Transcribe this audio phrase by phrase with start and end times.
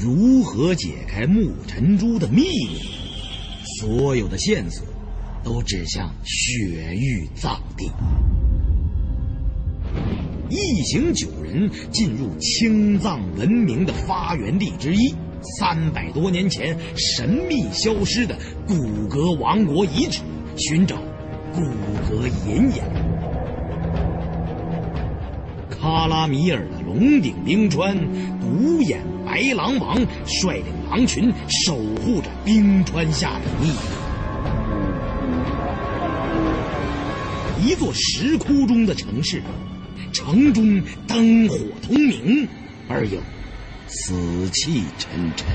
[0.00, 2.78] 如何解开木尘珠的秘密，
[3.80, 4.86] 所有的线索
[5.42, 7.90] 都指向雪域藏地。
[10.48, 15.12] 一行九人进入青藏文明的发源地之一——
[15.58, 18.38] 三百多年前神秘消失的
[18.68, 20.20] 古格王国遗址，
[20.56, 20.96] 寻找
[21.52, 21.60] 古
[22.08, 22.84] 格银眼。
[25.68, 27.96] 卡拉米尔的龙顶冰川
[28.40, 31.30] 独眼白狼王率领狼群
[31.66, 33.76] 守护着冰川下的秘密。
[37.62, 39.42] 一座石窟中的城市。
[40.10, 42.48] 城中灯火通明，
[42.88, 43.20] 而又
[43.86, 45.46] 死气沉沉。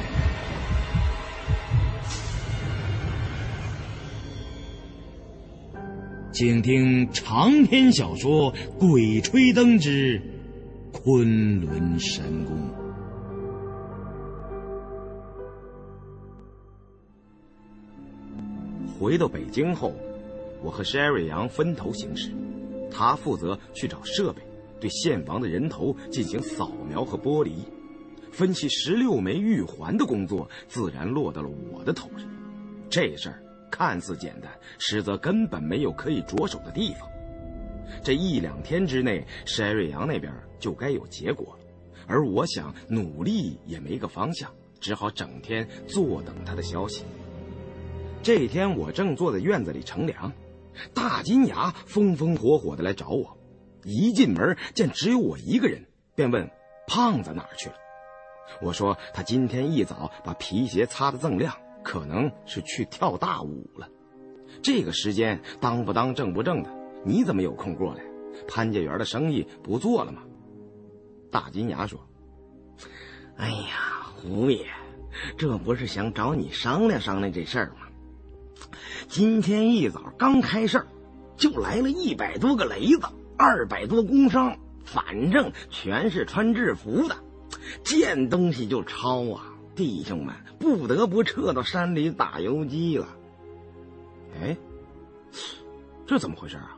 [6.31, 10.22] 请听长篇小说《鬼吹灯之
[10.92, 12.55] 昆仑神宫》。
[19.04, 19.94] 回到北京后，
[20.62, 22.32] 我和 Sherry 杨分头行事，
[22.90, 24.42] 他负责去找设备。
[24.80, 27.66] 对献王的人头进行扫描和剥离，
[28.32, 32.26] 分析十六枚玉环的工作自然落到了我的头上。
[32.90, 37.02] 这事儿看似简单，实则根本没有可以着手的地方。
[38.02, 41.66] 这一两天之内，山瑞阳那边就该有结果了，
[42.08, 47.04] 而我想努力也没个方向，只好整天坐等他的消息。
[48.24, 50.32] 这天我正坐在院子里乘凉，
[50.94, 53.38] 大金牙风风火火的来找我。
[53.84, 55.86] 一进门见只有我一个人，
[56.16, 56.50] 便问
[56.88, 57.76] ：“胖子哪儿去了？”
[58.64, 63.90] 我说：“他今天一早把皮鞋擦得锃亮，可能是去跳大舞了。
[64.62, 68.02] 这个时间当不当正不正的，你怎么有空过来？
[68.48, 70.24] 潘家园的生意不做了吗？”
[71.30, 72.00] 大金牙说
[73.36, 74.66] ：“哎呀，胡爷，
[75.38, 77.83] 这不是想找你商量商量这事儿吗？
[79.08, 80.86] 今天一早刚开市，
[81.38, 87.17] 就来了一百多个雷子。”二百多工商，反正全是穿制服的，
[87.83, 89.55] 见东西就抄啊！
[89.76, 93.08] 弟兄们不得不撤到山里打游击了。
[94.39, 94.55] 哎，
[96.05, 96.77] 这怎么回事啊？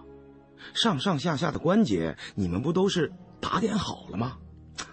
[0.73, 3.11] 上上下下的关节，你们不都是
[3.41, 4.37] 打点好了吗？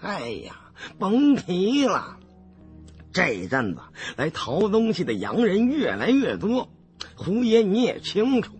[0.02, 2.18] 哎呀，甭提了，
[3.12, 3.80] 这一阵子
[4.16, 6.68] 来淘东西的洋人越来越多，
[7.22, 8.52] 胡爷你也清楚。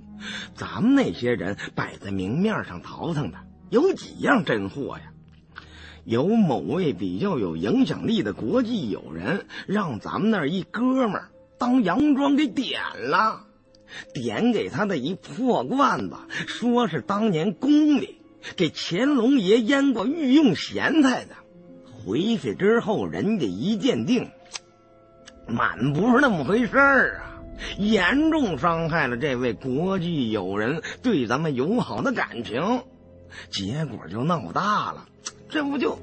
[0.54, 3.38] 咱们那些人摆在明面上淘腾的
[3.70, 5.04] 有几样真货呀？
[6.04, 11.22] 有某位比较有影响力的国际友人，让咱们那一哥们
[11.58, 13.46] 当洋装给点了，
[14.12, 16.16] 点给他的一破罐子，
[16.48, 18.20] 说是当年宫里
[18.56, 21.36] 给乾隆爷腌过御用咸菜的。
[22.04, 24.28] 回去之后，人家一鉴定，
[25.46, 27.31] 满不是那么回事儿啊！
[27.78, 32.84] 严重伤害了这位国际友人对咱们友好的感情，
[33.50, 35.08] 结果就闹大了。
[35.48, 35.98] 这不就……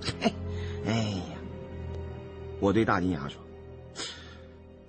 [0.86, 1.38] 哎呀！
[2.60, 3.42] 我对大金牙说：“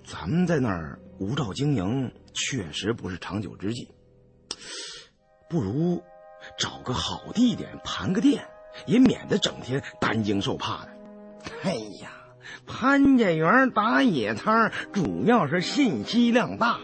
[0.05, 3.87] 咱们在那儿无照经营，确实不是长久之计。
[5.49, 6.03] 不如
[6.57, 8.45] 找个好地点盘个店，
[8.85, 10.91] 也免得整天担惊受怕的。”
[11.63, 12.11] 哎呀！
[12.73, 16.79] 潘家园打野摊主要是信息量大，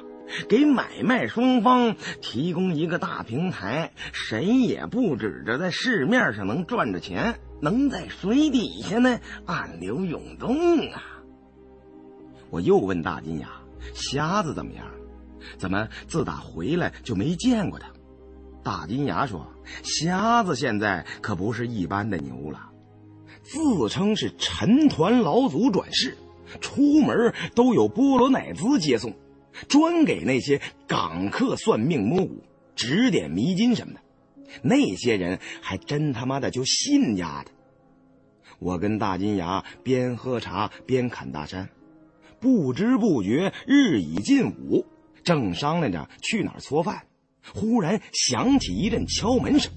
[0.49, 11.01] 给买卖双方提供一个大平台，谁也不指着在市面上能赚着钱，能在水底下呢暗流涌动啊！
[12.49, 13.47] 我又问大金牙
[13.95, 14.85] ：“瞎子怎么样？
[15.57, 17.87] 怎么自打回来就没见过他？”
[18.61, 19.47] 大金牙说
[19.83, 22.66] ：“瞎子现在可不是一般的牛了。”
[23.47, 26.17] 自称是陈团老祖转世，
[26.59, 29.13] 出门都有波罗乃兹接送，
[29.69, 32.43] 专给那些港客算命摸骨、
[32.75, 34.01] 指点迷津什么的。
[34.61, 37.51] 那些人还真他妈的就信丫的。
[38.59, 41.69] 我跟大金牙边喝茶边侃大山，
[42.41, 44.85] 不知不觉日已近午，
[45.23, 47.03] 正商量着去哪儿搓饭，
[47.53, 49.71] 忽然响起一阵敲门声。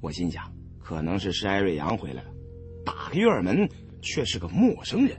[0.00, 2.30] 我心想，可能是施艾瑞阳回来了。
[2.84, 3.68] 打开院门，
[4.02, 5.16] 却是个陌生人。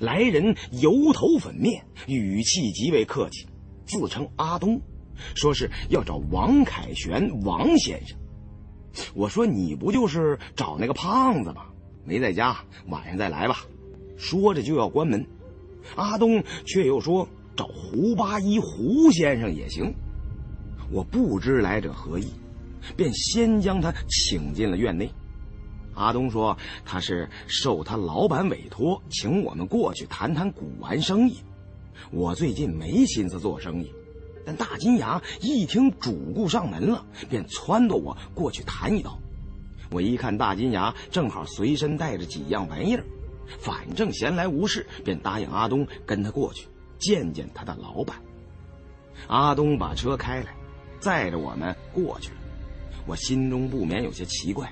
[0.00, 3.46] 来人油头粉面，语气极为客气，
[3.84, 4.80] 自称阿东，
[5.34, 8.18] 说是要找王凯旋王先生。
[9.14, 11.66] 我说：“你不就是找那个胖子吗？
[12.04, 12.56] 没在家，
[12.88, 13.64] 晚上再来吧。”
[14.16, 15.24] 说着就要关门，
[15.94, 19.94] 阿东却又说：“找胡八一胡先生也行。”
[20.90, 22.26] 我不知来者何意，
[22.96, 25.10] 便先将他请进了院内。
[25.96, 31.38] 阿东说他是受他老板委托，请我们过去谈谈古玩生意。
[32.10, 33.90] 我最近没心思做生意，
[34.44, 39.18] 但大金牙一听主顾上门了，便撺掇我过去谈一刀。
[39.90, 43.02] 我一看大金牙正好随身带着几样玩意儿，
[43.58, 48.16] 反正闲来无事，便答应阿东跟他过去见见他的老板。
[49.28, 50.54] 阿东把车开来，
[51.00, 52.36] 载着我们过去了。
[53.06, 54.70] 我心中不免有些奇怪，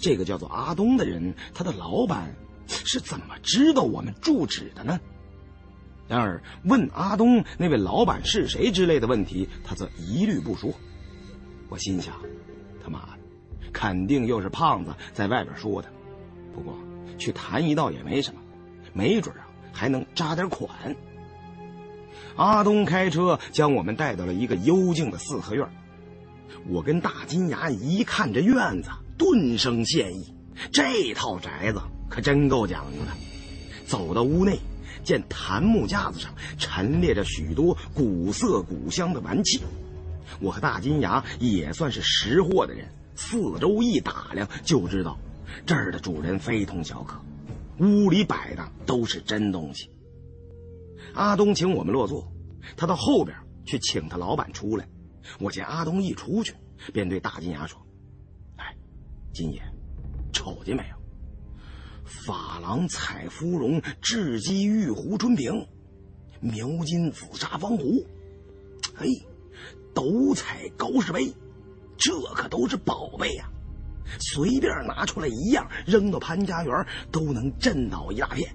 [0.00, 2.34] 这个叫做阿东的人，他的老板
[2.66, 4.98] 是怎么知道我们住址的呢？
[6.08, 10.72] 然而问阿东那位老板是谁之类的问题，他则一律不说。
[11.68, 12.14] 我心想，
[12.82, 13.18] 他妈的，
[13.72, 15.88] 肯定又是胖子在外边说的。
[16.52, 16.76] 不过
[17.16, 18.40] 去谈一道也没什么，
[18.92, 20.96] 没准啊还能扎点款。
[22.34, 25.68] 阿东开车将我们带到了一个幽静的四合院。
[26.66, 30.34] 我跟大金牙一看这院子，顿生歉意。
[30.72, 33.12] 这套宅子可真够讲究的。
[33.86, 34.58] 走到屋内，
[35.04, 39.60] 见檀木架子上陈列着许多古色古香的玩器。
[40.40, 45.18] 我和大金牙也算是识货的人，四周一打量就知道，
[45.66, 47.20] 这儿的主人非同小可。
[47.78, 49.90] 屋里摆的都是真东西。
[51.12, 52.26] 阿东请我们落座，
[52.74, 53.36] 他到后边
[53.66, 54.88] 去请他老板出来。
[55.38, 56.54] 我见阿东一出去，
[56.92, 57.80] 便对大金牙说：“，
[59.32, 59.62] 金爷，
[60.32, 60.96] 瞅见没有？
[62.26, 65.66] 珐琅彩芙蓉雉鸡玉壶春瓶，
[66.40, 68.04] 描金紫砂方壶，
[68.96, 69.08] 嘿，
[69.94, 71.32] 斗彩高士杯，
[71.96, 73.48] 这可都是宝贝呀！
[74.18, 78.52] 随便拿出来一样，扔到潘家园都能震倒一大片。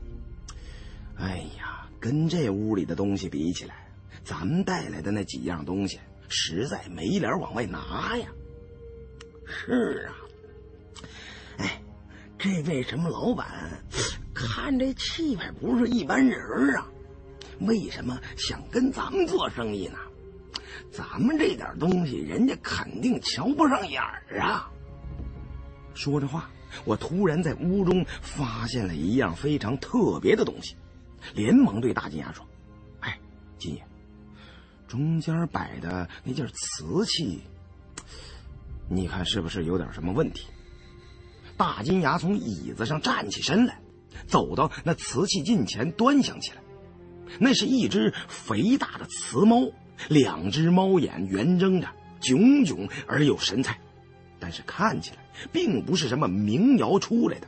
[1.18, 3.88] 哎呀，跟这屋里的东西比起来，
[4.24, 8.28] 咱们带来的那几样东西……”实在没脸往外拿呀！
[9.46, 10.25] 是啊，
[11.58, 11.82] 哎，
[12.38, 13.48] 这位什么老板，
[14.34, 16.40] 看这气派不是一般人
[16.76, 16.88] 啊！
[17.62, 19.98] 为什么想跟咱们做生意呢？
[20.92, 24.70] 咱们这点东西，人家肯定瞧不上眼儿啊！
[25.94, 26.50] 说着话，
[26.84, 30.76] 我突然在屋中发现了一样非常特别的东西，
[31.34, 32.46] 连忙对大金牙说
[33.00, 33.18] ：“哎，
[33.58, 33.82] 金爷。”
[34.88, 37.42] 中间摆的那件瓷器，
[38.88, 40.48] 你看是不是有点什么问题？
[41.58, 43.80] 大金牙从椅子上站起身来，
[44.28, 46.58] 走到那瓷器近前端详起来。
[47.40, 49.72] 那是一只肥大的瓷猫，
[50.10, 51.88] 两只猫眼圆睁着，
[52.20, 53.80] 炯炯而有神采。
[54.40, 55.18] 但是看起来
[55.52, 57.48] 并不是什么名窑出来的，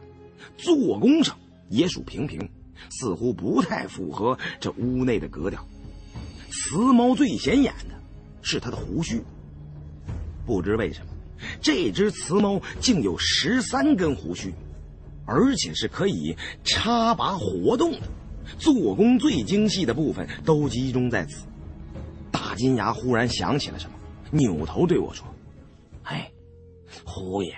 [0.58, 1.38] 做工上
[1.70, 2.50] 也属平平，
[2.90, 5.64] 似乎不太符合这屋内的格调。
[6.50, 8.02] 雌猫最显眼的
[8.42, 9.22] 是它的胡须，
[10.46, 11.12] 不知为什么，
[11.62, 14.54] 这只雌猫竟有十三根胡须，
[15.26, 18.02] 而且是可以插拔活动的。
[18.58, 21.46] 做工最精细的部分都集中在此。
[22.32, 23.96] 大金牙忽然想起了什么，
[24.32, 25.28] 扭头对我说
[26.04, 26.32] ：“哎，
[27.04, 27.54] 胡爷，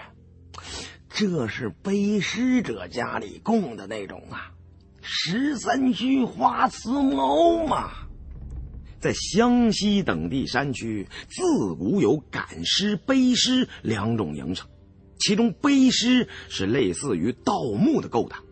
[1.09, 4.51] 这是背尸者家里供的那种啊，
[5.01, 7.91] 十三须花瓷猫嘛。”
[8.99, 14.67] 在湘西等地山区，自古有赶尸、背尸两种营生，
[15.19, 18.43] 其中背尸是类似于盗墓的勾当。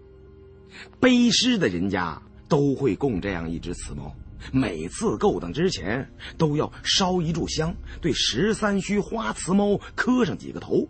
[1.00, 4.16] 背尸的人家都会供这样一只瓷猫，
[4.54, 10.88] 每次勾当之前都要烧一炷香，对十三须花瓷猫磕上几个头。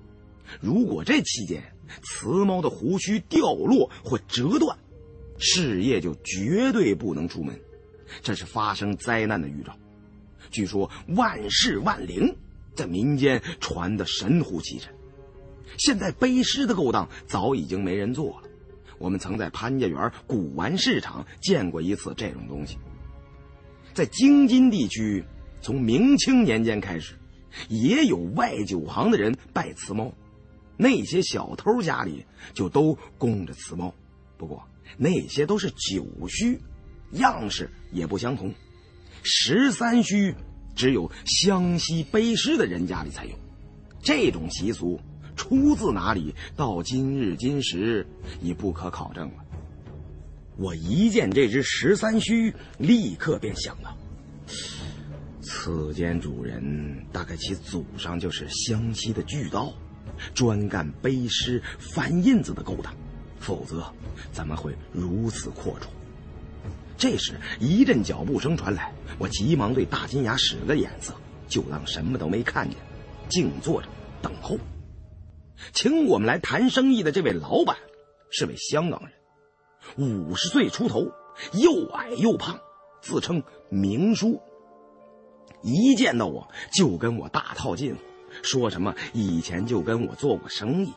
[0.61, 1.63] 如果这期间
[2.03, 4.77] 瓷猫的胡须掉落或折断，
[5.39, 7.59] 事业就绝对不能出门。
[8.21, 9.75] 这是发生灾难的预兆。
[10.49, 12.35] 据说万事万灵，
[12.73, 14.93] 在民间传得神乎其神。
[15.77, 18.47] 现在背尸的勾当早已经没人做了。
[18.97, 22.77] 我们曾在潘家园古玩市场见过一次这种东西。
[23.93, 25.23] 在京津地区，
[25.61, 27.13] 从明清年间开始，
[27.67, 30.11] 也有外酒行的人拜瓷猫，
[30.77, 33.93] 那些小偷家里就都供着瓷猫。
[34.37, 34.63] 不过
[34.97, 36.59] 那些都是酒须。
[37.11, 38.53] 样式也不相同，
[39.23, 40.33] 十三须
[40.75, 43.31] 只有湘西背尸的人家里才有。
[44.01, 44.99] 这种习俗
[45.35, 46.33] 出自哪里？
[46.55, 48.05] 到今日今时
[48.41, 49.43] 已不可考证了。
[50.55, 53.95] 我一见这只十三须，立刻便想到，
[55.41, 59.71] 此间主人大概其祖上就是湘西的巨盗，
[60.33, 62.95] 专干背尸、翻印子的勾当，
[63.39, 63.85] 否则
[64.31, 65.87] 怎么会如此阔绰？
[66.97, 71.13] 这时，一阵脚步声传来，我急忙对大金牙使了个眼色，
[71.47, 72.77] 就当什么都没看见，
[73.29, 73.87] 静坐着
[74.21, 74.57] 等候。
[75.73, 77.77] 请我们来谈生意的这位老板
[78.31, 79.11] 是位香港人，
[79.97, 81.11] 五十岁出头，
[81.53, 82.59] 又矮又胖，
[83.01, 84.41] 自称明叔。
[85.61, 87.99] 一见到我就跟我大套近乎，
[88.41, 90.93] 说什么以前就跟我做过生意。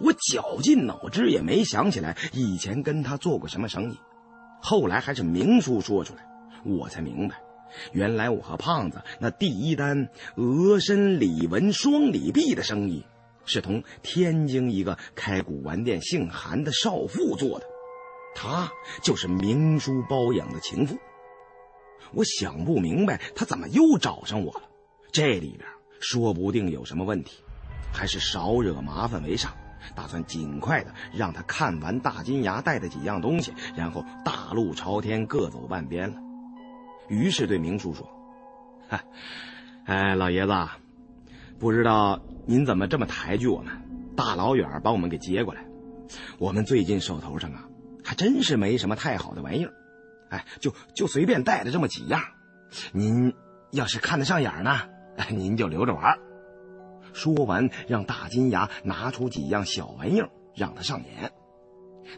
[0.00, 3.98] 我绞尽脑汁也没想起来以前跟他做过什么生意。
[4.60, 6.26] 后来还是明叔说出来，
[6.64, 7.36] 我才明白，
[7.92, 13.04] 原来我和胖子那第一单额身李纹双李币的生意，
[13.46, 17.66] 是同天津一个开古玩店姓韩的少妇做的，
[18.34, 18.70] 她
[19.02, 20.98] 就是明叔包养的情妇。
[22.12, 24.62] 我想不明白他怎么又找上我了，
[25.12, 25.68] 这里边
[26.00, 27.42] 说不定有什么问题，
[27.92, 29.56] 还是少惹麻烦为上。
[29.94, 36.16] 打算尽快的让他看完大金牙带的几样东西，然后大路朝天，各走半边了。
[37.08, 38.08] 于是对明叔说
[38.88, 39.04] ：“嗨，
[39.84, 40.52] 哎，老爷子，
[41.58, 43.72] 不知道您怎么这么抬举我们，
[44.16, 45.64] 大老远把我们给接过来。
[46.38, 47.68] 我们最近手头上啊，
[48.04, 49.72] 还真是没什么太好的玩意儿。”
[50.30, 52.22] 哎，就就随便带了这么几样，
[52.92, 53.34] 您
[53.72, 54.82] 要是看得上眼呢，
[55.30, 56.16] 您就留着玩。
[57.12, 61.32] 说完，让大金牙拿出几样小玩意儿让他上眼。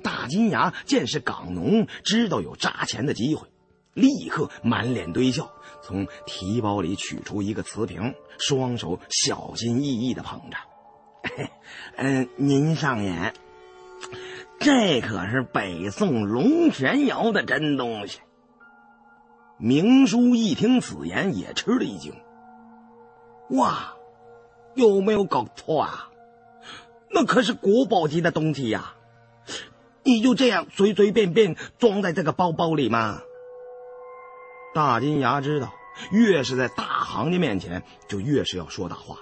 [0.02, 3.48] 大金牙见是港农，知道有扎钱的机会，
[3.94, 5.50] 立刻满脸堆笑，
[5.82, 10.56] 从提包里取出一个瓷瓶，双手小心翼翼地捧着。
[11.96, 13.34] 嗯， 您上眼。
[14.58, 18.20] 这可是北宋龙泉窑的真东西。
[19.58, 22.14] 明叔一听此言，也吃了一惊。
[23.50, 23.91] 哇，
[24.74, 26.08] 有没有搞错啊？
[27.10, 28.94] 那可是国宝级的东西呀！
[30.02, 33.20] 你就这样随随便便装在这个包包里吗？
[34.74, 35.74] 大金牙知道，
[36.10, 39.18] 越是在大行家面前，就越是要说大话，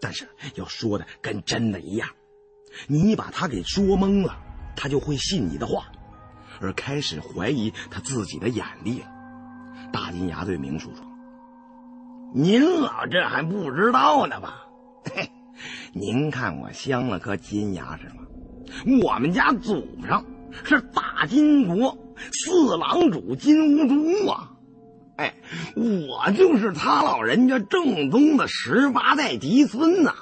[0.00, 2.10] 但是要说的跟真的一样。
[2.86, 4.36] 你把他给说懵了，
[4.76, 5.90] 他就会信你的话，
[6.60, 9.06] 而开始怀疑他自己的眼力了。
[9.92, 11.04] 大金牙对明叔说
[12.32, 14.64] ：“您老这还不知道呢吧？
[15.12, 15.28] 嘿，
[15.92, 18.22] 您看我镶了颗金牙是吗？
[19.02, 20.24] 我们家祖上
[20.64, 21.98] 是大金国
[22.32, 24.52] 四郎主金兀术啊！
[25.16, 25.34] 哎，
[25.74, 30.14] 我就是他老人家正宗的十八代嫡孙呐！”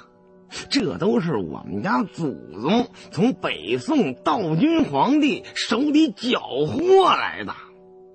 [0.71, 7.53] 这都是我们家祖宗从北宋道君皇帝手里缴获来的，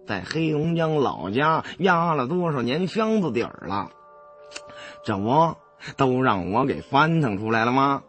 [0.07, 3.91] 在黑龙江老家压了多少年箱子底儿了，
[5.05, 5.57] 这不
[5.97, 8.03] 都让我给翻腾出来了吗？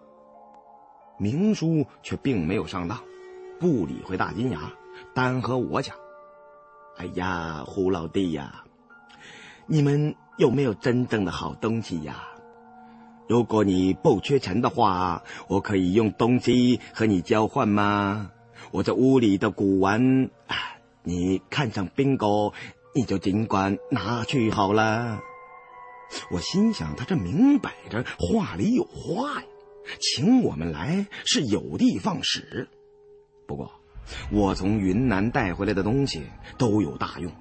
[1.17, 2.99] 明叔却并没有上当，
[3.59, 4.59] 不理会大金牙，
[5.13, 5.95] 单和我讲
[6.99, 8.65] ：“哎呀，胡老弟呀，
[9.65, 12.15] 你们有没有真正的好东西呀？”
[13.27, 18.31] 如果你不缺钱的话，我可以用东西和你交换吗？
[18.71, 20.29] 我这屋里的古玩，
[21.05, 22.53] 你看上宾狗，
[22.93, 25.21] 你就尽管拿去好了。
[26.31, 29.47] 我心想，他这明摆着话里有话呀，
[29.99, 32.67] 请我们来是有的放矢。
[33.47, 33.71] 不过，
[34.31, 36.23] 我从云南带回来的东西
[36.57, 37.31] 都有大用，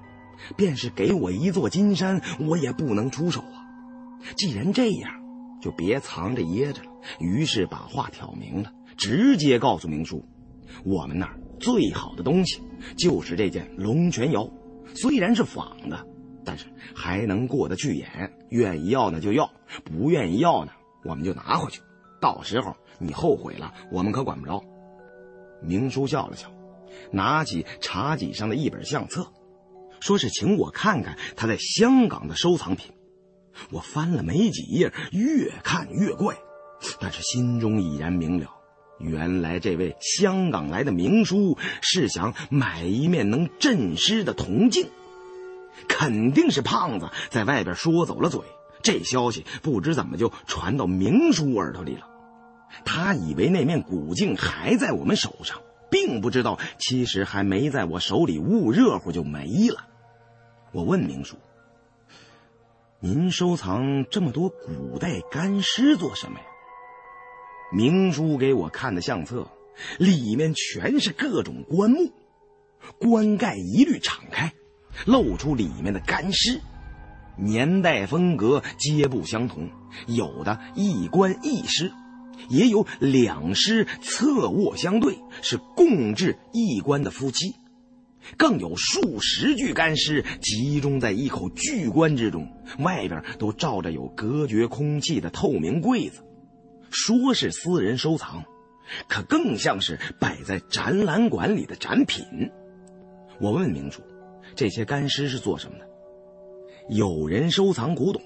[0.57, 3.65] 便是给我一座金山，我也不能出手啊。
[4.37, 5.25] 既然这样。
[5.63, 6.91] 就别藏着掖着了，
[7.21, 10.23] 于是把话挑明了，直接告诉明叔，
[10.85, 12.61] 我们那儿最好的东西
[12.97, 14.49] 就是这件龙泉窑，
[14.95, 16.07] 虽然是仿的，
[16.45, 18.33] 但是还能过得去眼。
[18.51, 19.51] 愿意要呢就要，
[19.85, 20.73] 不愿意要呢
[21.05, 21.81] 我们就拿回去。
[22.21, 24.63] 到时候你后悔了，我们可管不着。
[25.63, 26.51] 明叔笑了笑，
[27.11, 29.33] 拿起茶几上的一本相册，
[30.01, 32.93] 说是请我看看他在香港的收藏品。
[33.71, 36.37] 我翻了没几页，越看越怪，
[37.01, 38.51] 但是心中已然明了，
[38.99, 44.89] 原来这位香港来的明叔是想买一面能镇尸的铜镜，
[45.89, 48.41] 肯定是胖子在外边说走了嘴，
[48.83, 52.09] 这消息不知怎么就传到明叔耳朵里了。
[52.85, 55.61] 他以为那面古镜还在我们手上，
[55.91, 59.87] 并不知道其实还没在我手里捂热乎就没了。
[60.73, 61.37] 我问明叔。
[63.01, 66.47] 您收藏这么多古代干尸做什么呀？
[67.75, 69.49] 明叔给我看的相册，
[69.99, 72.13] 里面全是各种棺木，
[72.99, 74.53] 棺盖一律敞开，
[75.05, 76.61] 露出里面的干尸，
[77.37, 79.69] 年代风格皆不相同，
[80.07, 81.91] 有的一棺一尸，
[82.49, 87.57] 也有两尸侧卧相对，是共置一棺的夫妻。
[88.39, 96.23] 更有数十具干尸集中在一口巨棺之中，外边都罩着有隔绝空气的透明柜子。
[96.95, 98.45] 说是私人收藏，
[99.09, 102.25] 可更像是摆在展览馆里的展品。
[103.41, 104.01] 我问明珠
[104.55, 105.89] ：“这些干尸是做什么的？”
[106.89, 108.23] 有人收藏古董，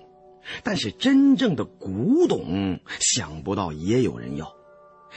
[0.62, 4.54] 但是真正的古董，想不到也有人要。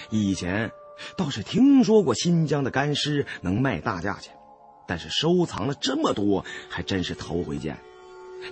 [0.10, 0.72] 以前
[1.18, 4.34] 倒是听说过新疆的干尸能卖大价钱，
[4.88, 7.78] 但是收藏了这么多，还真是头回见，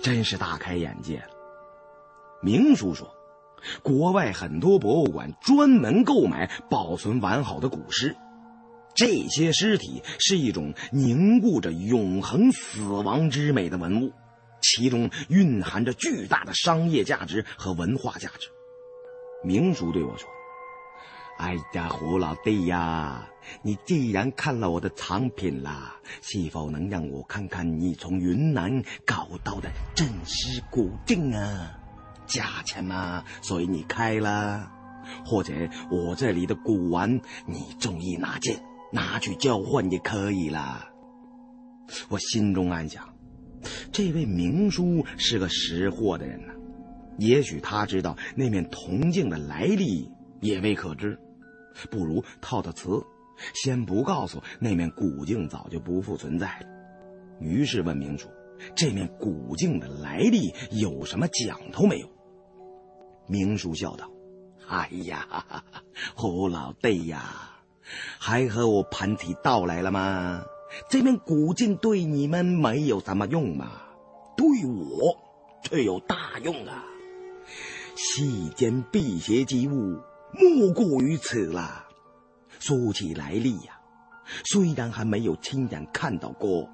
[0.02, 1.28] 真是大开眼界了。
[2.42, 3.14] 明叔说，
[3.82, 8.16] 国外很多博物馆专门购买保存完好的古尸，
[8.94, 14.12] 这些尸体是一种凝固着永恒死亡之美的文物。
[14.62, 18.48] 其中蕴含着巨大的商业价值和文化价值。
[19.42, 20.28] 明叔对我说
[21.40, 23.26] ：“哎呀，胡老弟呀，
[23.62, 31.79] 你既然看了我的藏品了，是否能让我看看你从云南搞到的真尸古镜啊？
[32.30, 34.70] 价钱嘛，所以你开了，
[35.26, 35.52] 或者
[35.90, 40.86] 我这里的古玩，你中意哪件，拿去交换也可以了。”
[42.08, 43.04] 我心中暗想。
[43.92, 46.54] 这位明叔是个识货的人呢，
[47.18, 50.10] 也许他知道那面铜镜的来历，
[50.40, 51.18] 也未可知。
[51.90, 52.88] 不如套套词，
[53.54, 56.66] 先不告诉那面古镜早就不复存在了。
[57.40, 58.28] 于是问明叔
[58.76, 62.08] ：“这面古镜的来历有什么讲头没有？”
[63.30, 64.10] 明叔笑道
[64.68, 65.64] ：“哎呀，
[66.16, 67.22] 胡老弟呀，
[68.18, 70.42] 还和我盘起道来了吗？”
[70.88, 73.82] 这面古镜对你们没有什么用嘛，
[74.36, 75.16] 对我
[75.64, 76.84] 却有大用啊！
[77.96, 79.98] 世间辟邪之物，
[80.32, 81.86] 莫过于此啦。
[82.60, 83.80] 说起来历呀，
[84.44, 86.68] 虽然还没有亲眼看到过，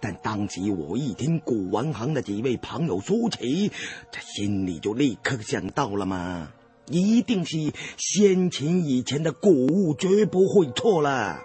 [0.00, 3.72] 但当即我一听古玩行的几位朋友说起，
[4.10, 6.52] 这心里就立刻想到了嘛，
[6.86, 7.56] 一定是
[7.96, 11.40] 先秦以前的古物，绝不会错了。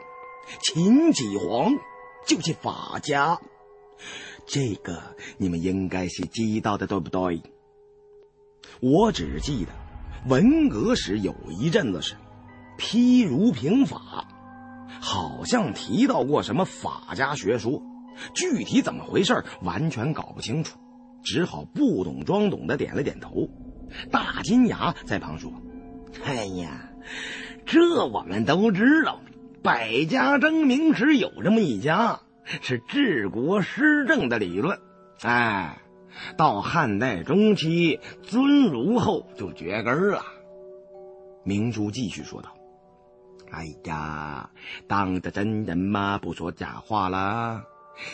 [0.61, 1.71] 秦始皇
[2.27, 3.39] 就是法家，
[4.45, 5.01] 这个
[5.37, 7.41] 你们应该是知道的，对不对？
[8.79, 9.71] 我只记得
[10.27, 12.15] 文革时有一阵子是
[12.77, 14.27] 批儒平法，
[14.99, 17.81] 好像提到过什么法家学说，
[18.33, 20.77] 具体怎么回事完全搞不清楚，
[21.23, 23.49] 只好不懂装懂的点了点头。
[24.11, 25.51] 大金牙在旁说
[26.25, 26.89] ：“哎呀，
[27.65, 29.21] 这我们都知道。”
[29.63, 32.19] 百家争鸣时有这么一家，
[32.61, 34.77] 是治国施政的理论。
[35.23, 35.79] 哎，
[36.37, 40.21] 到汉代中期，尊儒后就绝根了。
[41.43, 42.55] 明珠继续说道
[43.51, 44.51] ：“哎呀，
[44.87, 47.63] 当着真人嘛，不说假话了。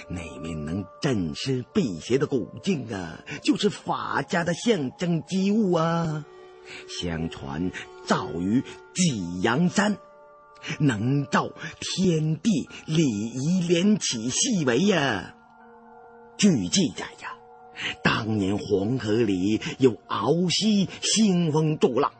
[0.07, 6.25] 那面能镇尸辟邪的古镜啊，就是法家的象征之物啊。
[6.87, 7.71] 相传
[8.05, 8.63] 造于
[8.93, 9.97] 济阳山。”
[10.79, 12.51] 能照天地
[12.85, 15.35] 礼仪连起细微呀！
[16.37, 17.35] 据记载呀，
[18.03, 22.13] 当年黄河里有鳌溪兴风作浪，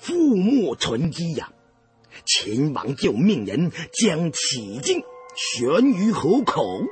[0.00, 1.52] 覆没沉积呀。
[2.26, 5.00] 秦王就命人将起镜
[5.34, 6.82] 悬于河口，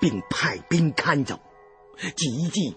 [0.00, 1.38] 并派兵看守。
[2.16, 2.76] 即即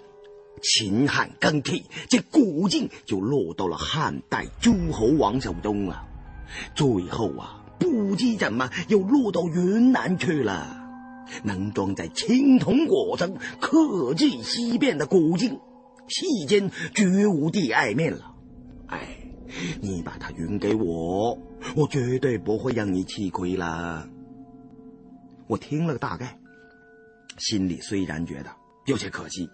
[0.61, 6.07] 秦汉更替，这古镜就落到了汉代诸侯王手中了。
[6.75, 10.77] 最后啊，不知怎么又落到云南去了。
[11.43, 15.59] 能装在青铜果上刻迹稀变的古镜，
[16.07, 18.35] 世间绝无第二面了。
[18.87, 18.99] 哎，
[19.81, 21.37] 你把它匀给我，
[21.75, 24.09] 我绝对不会让你吃亏了。
[25.51, 26.39] 我听了个大概，
[27.37, 28.49] 心里虽然觉得
[28.85, 29.49] 有些可惜，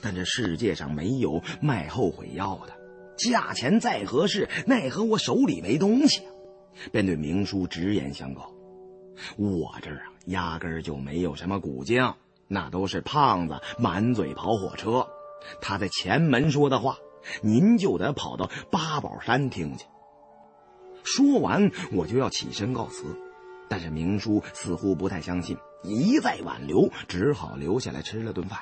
[0.00, 2.72] 但这世界上没有卖后悔药的。
[3.16, 6.22] 价钱再合适，奈何我手里没东西，
[6.92, 8.54] 便对明叔直言相告
[9.36, 12.14] ：“我这儿啊，压根儿就没有什么古镜，
[12.46, 15.08] 那都是胖子满嘴跑火车。
[15.60, 16.98] 他在前门说的话，
[17.42, 19.86] 您就得跑到八宝山听去。”
[21.02, 23.18] 说完，我就要起身告辞，
[23.68, 28.60] 但是明叔似乎不太相信，一再挽留，只好留下来吃了顿饭。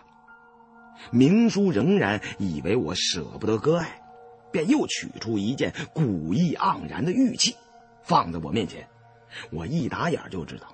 [1.11, 4.01] 明叔仍然以为我舍不得割爱。
[4.53, 7.57] 便又取出一件古意盎然的玉器，
[8.05, 8.89] 放在我面前。
[9.51, 10.73] 我一打眼就知道，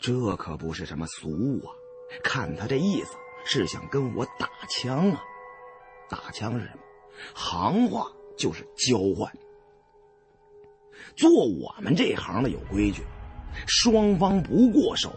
[0.00, 1.70] 这可不是什么俗物啊！
[2.24, 5.22] 看他这意思，是想跟我打枪啊！
[6.10, 6.80] 打枪是什么？
[7.32, 9.32] 行话就是交换。
[11.14, 13.02] 做我们这行的有规矩，
[13.66, 15.12] 双方不过手。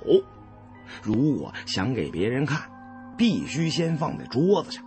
[1.01, 2.69] 如果想给别人看，
[3.17, 4.83] 必须先放在桌子上，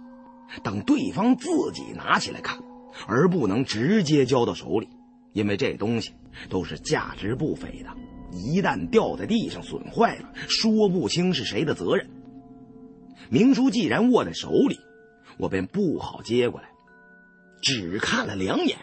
[0.63, 2.59] 等对方自己拿起来看。
[3.07, 4.87] 而不能直接交到手里，
[5.33, 6.13] 因为这东西
[6.51, 7.89] 都是价值不菲的，
[8.31, 12.07] 一旦掉在地上损坏了，说不清是谁的责任。
[13.31, 14.79] 明叔既然握在手里，
[15.39, 16.69] 我便不好接过来，
[17.63, 18.77] 只看了两眼。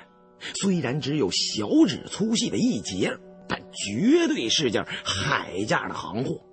[0.56, 3.16] 虽然只有小指粗细的一截，
[3.50, 6.46] 但绝对是件海价的行货。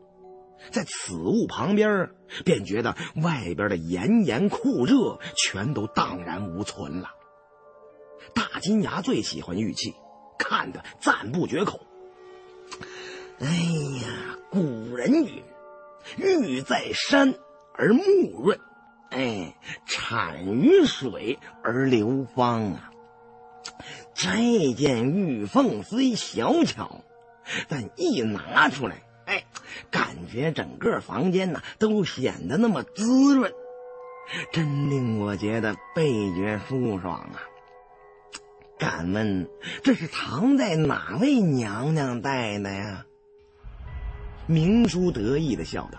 [0.72, 2.10] 在此物旁边，
[2.44, 7.10] 便觉得外边的炎炎酷热全都荡然无存了。
[8.34, 9.94] 大金牙最喜欢玉器，
[10.38, 11.80] 看得赞不绝口。
[13.38, 15.44] 哎呀，古人云
[16.18, 17.34] ：“玉在山
[17.74, 18.58] 而木润，
[19.10, 19.56] 哎，
[19.86, 22.90] 产于水而流芳啊。”
[24.16, 27.04] 这件玉凤虽小巧，
[27.68, 29.44] 但一拿出来，哎，
[29.90, 33.52] 感觉整个房间呢都显得那么滋润，
[34.52, 37.36] 真令我觉得倍觉舒爽啊！
[38.78, 39.48] 敢问
[39.84, 43.04] 这是藏在哪位娘娘戴的呀？
[44.46, 45.98] 明叔得意的笑道：“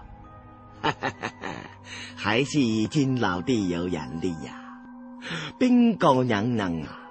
[0.81, 1.53] 哈哈哈哈
[2.15, 4.79] 还是金老弟有眼力呀！
[5.59, 7.03] 冰糕娘娘啊！”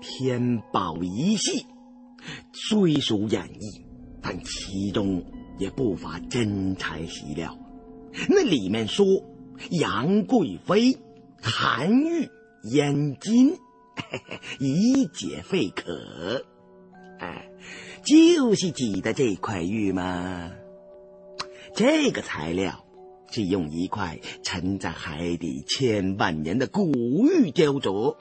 [0.00, 1.66] 天宝一系
[2.52, 3.82] 虽属演绎，
[4.22, 5.24] 但其中
[5.58, 7.58] 也不乏真材实料。
[8.28, 9.04] 那里面说
[9.70, 10.98] 杨贵妃
[11.40, 12.28] 含玉
[12.70, 13.56] 燕金，
[14.58, 16.44] 以解肺渴，
[17.18, 17.50] 哎，
[18.04, 20.50] 就是指的这块玉吗？
[21.74, 22.84] 这个材料
[23.30, 28.16] 是用一块沉在海底千万年的古玉雕琢。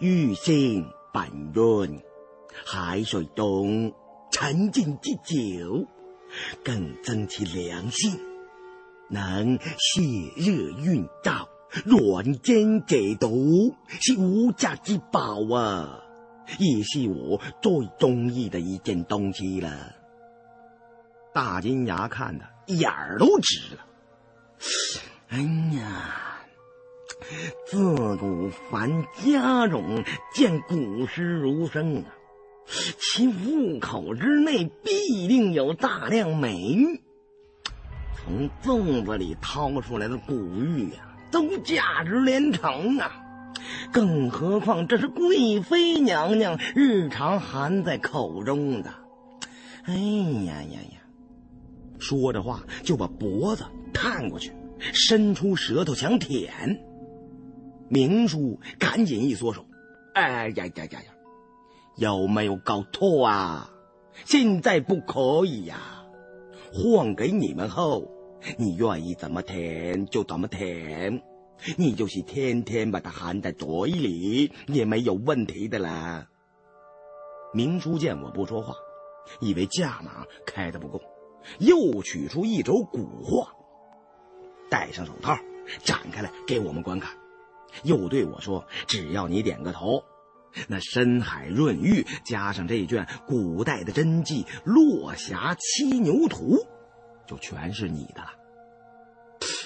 [0.00, 2.02] 玉性板润，
[2.64, 3.92] 海水中
[4.30, 5.86] 沉浸之久，
[6.64, 8.18] 更增其凉性，
[9.08, 11.46] 能泻热运燥、
[11.84, 16.00] 软坚解毒，是无价之宝啊！
[16.58, 19.94] 也是我最中意的一件东西了。
[21.32, 23.86] 大金牙看的眼儿都直了。
[25.28, 25.38] 哎
[25.78, 26.33] 呀！
[27.66, 32.04] 自古凡家种见古诗如生啊，
[32.98, 37.00] 其户口之内必定有大量美玉。
[38.16, 43.20] 从粽子里掏出来的古玉呀，都价值连城啊！
[43.92, 48.92] 更何况这是贵妃娘娘日常含在口中的。
[49.84, 51.00] 哎呀呀呀！
[51.98, 56.80] 说着话就把脖子探过去，伸出舌头想舔。
[57.88, 59.64] 明叔赶紧一缩手，
[60.14, 61.14] 哎呀呀呀呀！
[61.96, 63.70] 有没有搞错啊？
[64.24, 66.04] 现在不可以呀！
[66.72, 68.08] 换给你们后，
[68.56, 71.22] 你愿意怎么舔就怎么舔，
[71.76, 76.28] 你就是天天把它含在嘴里也没有问题的啦。
[77.52, 78.74] 明叔见我不说话，
[79.40, 81.00] 以为价码开的不够，
[81.58, 83.52] 又取出一轴古画，
[84.68, 85.36] 戴上手套，
[85.84, 87.14] 展开来给我们观看。
[87.82, 90.04] 又对我说：“只要你点个头，
[90.68, 96.56] 那深海润玉加上这卷古代的真迹《落霞七牛图》，
[97.26, 98.30] 就全是你的了。”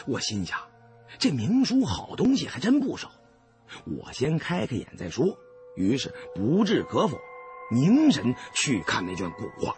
[0.08, 0.58] 我心想，
[1.18, 3.10] 这明书好东西还真不少，
[3.84, 5.38] 我先开开眼再说。
[5.76, 7.18] 于是不置可否，
[7.70, 9.76] 凝神去看那卷古画。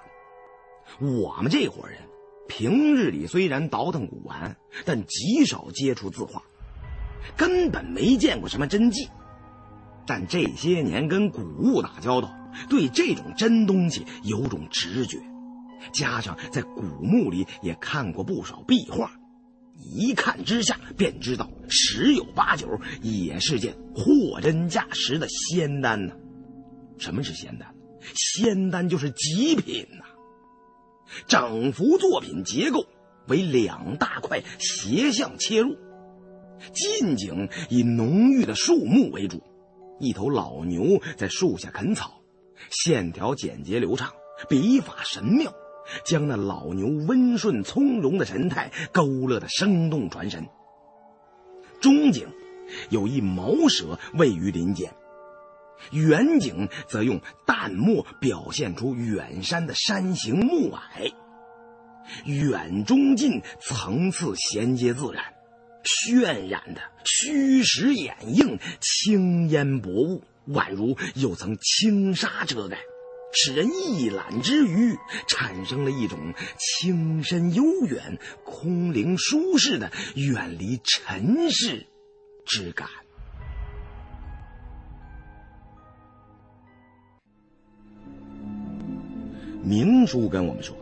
[0.99, 1.99] 我们这伙人
[2.49, 6.43] 平日里虽然倒腾古玩，但极少接触字画。
[7.37, 9.09] 根本没见过什么真迹，
[10.07, 12.35] 但这些年跟古物打交道，
[12.69, 15.19] 对这种真东西有种直觉，
[15.93, 19.13] 加上在古墓里也看过不少壁画，
[19.79, 26.15] 一看之下便知道十有八九也是件货真价实的仙丹呢。
[26.99, 27.75] 什么是仙丹？
[28.15, 30.05] 仙丹就是极品呐！
[31.27, 32.87] 整幅作品结构
[33.27, 35.77] 为两大块斜向切入。
[36.73, 39.43] 近景以浓郁的树木为主，
[39.99, 42.21] 一头老牛在树下啃草，
[42.71, 44.13] 线条简洁流畅，
[44.49, 45.53] 笔法神妙，
[46.05, 50.47] 将那老牛温顺从容的神态勾勒得生动传神。
[51.81, 52.29] 中景
[52.91, 54.93] 有一毛蛇位于林间，
[55.93, 61.13] 远景则用淡墨表现出远山的山形暮霭，
[62.27, 65.25] 远中近层次衔接自然。
[65.85, 72.79] 渲染的虚实掩映，轻烟薄雾，宛如有层轻纱遮盖，
[73.33, 81.87] 使人一览之余产生了一种清深悠远、空灵舒适的远离尘世
[82.45, 82.89] 之感。
[89.63, 90.75] 明叔跟我们说，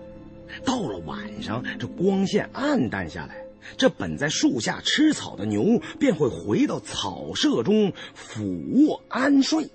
[0.65, 3.37] 到了晚上，这光线暗淡下来，
[3.77, 8.43] 这本在树下吃草的牛便会回到草舍中俯
[8.87, 9.69] 卧安睡，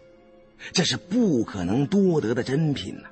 [0.71, 3.07] 这是不可能多得的珍品呐！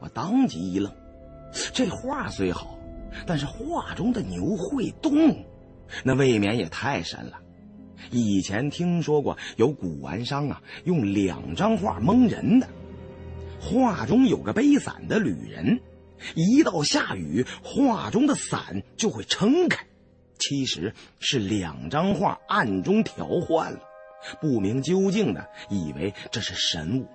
[0.00, 0.92] 我当即一愣，
[1.72, 2.78] 这话虽好，
[3.26, 5.44] 但是画中的牛会动，
[6.02, 7.40] 那未免也太神了。
[8.10, 12.68] 以前听说过有古玩商啊，用两张画蒙人的。
[13.60, 15.80] 画中有个背伞的旅人，
[16.34, 19.86] 一到下雨，画中的伞就会撑开。
[20.38, 23.80] 其实是两张画暗中调换了，
[24.40, 27.06] 不明究竟的以为这是神物。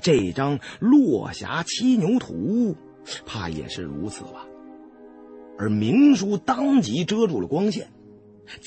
[0.00, 2.76] 这张《落霞七牛图》，
[3.26, 4.46] 怕也是如此吧。
[5.58, 7.90] 而明叔当即遮住了光线。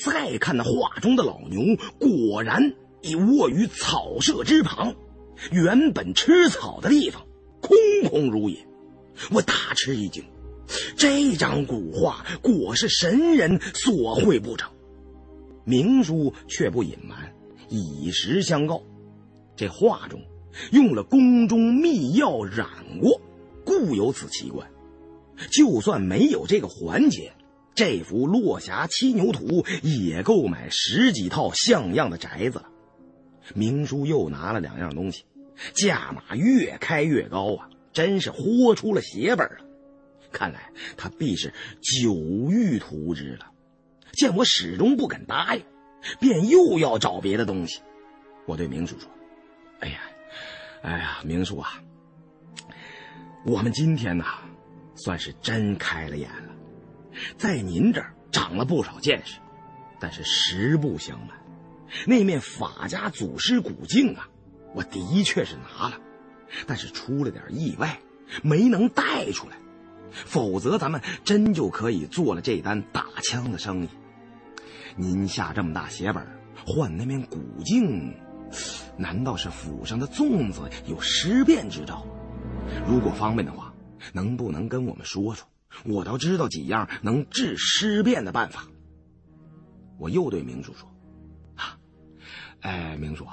[0.04, 1.60] 再看那画中的老牛，
[1.98, 4.94] 果然已卧于草舍之旁，
[5.52, 7.22] 原本吃草的地方
[7.60, 7.76] 空
[8.10, 8.66] 空如也。
[9.30, 10.24] 我大吃一惊，
[10.96, 14.70] 这张古画果是神人所绘不成。
[15.64, 17.34] 明叔却不隐瞒，
[17.68, 18.82] 以实相告：
[19.56, 20.20] 这画中
[20.70, 22.68] 用了宫中秘药染
[23.00, 23.20] 过，
[23.64, 24.68] 故有此奇观。
[25.50, 27.32] 就算没有这个环节。
[27.74, 32.70] 这幅《落霞七牛图》也够买十几套像样的宅子了。
[33.54, 35.24] 明叔又拿了两样东西，
[35.74, 39.64] 价码越开越高啊，真是豁出了血本了。
[40.30, 42.14] 看来他必是久
[42.50, 43.50] 欲图之了。
[44.12, 45.64] 见我始终不肯答应，
[46.20, 47.80] 便又要找别的东西。
[48.44, 49.08] 我对明叔说
[49.80, 50.00] ：“哎呀，
[50.82, 51.82] 哎呀，明叔啊，
[53.46, 54.26] 我们今天呐，
[54.94, 56.54] 算是真开了眼了。”
[57.38, 59.38] 在您这儿长了不少见识，
[59.98, 61.30] 但是实不相瞒，
[62.06, 64.28] 那面法家祖师古镜啊，
[64.74, 65.98] 我的确是拿了，
[66.66, 67.98] 但是出了点意外，
[68.42, 69.56] 没能带出来，
[70.10, 73.88] 否则咱们真就可以做了这单打枪的生意。
[74.96, 76.26] 您下这么大血本
[76.66, 78.14] 换那面古镜，
[78.96, 82.06] 难道是府上的粽子有尸变之兆？
[82.88, 83.72] 如果方便的话，
[84.12, 85.46] 能不能跟我们说说？
[85.84, 88.66] 我倒知道几样能治尸变的办法。
[89.98, 90.90] 我又对明叔说
[91.54, 91.78] ：“啊，
[92.60, 93.26] 哎，明叔，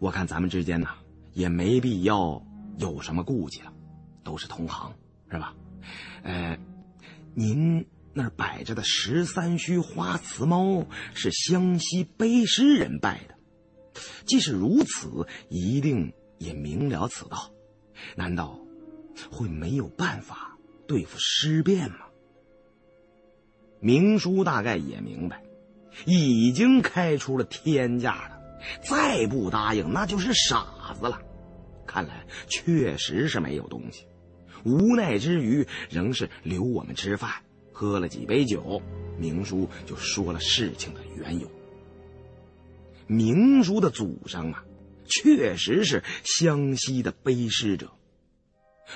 [0.00, 0.88] 我看咱们之间呢，
[1.34, 2.42] 也没必要
[2.78, 3.72] 有什么顾忌了，
[4.22, 4.94] 都是同行，
[5.30, 5.54] 是吧？
[6.22, 6.58] 呃，
[7.34, 13.34] 您那儿摆着的十三须花瓷猫是湘西背诗人拜的，
[14.24, 17.50] 即使如此，一定也明了此道，
[18.16, 18.58] 难道
[19.30, 21.96] 会没有办法？”对付尸变吗？
[23.80, 25.42] 明叔大概也明白，
[26.04, 28.40] 已经开出了天价了，
[28.82, 31.18] 再不答应那就是傻傻子了。
[31.86, 34.06] 看来确实是没有东西，
[34.64, 37.30] 无奈之余仍是留我们吃饭，
[37.72, 38.82] 喝了几杯酒，
[39.18, 41.50] 明叔就说了事情的缘由。
[43.06, 44.64] 明叔的祖上啊，
[45.04, 47.90] 确实是湘西的背尸者。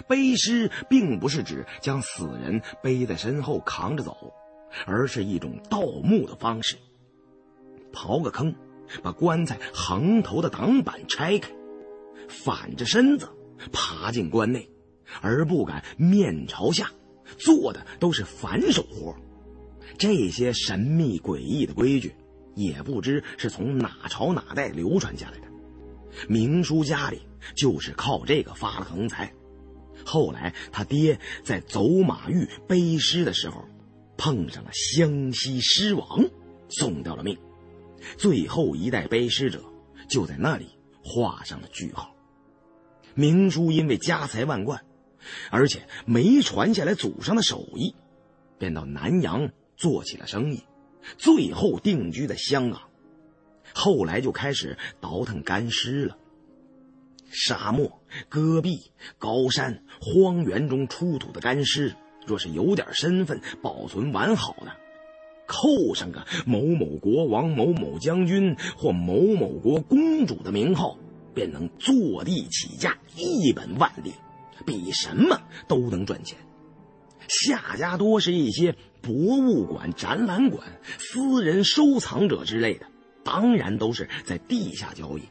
[0.06, 4.32] 背尸并不是指将死人背在身后扛着走，
[4.86, 6.76] 而是一种盗墓的方式。
[7.92, 8.54] 刨个坑，
[9.02, 11.50] 把棺材横头的挡板拆开，
[12.28, 13.28] 反着身子
[13.72, 14.70] 爬进棺内，
[15.20, 16.90] 而不敢面朝下，
[17.38, 19.16] 做的都是反手活。
[19.98, 22.14] 这些神秘诡异的规矩，
[22.54, 25.48] 也不知是从哪朝哪代流传下来的。
[26.28, 27.20] 明叔家里
[27.56, 29.32] 就是靠这个发了横财。
[30.04, 33.64] 后来，他爹在走马峪背尸的时候，
[34.16, 36.24] 碰上了湘西尸王，
[36.68, 37.36] 送掉了命。
[38.16, 39.60] 最后一代背尸者
[40.08, 40.66] 就在那里
[41.02, 42.14] 画上了句号。
[43.18, 44.84] 明叔因为家财万贯，
[45.50, 47.96] 而且没传下来祖上的手艺，
[48.60, 50.62] 便到南洋做起了生意，
[51.16, 52.80] 最后定居在香港。
[53.74, 56.16] 后来就开始倒腾干尸了。
[57.28, 64.70] 沙漠、戈壁、高山、荒原中出土的干尸，若是有点身份、保存完好的，
[65.44, 70.96] 扣上个某某国王、某某将军或某某国公主的名号，
[71.38, 74.12] 便能坐地起价一本万利，
[74.66, 76.36] 比什么都能赚钱。
[77.28, 82.86] 下家多是一些博物馆、展览馆、私人收藏者之类的，
[83.22, 85.22] 当然都是在地下交易。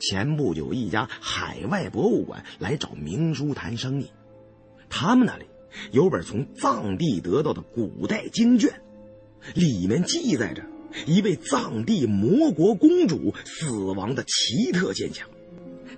[0.00, 4.10] 前不久，一家海外博物馆来找明叔谈生意。
[4.90, 5.44] 他们那里
[5.92, 8.82] 有本从藏地得到的古代经卷，
[9.54, 10.66] 里面记载着
[11.06, 15.28] 一位藏地魔国公主死亡的奇特现象。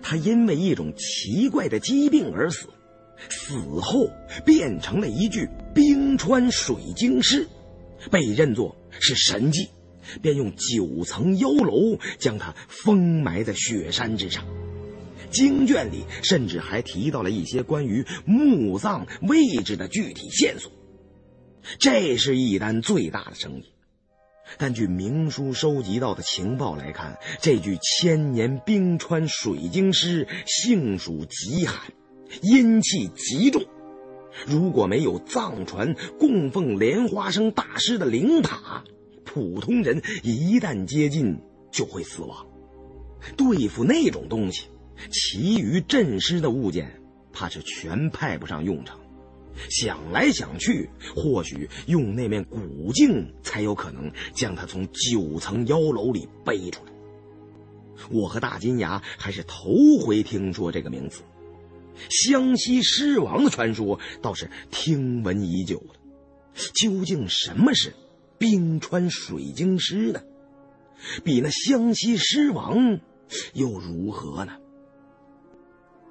[0.03, 2.69] 她因为一种奇怪的疾病而死，
[3.31, 4.11] 死后
[4.45, 7.47] 变成了一具冰川水晶尸，
[8.11, 9.69] 被认作是神迹，
[10.21, 14.45] 便用九层妖楼将他封埋在雪山之上。
[15.31, 20.71] 经卷里甚至还提到了一些关于墓葬位置的具体线索。
[21.79, 23.73] 这是一单最大的生意，
[24.59, 31.93] 但据明叔收集到的情报来看，这具千年冰川水晶尸性属极寒，
[32.43, 33.62] 阴气极重。
[34.47, 38.85] 如果没有藏传供奉莲花生大师的灵塔，
[39.25, 41.38] 普通人一旦接近
[41.71, 42.47] 就会死亡。
[43.37, 44.69] 对付那种东西。
[45.11, 49.01] 其余镇尸的物件，怕是全派不上用场。
[49.71, 56.93] 想来想去，或许用那面古镜才有可能将他从九层妖楼里背出来。
[58.11, 59.69] 我和大金牙还是头
[60.05, 61.23] 回听说这个名字，
[62.11, 65.95] 湘西狮王的传说倒是听闻已久了。
[66.75, 67.95] 究竟什么是
[68.38, 70.21] 冰川水晶狮呢？
[71.25, 73.01] 比那湘西狮王
[73.53, 74.57] 又如何呢？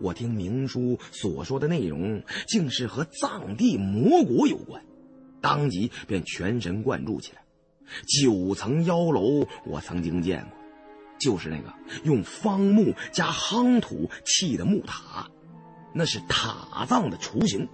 [0.04, 4.84] 我听明叔所说的内容，竟是和藏地魔国有关，
[5.40, 7.42] 当即便全神贯注起来。
[8.06, 10.58] 九层妖楼我曾经见过，
[11.18, 15.30] 就是那个用方木加夯土砌的木塔，
[15.94, 17.70] 那是塔葬的雏形。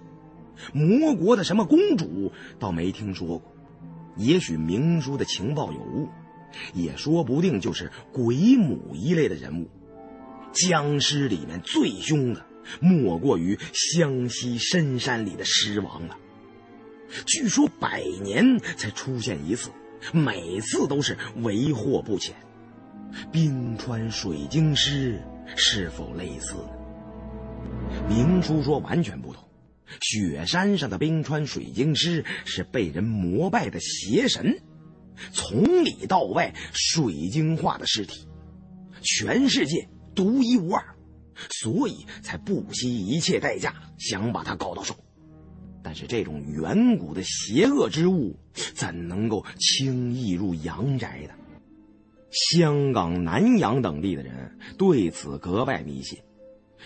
[0.72, 3.52] 魔国的什么公主倒没听说过，
[4.16, 6.08] 也许明叔的情报有误，
[6.74, 9.68] 也说不定就是鬼母一类的人物。
[10.52, 12.44] 僵尸里面最凶的，
[12.80, 16.16] 莫过于湘西深山里的尸王了。
[17.26, 19.70] 据说百年才出现一次，
[20.12, 22.34] 每次都是为祸不浅。
[23.32, 25.20] 冰川水晶尸
[25.56, 26.70] 是否类似呢？
[28.08, 29.44] 明叔说完全不同。
[30.02, 34.62] 雪山上的冰川水晶狮是被人膜拜的邪神，
[35.32, 38.28] 从里到外水晶化的尸体，
[39.02, 39.88] 全世界。
[40.20, 40.84] 独一无二，
[41.48, 44.94] 所以才不惜一切代价想把它搞到手。
[45.82, 48.38] 但是这种远古的邪恶之物，
[48.74, 51.32] 怎能够轻易入阳宅的？
[52.30, 56.18] 香港、南洋等地的人对此格外迷信。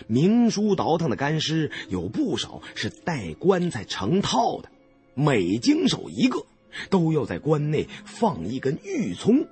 [0.07, 4.71] 明书倒腾的干尸有不少是带棺材成套的，
[5.13, 6.45] 每经手一个，
[6.89, 9.45] 都要在棺内放一根玉葱，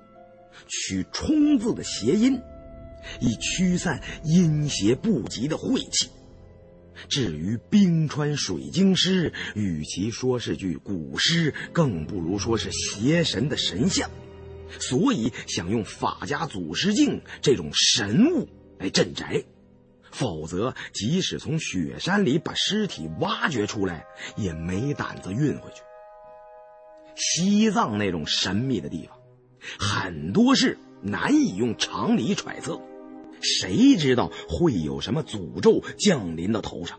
[0.68, 2.40] 取“冲”字的谐音。
[3.20, 6.10] 以驱散阴邪不吉的晦气。
[7.08, 14.08] 至于冰川水晶师，与其说是具古尸，更不如说是邪神的神像。
[14.78, 19.44] 所以想用法家祖师镜这种神物来镇宅，
[20.10, 25.82] 否则即使从雪山里把尸体挖掘出来，也没胆子运回去。
[27.16, 29.18] 西藏那种神秘的地方，
[29.78, 32.80] 很多事难以用常理揣测。
[33.44, 36.98] 谁知道会有什么诅咒降临到头上？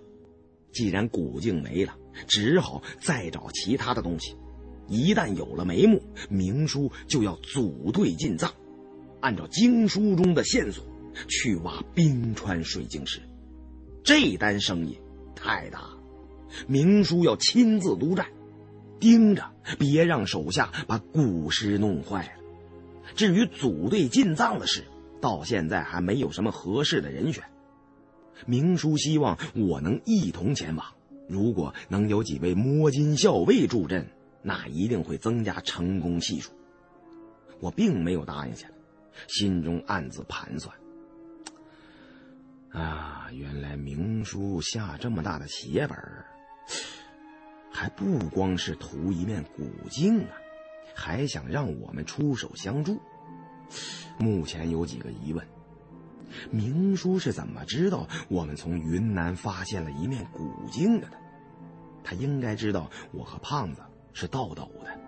[0.72, 4.36] 既然古镜没了，只好再找其他的东西。
[4.88, 8.54] 一旦有了眉目，明叔就要组队进藏，
[9.22, 10.86] 按照经书中的线索
[11.28, 13.22] 去挖冰川水晶石。
[14.04, 15.00] 这单生意
[15.34, 15.90] 太大，
[16.68, 18.28] 明叔要亲自督战，
[19.00, 22.32] 盯着别让手下把古尸弄坏了。
[23.16, 24.84] 至于组队进藏的事，
[25.26, 27.44] 到现在还没有什么合适的人选，
[28.46, 30.86] 明叔希望我能一同前往。
[31.28, 34.08] 如果能有几位摸金校尉助阵，
[34.44, 36.52] 那一定会增加成功系数。
[37.60, 38.76] 我并没有答应下来，
[39.28, 40.78] 心中暗自盘算：
[42.70, 45.98] 啊，原来明叔下这么大的血本，
[47.72, 50.38] 还不光是图一面古镜啊，
[50.94, 53.02] 还想让我们出手相助。
[54.18, 55.46] 目前有几个疑问：
[56.52, 61.14] 明叔是怎么知道我们从云南发现了一面古镜的呢？
[62.04, 63.82] 他应该知道我和胖子
[64.14, 65.00] 是盗斗的，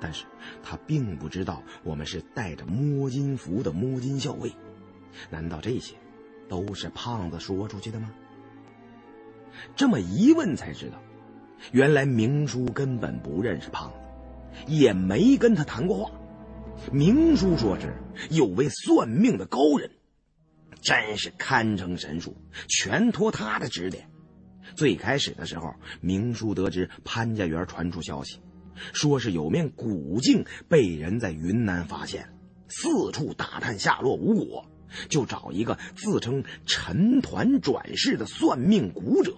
[0.00, 0.24] 但是
[0.62, 4.52] 他并不知道我们是带着摸金符的摸金校尉。
[5.30, 5.94] 难道这些
[6.48, 8.12] 都是胖子说出去的吗？
[9.76, 11.00] 这么一问才知道，
[11.72, 16.10] 原来明叔根本不认识胖子，也没跟他谈过话。
[16.92, 17.94] 明叔说是
[18.30, 19.90] 有位算命的高人，
[20.82, 22.36] 真是堪称神术，
[22.68, 24.08] 全托他的指点。
[24.76, 28.40] 最开始的时候，明叔得知潘家园传出消息，
[28.92, 32.28] 说是有面古镜被人在云南发现，
[32.68, 34.64] 四处打探下落无果，
[35.08, 39.34] 就找一个自称陈团转世的算命古者，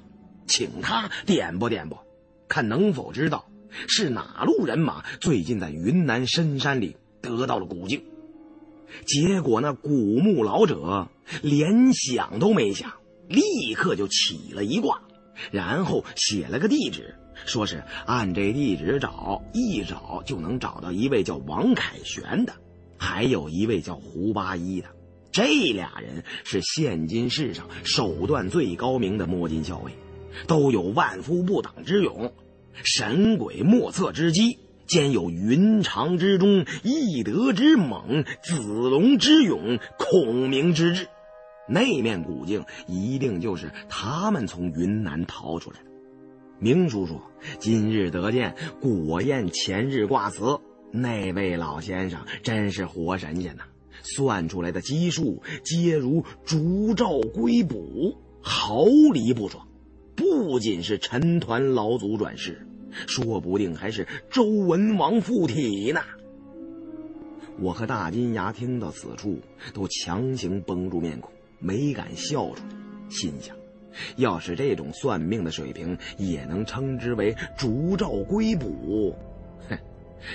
[0.47, 2.07] 请他点拨点拨，
[2.49, 3.51] 看能否知道
[3.89, 8.03] 是哪路人马最近在云南深山里得到了古镜。
[9.05, 9.91] 结果那古
[10.21, 11.09] 墓老者
[11.43, 12.93] 连想都没想，
[13.29, 15.03] 立刻就起了一卦，
[15.51, 22.55] 然后写了个地址，说是按这地址找，一找就能找到一位叫王凯旋的，
[22.97, 24.89] 还有一位叫胡八一的。
[25.33, 29.93] 这俩人是现今世上手段最高明的摸金校尉，
[30.47, 32.33] 都有万夫不挡之勇，
[32.85, 34.59] 神鬼莫测之机。
[34.87, 41.09] 兼有云长之中，翼德之猛，子龙之勇，孔明之智。
[41.69, 45.87] 那面古镜一定就是他们从云南逃出来的。
[46.59, 47.21] 明叔叔
[47.59, 50.59] 今日得见，果验前日卦辞。
[50.93, 53.65] 那位老先生真是活神仙呐！
[54.03, 59.67] 算出来的基数皆如烛照龟卜，毫厘不爽。
[60.15, 62.66] 不仅是陈团老祖转世。
[63.07, 66.01] 说不定还是周文王附体呢。
[67.59, 69.39] 我和大金牙听到此处，
[69.73, 72.77] 都强行绷住面孔，没敢笑出来。
[73.09, 73.57] 心想，
[74.17, 79.17] 要是这种算命的水平也能称之为烛照龟卜，
[79.69, 79.79] 哼，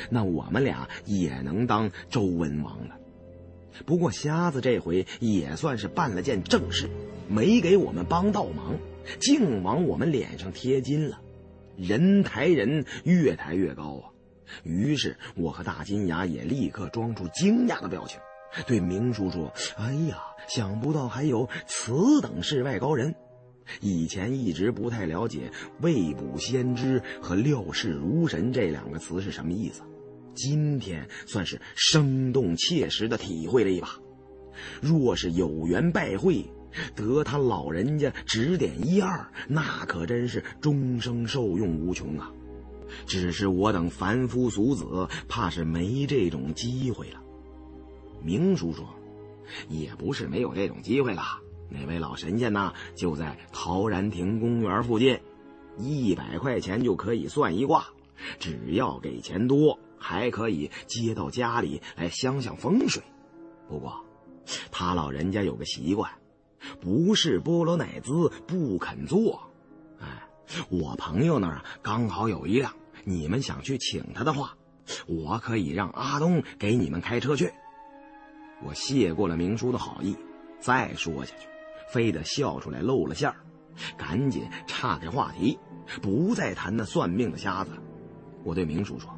[0.09, 2.95] 那我们俩也能当周文王了。
[3.85, 6.89] 不过瞎子这回也算是办了件正事，
[7.27, 8.75] 没给我们帮倒忙，
[9.19, 11.19] 净往我们脸上贴金了。
[11.77, 14.09] 人抬人越抬越高啊！
[14.63, 18.19] 于是我和大金牙也立刻装出惊讶的表情，
[18.67, 20.17] 对明叔说：“哎呀，
[20.47, 23.15] 想不到还有此等世外高人！
[23.79, 25.49] 以前一直不太了解
[25.79, 29.81] ‘未卜先知’和‘料事如神’这两个词是什么意思，
[30.35, 33.97] 今天算是生动切实的体会了一把。
[34.81, 36.45] 若是有缘拜会。”
[36.95, 42.31] 得他老人家指点一二，那可真是终生受用无穷啊！
[43.05, 47.21] 只是我等凡夫俗子，怕是没这种机会了。
[48.21, 48.85] 明叔说，
[49.69, 51.23] 也不是没有这种机会了。
[51.69, 55.17] 那位老神仙呐，就在陶然亭公园附近，
[55.77, 57.85] 一百块钱就可以算一卦，
[58.39, 63.01] 只要给钱多，还可以接到家里来想想风水。
[63.69, 64.05] 不过，
[64.69, 66.11] 他老人家有个习惯。
[66.79, 69.41] 不是波罗乃兹不肯做，
[69.99, 70.27] 哎，
[70.69, 74.55] 我朋友那儿刚好有一辆，你们想去请他的话，
[75.07, 77.51] 我可以让阿东给你们开车去。
[78.63, 80.15] 我谢过了明叔的好意，
[80.59, 81.47] 再说下去，
[81.91, 83.35] 非得笑出来露了馅儿，
[83.97, 85.57] 赶紧岔开话题，
[86.01, 87.71] 不再谈那算命的瞎子。
[88.43, 89.09] 我对明叔说：“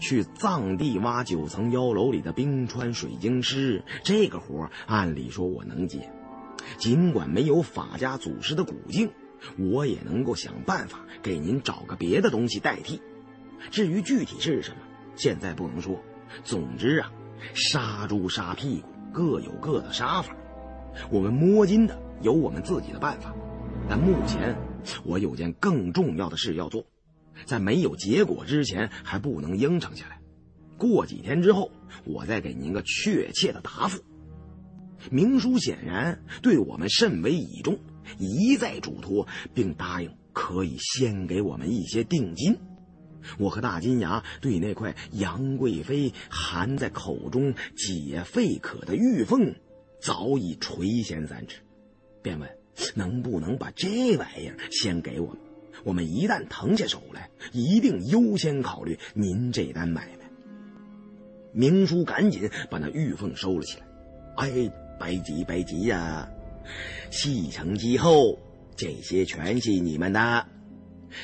[0.00, 6.10] 去藏地挖九层妖楼里的冰川水晶尸，这个活按理说我能接。”
[6.78, 9.10] 尽管没有法家祖师的古镜，
[9.58, 13.00] 我也能够想办法给您找个别的东西代替。
[13.70, 14.76] 至于具体是什么，
[15.16, 16.00] 现在不能说。
[16.42, 17.12] 总之啊，
[17.54, 20.34] 杀猪杀屁股各有各的杀法，
[21.10, 23.34] 我们摸金的有我们自己的办法。
[23.88, 24.56] 但目前
[25.04, 26.86] 我有件更重要的事要做，
[27.44, 30.18] 在没有结果之前还不能应承下来。
[30.76, 31.70] 过几天之后，
[32.04, 34.02] 我再给您个确切的答复。
[35.10, 37.78] 明叔显然对我们甚为倚重，
[38.18, 42.56] 一再嘱托，并答应可以先给我们一些定金。
[43.38, 49.54] 我和大金牙对那块杨贵妃含在口中解肺渴的玉凤
[50.00, 51.60] 早已垂涎三尺，
[52.22, 52.48] 便问
[52.94, 55.38] 能不能把这玩意儿先给我们？
[55.84, 60.30] 我们一旦腾下手来，一定优先考虑您这单买卖。
[61.52, 63.86] 明叔赶紧把那玉凤收了起来，
[64.36, 64.83] 哎。
[64.98, 66.28] 别急，别急呀！
[67.10, 68.38] 戏成之后，
[68.76, 70.46] 这些全是你们的。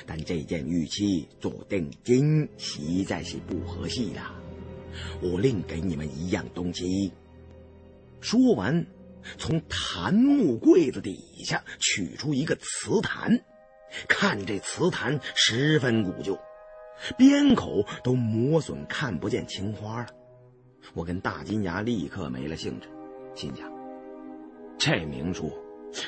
[0.06, 4.34] 但这件玉器做定金实在是不合适了，
[5.20, 7.12] 我另给你们一样东西。
[8.20, 8.86] 说完，
[9.36, 13.42] 从檀木柜子底下取出一个瓷坛，
[14.06, 16.38] 看这瓷坛十分古旧，
[17.18, 20.06] 边口都磨损，看不见青花了。
[20.94, 22.88] 我跟大金牙立刻没了兴致。
[23.34, 23.70] 心想，
[24.78, 25.50] 这明叔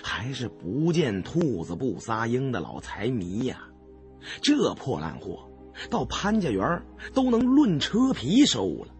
[0.03, 3.68] 还是不见兔子不撒鹰的老财迷呀！
[4.43, 5.49] 这破烂货
[5.91, 6.83] 到潘家园
[7.14, 8.95] 都能论车皮收了。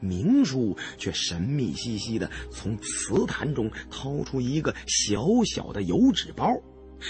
[0.00, 6.46] 明叔却神秘兮兮的从瓷坛中掏出一个小小的油纸包，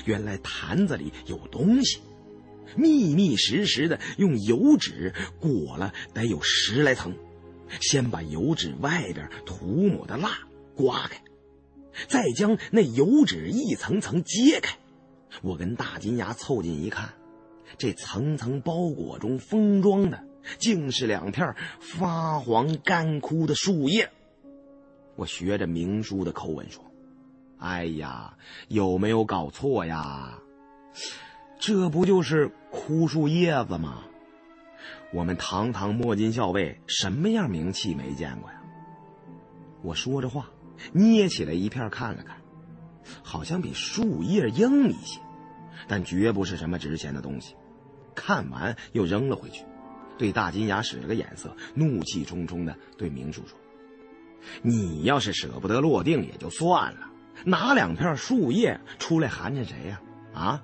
[0.05, 1.99] 原来坛子里有东西，
[2.77, 7.15] 密密实实的用油纸裹了，得有十来层。
[7.81, 10.39] 先把油纸外边涂抹的蜡，
[10.75, 11.23] 刮开，
[12.09, 14.77] 再将那油纸一层层揭开。
[15.43, 17.11] 我跟大金牙凑近一看，
[17.77, 20.25] 这层层包裹中封装的，
[20.59, 24.11] 竟是两片发黄干枯的树叶。
[25.17, 26.85] 我学着明叔的口吻说
[27.59, 28.37] ：“哎呀，
[28.69, 30.39] 有没有搞错呀？
[31.61, 34.05] 这不就是枯树叶子吗？
[35.13, 38.57] 我们堂堂摸金校尉，什么样名气没见过呀？”
[39.83, 40.51] 我说着话，
[40.93, 42.37] 捏起来一片看了看，
[43.23, 45.21] 好像比树叶硬一些，
[45.87, 47.55] 但绝不是什么值钱的东西。
[48.15, 49.65] 看完又扔了回去，
[50.19, 53.57] 对大金牙使了个眼色，怒气冲冲的对明叔说。
[54.63, 57.09] 你要是舍不得落定也就算了，
[57.45, 60.01] 拿两片树叶出来寒碜谁呀？
[60.35, 60.63] 啊，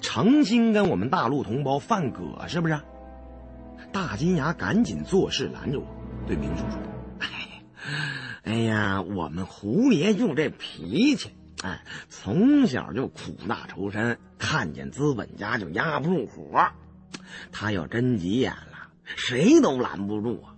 [0.00, 2.80] 成心跟我们大陆同胞犯葛是不是？
[3.92, 5.86] 大金牙赶紧做事拦着我，
[6.26, 6.78] 对明叔说
[7.20, 7.62] ：“哎，
[8.42, 11.30] 哎呀，我们胡爷就这脾气，
[11.62, 16.68] 哎，从小就苦大仇深，看见资本家就压不住火，
[17.52, 20.48] 他要真急眼了，谁都拦不住啊。”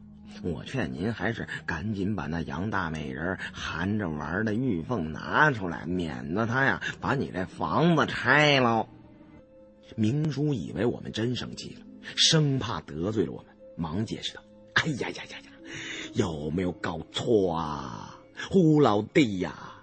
[0.43, 8.87] 我劝您还是赶紧把那杨大美人含着玩的玉凤拿出来，免得他呀把你这房子拆了。
[9.97, 11.87] 明叔以为我们真生气了，
[12.17, 13.47] 生怕得罪了我们，
[13.77, 14.43] 忙解释道
[14.75, 15.51] ：“哎呀呀呀呀，
[16.13, 18.19] 有没有搞错啊，
[18.51, 19.75] 胡老弟呀？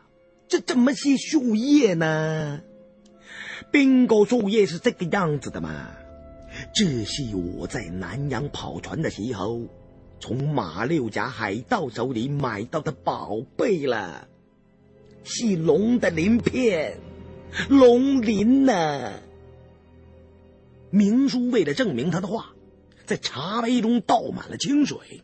[0.47, 2.61] 这怎么是树叶呢？
[3.71, 5.89] 冰沟树叶是这个样子的吗？
[6.73, 9.61] 这是我在南洋跑船的时候。”
[10.23, 14.27] 从马六甲海盗手里买到的宝贝了，
[15.23, 16.99] 是龙的鳞片，
[17.69, 19.13] 龙鳞呢？
[20.91, 22.53] 明叔为了证明他的话，
[23.05, 25.23] 在茶杯中倒满了清水，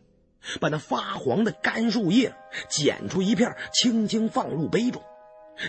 [0.60, 2.34] 把那发黄的干树叶
[2.70, 5.02] 剪出一片，轻轻放入杯中。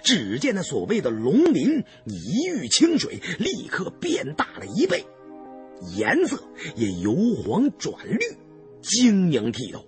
[0.04, 5.06] 只见那所谓的龙鳞一遇清水，立刻变大了一倍，
[5.95, 6.43] 颜色
[6.76, 8.20] 也由黄转绿。
[8.82, 9.86] 晶莹剔透，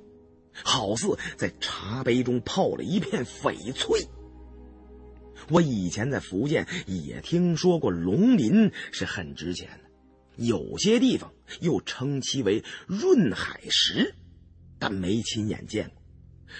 [0.52, 4.02] 好似在茶杯中泡了一片翡翠。
[5.50, 9.70] 我以前在福建也听说过龙鳞是很值钱，
[10.38, 14.16] 有些地方又称其为润海石，
[14.80, 16.02] 但没亲眼见过。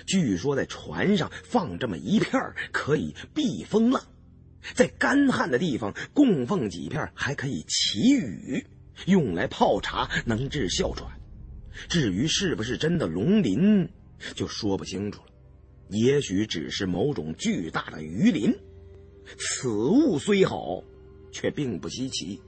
[0.06, 2.40] 据说在船上放这么一片
[2.72, 4.02] 可以避风浪，
[4.74, 8.66] 在干旱的地方供奉几片还可以祈雨，
[9.06, 11.12] 用来泡茶能治哮喘。
[11.90, 13.90] 至于是不是真的龙鳞，
[14.36, 15.28] 就说不清楚了。
[15.90, 18.54] 也许只是某种巨大的鱼鳞。
[19.38, 20.84] 此物虽好，
[21.32, 22.42] 却并不稀奇，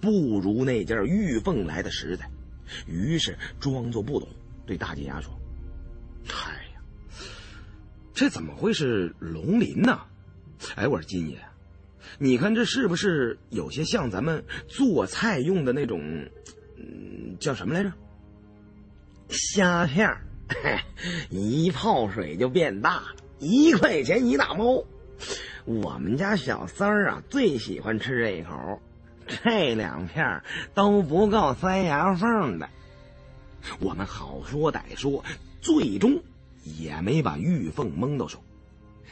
[0.00, 2.28] 不如那件玉凤来的实在。
[2.86, 4.28] 于是装作不懂，
[4.66, 5.32] 对大金牙说
[6.28, 6.80] ：“哎呀，
[8.14, 10.00] 这怎么会是龙鳞呢？
[10.76, 11.38] 哎，我说金爷，
[12.18, 16.00] 你看这是不是有些像咱们做菜用的那种，
[16.78, 17.92] 嗯，叫什么来着？”
[19.28, 20.24] 虾片儿，
[21.30, 24.84] 一泡水就变大了，一块钱一大包。
[25.64, 28.80] 我们家小三儿啊，最喜欢吃这一口，
[29.26, 30.42] 这两片
[30.74, 32.68] 都不够塞牙缝的。
[33.80, 35.24] 我们好说歹说，
[35.60, 36.20] 最终
[36.64, 38.42] 也没把玉凤蒙到手。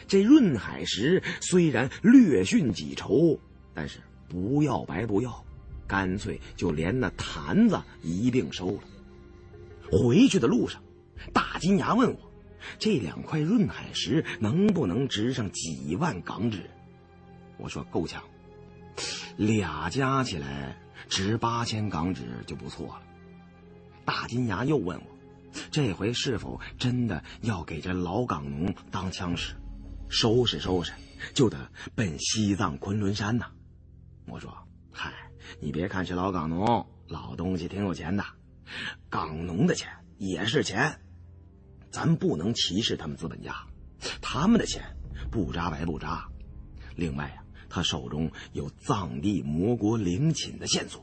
[0.09, 3.39] 这润海石虽然略逊几筹，
[3.75, 5.45] 但是不要白不要，
[5.87, 8.81] 干脆就连那坛子一并收了。
[9.93, 10.83] 回去的路上，
[11.33, 12.19] 大金牙问我
[12.79, 16.69] ：“这两块润海石能不能值上几万港纸？”
[17.59, 18.23] 我说：“够呛，
[19.37, 20.77] 俩加起来
[21.09, 23.03] 值八千港纸就不错了。”
[24.05, 25.07] 大金牙又问我
[25.71, 29.55] ：“这回是否真的要给这老港农当枪使？
[30.09, 30.93] 收拾收拾，
[31.35, 33.47] 就得奔西藏昆仑山呢？”
[34.27, 34.53] 我说
[34.93, 35.13] ：“嗨，
[35.61, 38.25] 你别看是老港农，老东西挺有钱的。”
[39.09, 39.89] 港农的钱
[40.19, 41.01] 也是钱，
[41.91, 43.55] 咱不能歧视他们资本家，
[44.21, 44.83] 他们的钱
[45.31, 46.29] 不扎白不扎。
[46.97, 47.40] 另外呀，
[47.71, 51.03] 他手中有藏地魔国陵寝的线索，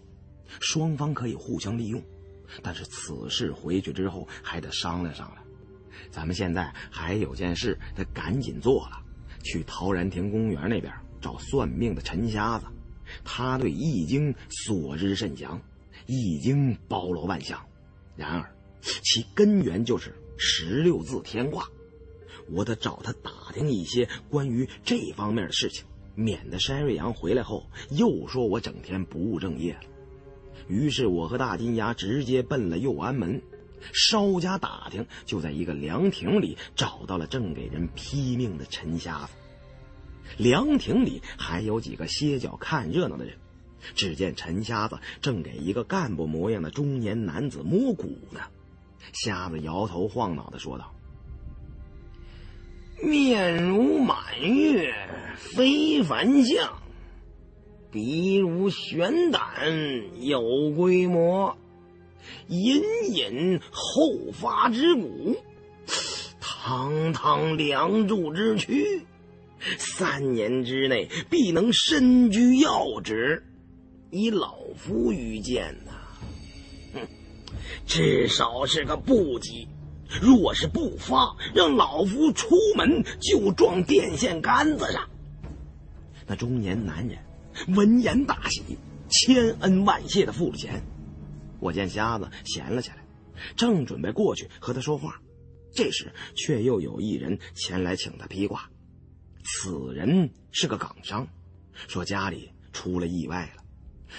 [0.60, 2.00] 双方可以互相利用。
[2.62, 5.44] 但是此事回去之后还得商量商量。
[6.12, 9.02] 咱们现在还有件事得赶紧做了，
[9.44, 12.66] 去陶然亭公园那边找算命的陈瞎子，
[13.24, 15.60] 他对易经所知甚详。
[16.06, 17.66] 易经包罗万象，
[18.16, 21.68] 然而其根源就是十六字天卦。
[22.50, 25.86] 我得找他打听一些关于这方面的事情，
[26.18, 29.82] 免得山瑞阳回来后又说我整天不务正业了。
[30.68, 33.40] 于是我和大金牙直接奔了右安门，
[33.94, 39.34] 稍加打听，就在一个凉亭里找到了正给人批命的陈瞎子。
[40.38, 43.38] 凉亭里还有几个歇脚看热闹的人。
[43.94, 48.42] 只见陈瞎子正给一个干部模样的中年男子摸骨呢。
[49.14, 50.92] 瞎子摇头晃脑的说道
[53.02, 54.94] ：“面如满月，
[55.36, 56.68] 非凡相；
[57.92, 59.42] 鼻如悬胆，
[60.20, 61.56] 有规模。
[62.48, 62.82] 隐
[63.14, 65.38] 隐后发之骨，
[66.42, 69.06] 堂堂梁柱之躯，
[69.78, 73.44] 三年之内必能身居要职。
[74.10, 75.92] 以老夫愚见呐，
[76.94, 77.08] 哼，
[77.86, 79.68] 至少是个部级。
[80.22, 85.10] 若是不发，让老夫出门就撞电线杆子上。
[86.26, 87.18] 那中年男人
[87.76, 88.78] 闻言大喜，
[89.10, 90.82] 千恩万谢的付了钱。
[91.60, 93.04] 我见瞎子闲了下来，
[93.56, 95.20] 正准备过去和他说话，
[95.74, 98.70] 这时却又有一人前来请他披挂。
[99.44, 101.28] 此人是个港商，
[101.88, 103.64] 说家里出了意外了，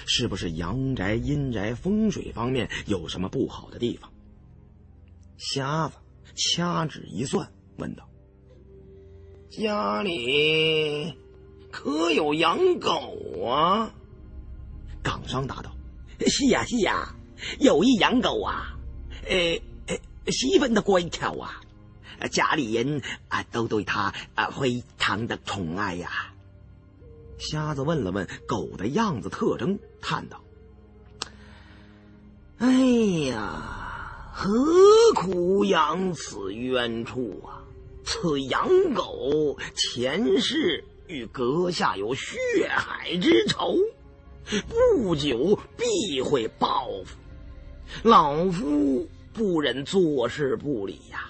[0.07, 4.11] 是不是阳宅阴宅风水方面有什么不好的地方？
[5.39, 5.97] 瞎子
[6.35, 8.07] 掐指一算，问道
[9.49, 11.15] ：“家里
[11.71, 13.95] 可有养狗啊？”
[15.03, 15.75] 港商答道
[16.27, 17.15] ：“是呀，是呀。”
[17.61, 18.77] 有一养狗啊，
[19.29, 21.63] 呃呃，十分的乖巧啊，
[22.33, 26.35] 家里人啊都对它啊非常的宠爱呀。
[27.39, 30.43] 瞎子问了问狗的样子特征，叹道
[32.59, 32.75] ：“哎
[33.31, 33.88] 呀，
[34.41, 34.55] 何
[35.17, 37.59] 苦养此冤处啊！
[38.05, 43.75] 此养狗前世与阁下有血海之仇，
[44.69, 47.17] 不久必会报复。”
[48.09, 51.29] 老夫不忍坐视不理呀。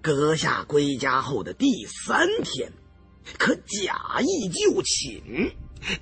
[0.00, 2.72] 阁下归家后的第三天，
[3.36, 5.50] 可假意就寝，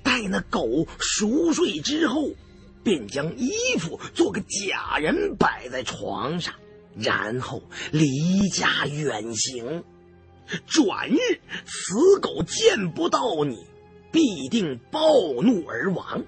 [0.03, 2.29] 待那狗熟睡之后，
[2.89, 6.55] 便将衣服做个假人摆在床上，
[6.97, 7.61] 然后
[7.91, 9.83] 离家远行。
[10.65, 11.15] 转日，
[11.67, 13.67] 死狗见不到你，
[14.11, 15.03] 必定暴
[15.43, 16.25] 怒而亡。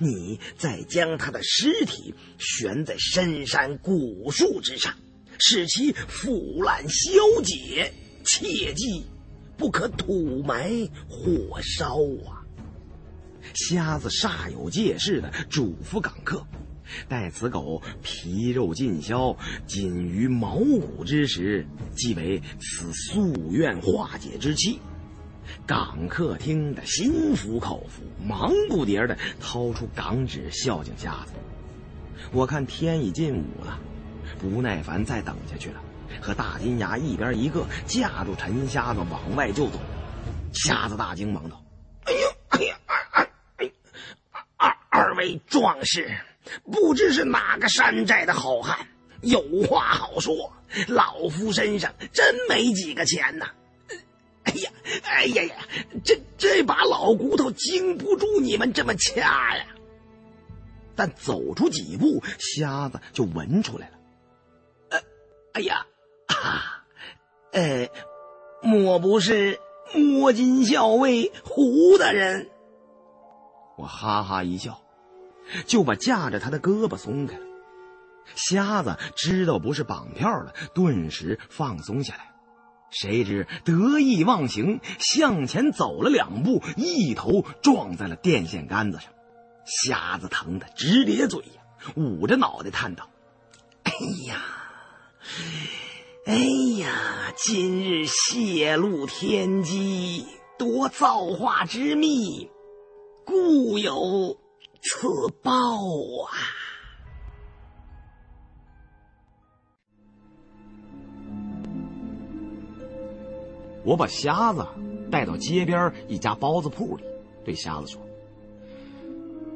[0.00, 4.92] 你再将他的尸体悬在深山古树之上，
[5.38, 7.92] 使其腐烂消解，
[8.24, 9.04] 切记
[9.56, 10.68] 不可土埋
[11.08, 11.94] 火烧
[12.28, 12.35] 啊！
[13.54, 16.44] 瞎子煞有介事的嘱咐港客：
[17.08, 19.36] 待此狗皮肉尽消，
[19.66, 24.78] 仅余毛骨之时，即为此夙愿化解之期。
[25.64, 31.32] 港客听得心服口服，忙不迭的掏出港纸孝敬瞎子。
[32.32, 33.78] 我看天已近午了，
[34.38, 35.80] 不耐烦再等下去了，
[36.20, 39.78] 和大金牙一边一个架住陈瞎子往外就走。
[40.52, 41.62] 瞎子大惊，忙道
[42.06, 42.35] ：“哎呦，
[44.96, 46.16] 二位壮士，
[46.72, 48.88] 不知是哪个山寨的好汉，
[49.20, 50.50] 有话好说。
[50.88, 53.50] 老夫身上真没几个钱呐。”
[54.44, 54.70] 哎呀，
[55.04, 55.54] 哎呀呀，
[56.02, 59.66] 这这把老骨头经不住你们这么掐呀！
[60.94, 63.98] 但走出几步，瞎子就闻出来了。
[64.90, 65.00] 呃，
[65.52, 65.84] 哎呀，
[66.28, 66.86] 啊，
[67.52, 67.88] 呃，
[68.62, 69.60] 莫不是
[69.92, 72.48] 摸金校尉胡大人？
[73.76, 74.80] 我哈哈一笑，
[75.66, 77.44] 就把架着他的胳膊松开了。
[78.34, 82.32] 瞎子知道不是绑票了，顿时放松下来。
[82.90, 89.12] 谁知得意忘形，向前走了两步，一头撞在了电线杆子上。
[89.64, 91.62] 瞎子疼得直咧嘴呀，
[91.96, 93.08] 捂着脑袋叹道
[93.84, 93.92] ：“哎
[94.26, 94.42] 呀，
[96.26, 96.34] 哎
[96.78, 96.92] 呀！
[97.36, 100.26] 今日泄露天机，
[100.58, 102.48] 夺造化之秘，
[103.26, 104.38] 故有
[104.88, 105.08] 此
[105.42, 106.30] 报啊！”
[113.84, 114.66] 我把瞎子
[115.10, 117.04] 带到街边一家包子铺里，
[117.44, 118.02] 对瞎子说：“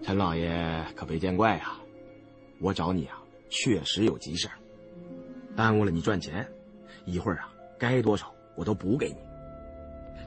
[0.04, 1.80] 陈老爷可别见怪啊，
[2.60, 4.48] 我找你啊，确实有急事
[5.56, 6.48] 耽误了你赚钱，
[7.06, 9.16] 一会儿啊，该多少我都补给你。”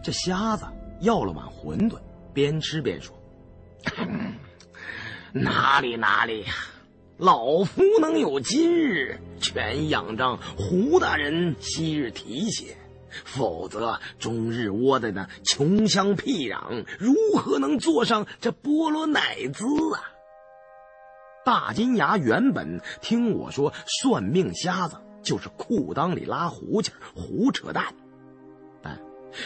[0.03, 0.65] 这瞎子
[0.99, 1.97] 要了碗馄饨，
[2.33, 3.15] 边吃边说
[5.33, 6.53] ：“哪里哪里呀，
[7.17, 12.77] 老夫能有今日，全仰仗胡大人昔日提携。”
[13.25, 20.01] 否则，终日窝在那穷乡僻壤，如何能坐上这菠萝奶滋啊？
[21.45, 27.93] 大金牙原本听我说算命瞎子就是裤裆里拉胡琴胡扯淡，
[28.81, 28.99] 但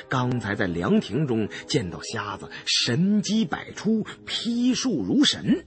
[0.07, 5.65] 刚才在凉亭中见到瞎子神机百出、批数如神，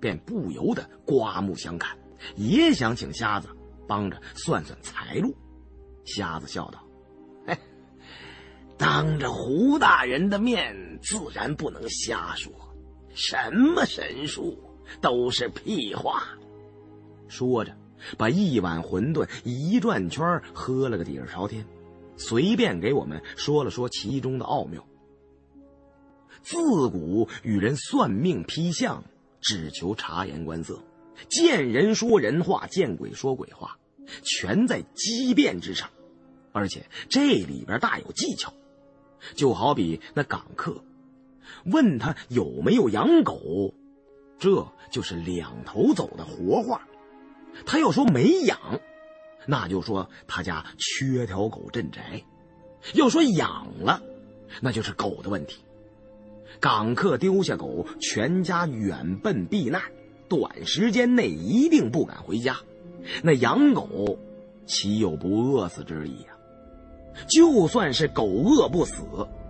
[0.00, 1.96] 便不由得刮目相看，
[2.36, 3.48] 也想请瞎子
[3.86, 5.34] 帮着算算财路。
[6.04, 6.82] 瞎子笑道
[7.46, 7.58] ：“嘿，
[8.76, 12.52] 当着胡大人的面，自然不能瞎说，
[13.14, 14.56] 什么神术。”
[15.02, 16.22] 都是屁话。
[17.28, 17.76] 说着，
[18.16, 21.62] 把一碗馄饨一转圈喝了个底儿朝天，
[22.16, 24.82] 随便给我们说了说其中的奥妙。
[26.40, 26.56] 自
[26.88, 29.04] 古与人算命批相，
[29.40, 30.82] 只求察言观色，
[31.28, 33.78] 见人说人话，见鬼说鬼话，
[34.22, 35.90] 全在机变之上，
[36.52, 38.52] 而且这里边大有技巧。
[39.34, 40.84] 就好比那港客，
[41.64, 43.74] 问他有没有养狗。
[44.38, 46.86] 这就是两头走的活话，
[47.66, 48.80] 他要说没养，
[49.46, 52.22] 那就说他家缺条狗镇宅；
[52.94, 54.00] 要说养了，
[54.60, 55.64] 那就是狗的问题。
[56.60, 59.82] 港客丢下狗，全家远奔避难，
[60.28, 62.56] 短时间内一定不敢回家。
[63.22, 64.18] 那养狗，
[64.66, 66.36] 岂有不饿死之理呀？
[67.28, 69.02] 就算是狗饿不死，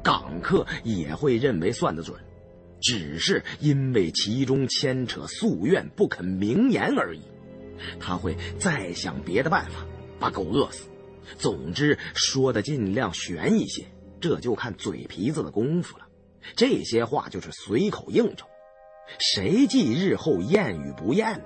[0.03, 2.19] 港客也会认为算得准。
[2.81, 7.21] 只是因为其中牵扯夙愿，不肯明言而已。
[7.99, 9.87] 他会再想别的办法，
[10.19, 10.89] 把狗饿死。
[11.37, 13.87] 总之，说的尽量悬一些，
[14.21, 16.08] 这就看嘴皮子的功夫了。
[16.57, 18.47] 这些话就是随口应酬，
[19.19, 21.45] 谁记日后验与不验呢？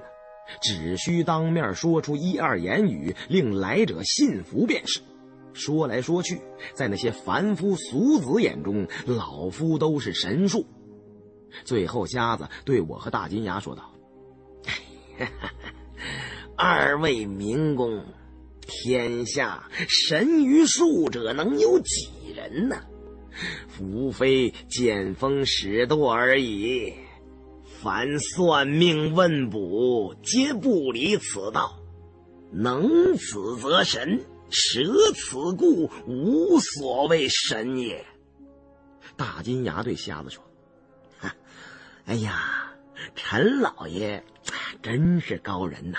[0.61, 5.01] 只需当面说出一二言语，令来者信服便是。
[5.55, 6.41] 说来说去，
[6.75, 10.67] 在那些凡夫俗子眼中，老夫都是神术。
[11.65, 13.93] 最后，瞎子对我和大金牙说道
[16.57, 18.05] ：“二位民工，
[18.63, 22.77] 天下神于术者能有几人呢？
[23.81, 26.93] 无非见风使舵而已。
[27.81, 31.79] 凡算命问卜，皆不离此道。
[32.53, 34.83] 能此则神，舍
[35.15, 38.05] 此故，无所谓神也。”
[39.17, 40.45] 大金牙对瞎子说。
[42.07, 42.73] 哎呀，
[43.15, 44.25] 陈老爷
[44.83, 45.99] 真是高人呐！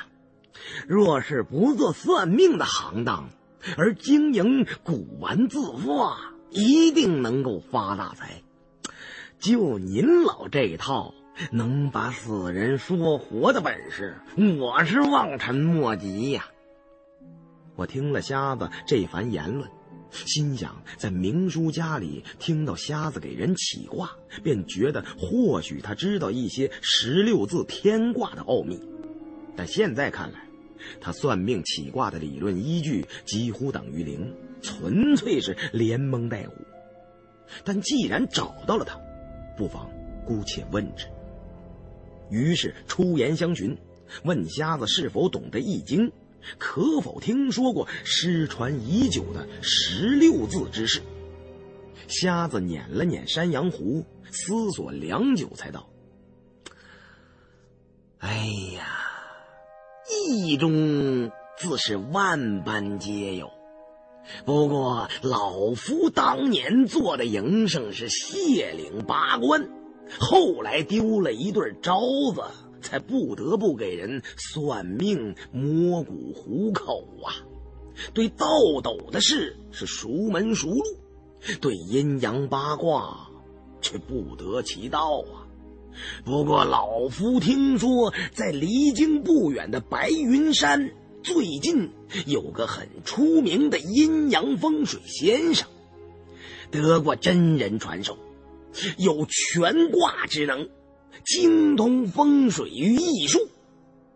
[0.88, 3.30] 若是不做算命的行当，
[3.78, 8.42] 而经营古玩字画，一定能够发大财。
[9.40, 11.14] 就您老这一套，
[11.52, 14.16] 能把死人说活的本事，
[14.60, 16.46] 我是望尘莫及呀！
[17.76, 19.70] 我听了瞎子这番言论。
[20.12, 24.12] 心想，在明叔家里听到瞎子给人起卦，
[24.44, 28.80] 便觉得或许他知道一些十六字天卦的奥秘。
[29.56, 30.48] 但现在看来，
[31.02, 34.32] 他算命起卦的理论依据几乎等于零，
[34.64, 36.50] 纯粹是连蒙带唬。
[37.64, 39.00] 但既然找到了他，
[39.56, 39.88] 不妨
[40.26, 41.06] 姑且问之。
[42.32, 43.78] 于是出言相询，
[44.24, 46.12] 问瞎子是否懂得易经。
[46.58, 51.02] 可否听说过失传已久的十六字之事？
[52.08, 55.88] 瞎子捻了捻山羊胡，思索良久，才道
[58.20, 58.46] ：“哎
[58.76, 58.88] 呀，
[60.36, 63.50] 意中自是万般皆有。
[64.46, 69.70] 不过老夫当年做的营生是谢岭八关，
[70.20, 72.00] 后来丢了一对招
[72.34, 72.42] 子。”
[72.84, 77.32] 才不得不给人算命摸骨糊口啊！
[78.14, 78.46] 对倒
[78.84, 80.84] 斗的事是熟门熟路，
[81.62, 83.30] 对阴阳八卦
[83.80, 85.48] 却不得其道啊！
[86.26, 90.92] 不过老夫听说，在离京不远的白云山，
[91.24, 91.90] 最近
[92.28, 95.68] 有个很出名的阴阳风水先生，
[96.70, 98.18] 得过真人传授，
[98.98, 100.70] 有全卦之能。
[101.26, 103.40] 精通风水与艺术，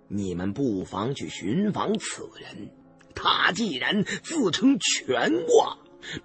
[0.09, 2.69] 你们不妨去寻访此人。
[3.15, 5.77] 他既然自称全卦，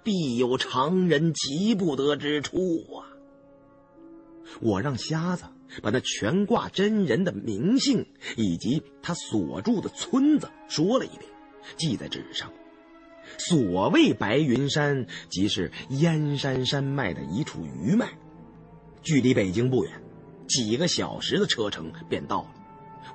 [0.03, 2.57] 必有常人及不得之处
[2.93, 3.07] 啊！
[4.59, 5.45] 我让瞎子
[5.81, 8.05] 把那全挂真人的名姓
[8.35, 11.21] 以及他所住的村子说了一遍，
[11.77, 12.51] 记在纸上。
[13.37, 18.09] 所谓白云山，即是燕山山脉的一处余脉，
[19.01, 19.93] 距离北京不远。
[20.47, 22.53] 几个小时的车程便到了，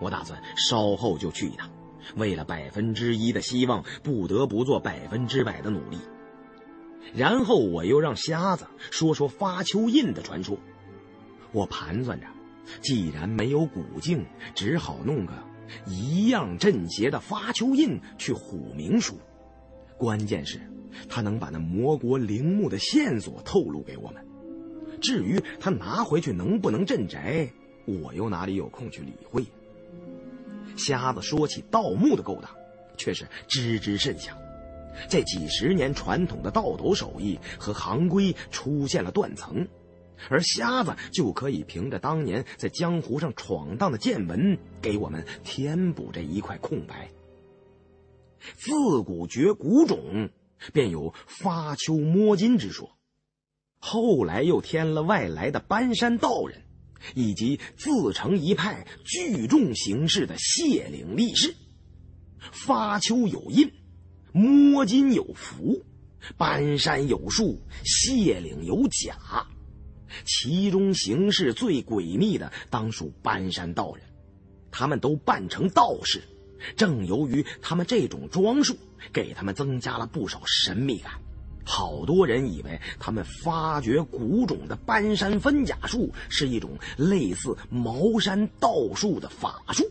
[0.00, 1.70] 我打算稍后就去一趟。
[2.16, 5.98] 为了百分之一的希望，不得不做百分之百的努力。
[7.14, 10.58] 然后我又让瞎子说说发丘印的传说。
[11.52, 12.26] 我盘算着，
[12.80, 15.32] 既然没有古镜，只好弄个
[15.86, 19.18] 一样镇邪的发丘印去唬明叔。
[19.96, 20.60] 关键是，
[21.08, 24.24] 他能把那魔国陵墓的线索透露给我们。
[25.00, 27.48] 至于他拿回去能不能镇宅，
[27.84, 29.44] 我又哪里有空去理会？
[30.76, 32.50] 瞎子说起盗墓的勾当，
[32.96, 34.36] 却是知之甚详。
[35.08, 39.66] 这几十年传统的盗斗手艺和行规出现了断层，
[40.28, 47.10] 而瞎子就可以凭着当年在江湖上闯荡的见闻，给我们填补这一块空白。
[48.56, 48.70] 自
[49.02, 50.30] 古绝古种，
[50.72, 52.96] 便有发丘摸金之说，
[53.78, 56.62] 后来又添了外来的搬山道人，
[57.14, 61.54] 以及自成一派聚众行事的谢岭力士。
[62.52, 63.70] 发丘有印。
[64.30, 65.82] 摸金有符，
[66.36, 69.16] 搬山有术，卸岭有甲，
[70.24, 74.04] 其中行事最诡秘的当属搬山道人，
[74.70, 76.22] 他们都扮成道士，
[76.76, 78.76] 正由于他们这种装束，
[79.12, 81.12] 给他们增加了不少神秘感。
[81.64, 89.84] 好多人以为他们发掘古种的搬山分甲术是一种类似茅山道术的法术。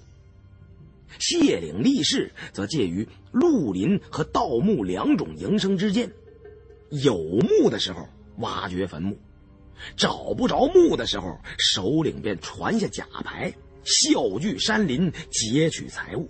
[1.19, 6.11] 谢岭力士则介于绿林和盗墓两种营生之间，
[6.89, 8.07] 有墓的时候
[8.37, 9.17] 挖掘坟墓，
[9.95, 13.53] 找不着墓的时候，首领便传下假牌，
[13.83, 16.29] 笑聚山林劫取财物。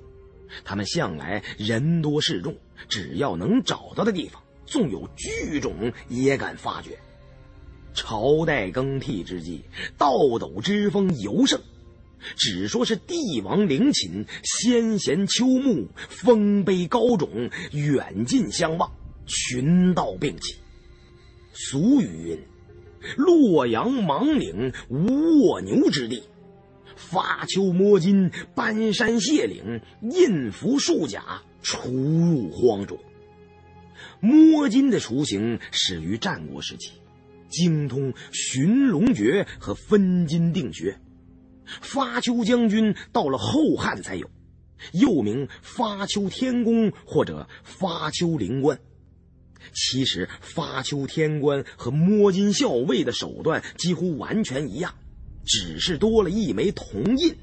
[0.64, 2.56] 他们向来人多势众，
[2.88, 6.98] 只要能找到的地方，纵有巨种也敢发掘。
[7.94, 9.64] 朝代更替之际，
[9.98, 11.60] 盗斗之风尤盛。
[12.36, 18.92] 只说是帝王陵寝，先贤秋木，丰碑高冢，远近相望，
[19.26, 20.56] 群盗并起。
[21.54, 22.40] 俗语云
[23.18, 26.24] ：“洛阳芒岭无卧牛之地。”
[26.96, 32.98] 发丘摸金，搬山卸岭，印符束甲，出入荒冢。
[34.20, 36.94] 摸金的雏形始于战国时期，
[37.50, 41.00] 精通寻龙诀和分金定穴。
[41.66, 44.28] 发丘将军到了后汉才有，
[44.94, 48.80] 又名发丘天公或者发丘灵官。
[49.74, 54.94] 其实发丘天官和摸金校尉的手段几乎完全一样，
[55.46, 57.36] 只是多了一枚铜印，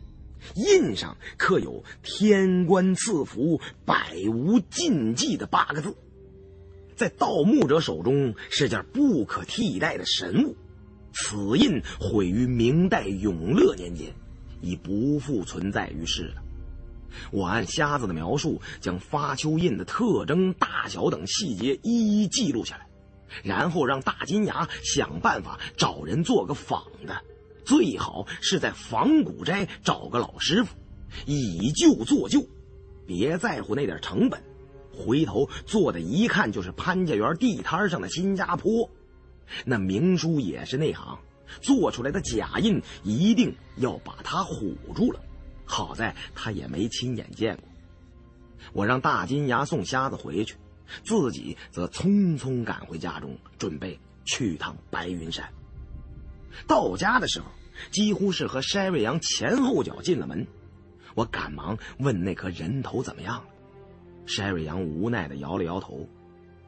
[0.54, 5.94] 印上刻有“天官赐福，百无禁忌”的八个字，
[6.96, 10.56] 在盗墓者手中是件不可替代的神物。
[11.12, 14.12] 此印毁于明代永乐年间，
[14.60, 16.43] 已不复存在于世了。
[17.30, 22.86] 我按瞎子的描述，将发丘印的特征、大小等细节一一记录下来，
[23.42, 27.20] 然后让大金牙想办法找人做个仿的，
[27.64, 30.74] 最好是在仿古斋找个老师傅，
[31.26, 32.44] 以旧做旧，
[33.06, 34.42] 别在乎那点成本，
[34.92, 38.88] 回头做的一看就是潘家园地摊上的新加坡。
[39.64, 41.18] 那明叔也是内行，
[41.60, 45.20] 做出来的假印一定要把他唬住了。
[45.64, 47.64] 好在他也没亲眼见过。
[48.72, 50.56] 我让大金牙送瞎子回去，
[51.04, 55.48] 自己则匆匆赶回家中，准备去趟白云山。
[56.66, 57.46] 到家的时候，
[57.90, 60.46] 几乎是和筛瑞阳前后脚进了门。
[61.14, 63.44] 我赶忙问那颗人头怎么样了，
[64.26, 66.08] 筛瑞阳无奈的摇了摇头。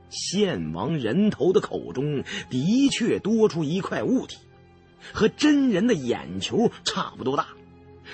[0.08, 4.36] 献王人头的口中的确多出一块物体，
[5.12, 7.48] 和真人的眼球差不多大，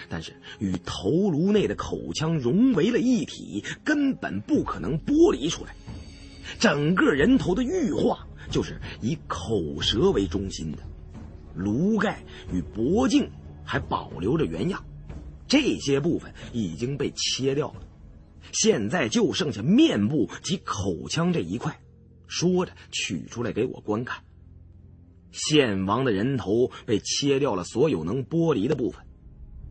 [0.09, 5.75] 但是与头颅内的口腔融为了一体，根本不可能剥离出来。
[6.59, 10.79] 整个人头的玉化就是以口舌为中心的，
[11.55, 12.23] 颅盖
[12.53, 13.31] 与脖颈
[13.65, 14.85] 还保留着原样，
[15.47, 17.83] 这些部分已经被切掉了。
[18.53, 21.81] 现在就剩下面部及口腔这一块，
[22.27, 24.23] 说着取出来给我观看。
[25.31, 29.03] 献王的人头被切掉了所有能剥离的部分，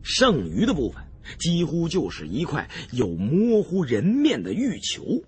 [0.02, 1.02] 剩余的部分
[1.38, 5.22] 几乎就是一块有模糊人面的玉球，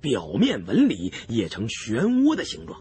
[0.00, 2.80] 表面纹理也呈漩涡的形状。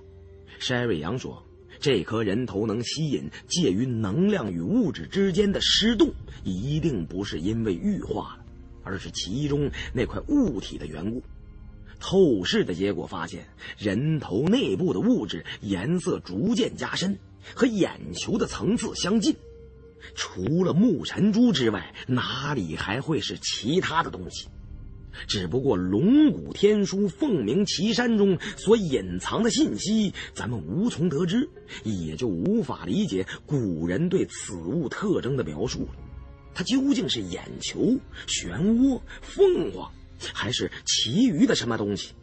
[0.59, 1.43] 筛瑞阳说，
[1.79, 8.45] 这颗人头能吸引介于能量与物质之间的湿度，一定不是因为玉化了。
[8.81, 11.21] 而是其中那块物体的缘故。
[11.99, 13.45] 透视的结果发现，
[13.77, 17.19] 人头内部的物质颜色逐渐加深，
[17.53, 19.35] 和眼球的层次相近。
[20.15, 24.47] 除了木尘珠之外，哪里还会是其他的东西？
[25.27, 31.49] 只不过龙骨天书凤鸣岐山中所隐藏的信息，咱们无从得知，
[31.83, 35.89] 也就无法理解古人对此物特征的描述了。
[36.53, 37.97] 它究竟是眼球、
[38.27, 39.91] 漩涡、凤凰，
[40.33, 42.13] 还是其余的什么东西？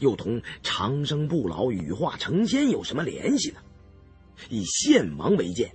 [0.00, 3.60] 又同长生不老、羽化成仙有什么联系呢？
[4.48, 5.74] 以献王为鉴，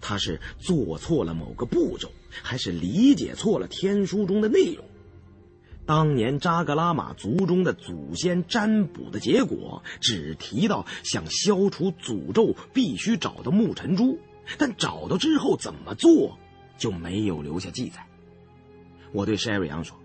[0.00, 2.10] 他是做错了某个步骤，
[2.42, 4.84] 还是理解错了天书中的内容？
[5.86, 14.18] 当年扎格拉玛族中的祖先占卜的结果，只提到想消除诅咒必须找到木尘珠，
[14.56, 16.38] 但找到之后怎么做
[16.78, 18.06] 就没有留下记载。
[19.12, 20.00] 我对山瑞阳说：“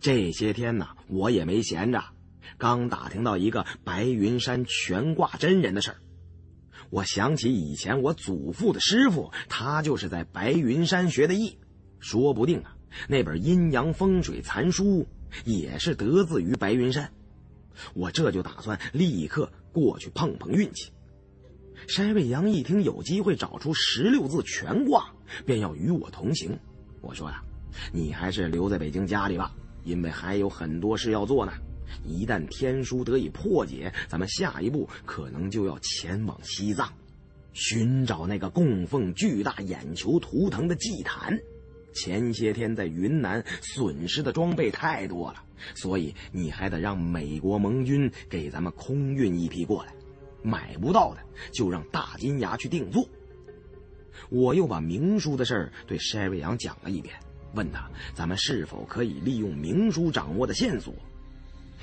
[0.00, 2.04] 这些天呢，我也没闲着，
[2.56, 5.96] 刚打听到一个白云山全挂真人的事儿。
[6.92, 11.56] 我想起以前我祖父的师傅，他就是在白云山学的艺，
[12.00, 12.76] 说不定啊。”
[13.08, 15.08] 那本阴阳风水残书
[15.46, 17.10] 也是得自于白云山，
[17.94, 20.92] 我这就打算立刻过去碰碰运气。
[21.88, 25.10] 山瑞阳一听有机会找出十六字全卦，
[25.46, 26.58] 便要与我同行。
[27.00, 27.42] 我说呀，
[27.90, 29.50] 你还是留在北京家里吧，
[29.82, 31.52] 因为还有很多事要做呢。
[32.04, 36.92] 一旦天书得以破解，咱们下一步可能就要前往西藏，
[37.52, 41.38] 寻找那个供奉巨大眼球图腾的祭坛。
[41.94, 49.92] 前些天在云南损失的装备太多了，所以你还得让美国盟军给咱们空运一批过来。
[50.42, 51.20] 买不到的
[51.52, 53.06] 就让大金牙去定做。
[54.30, 57.14] 我又把明书的事儿对筛瑞阳讲了一遍，
[57.54, 60.94] 问他咱们是否可以利用明书掌握的线索。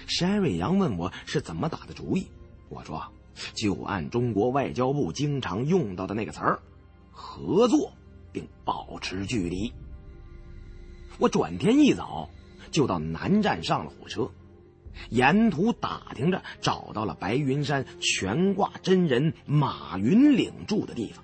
[0.09, 2.27] 山瑞阳问我是怎么打的主意，
[2.67, 3.01] 我说
[3.53, 6.59] 就按中国外交部经常用到的那个词儿：
[7.11, 7.93] 合作
[8.31, 9.71] 并保持距离。
[11.19, 12.29] 我转天一早
[12.71, 14.31] 就到南站上了火车，
[15.09, 21.23] 沿途打听着找到了白云山全挂真人马云岭住的地方，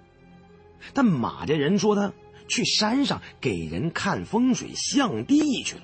[0.93, 2.13] 但马家人说他
[2.47, 5.81] 去山上给人看风水象地去了。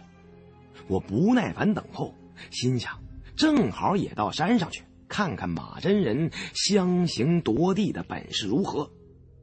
[0.88, 2.14] 我不耐烦等候，
[2.49, 2.99] 心想
[3.35, 8.89] 正好也到山上去看看马真人相形夺地的本事如何，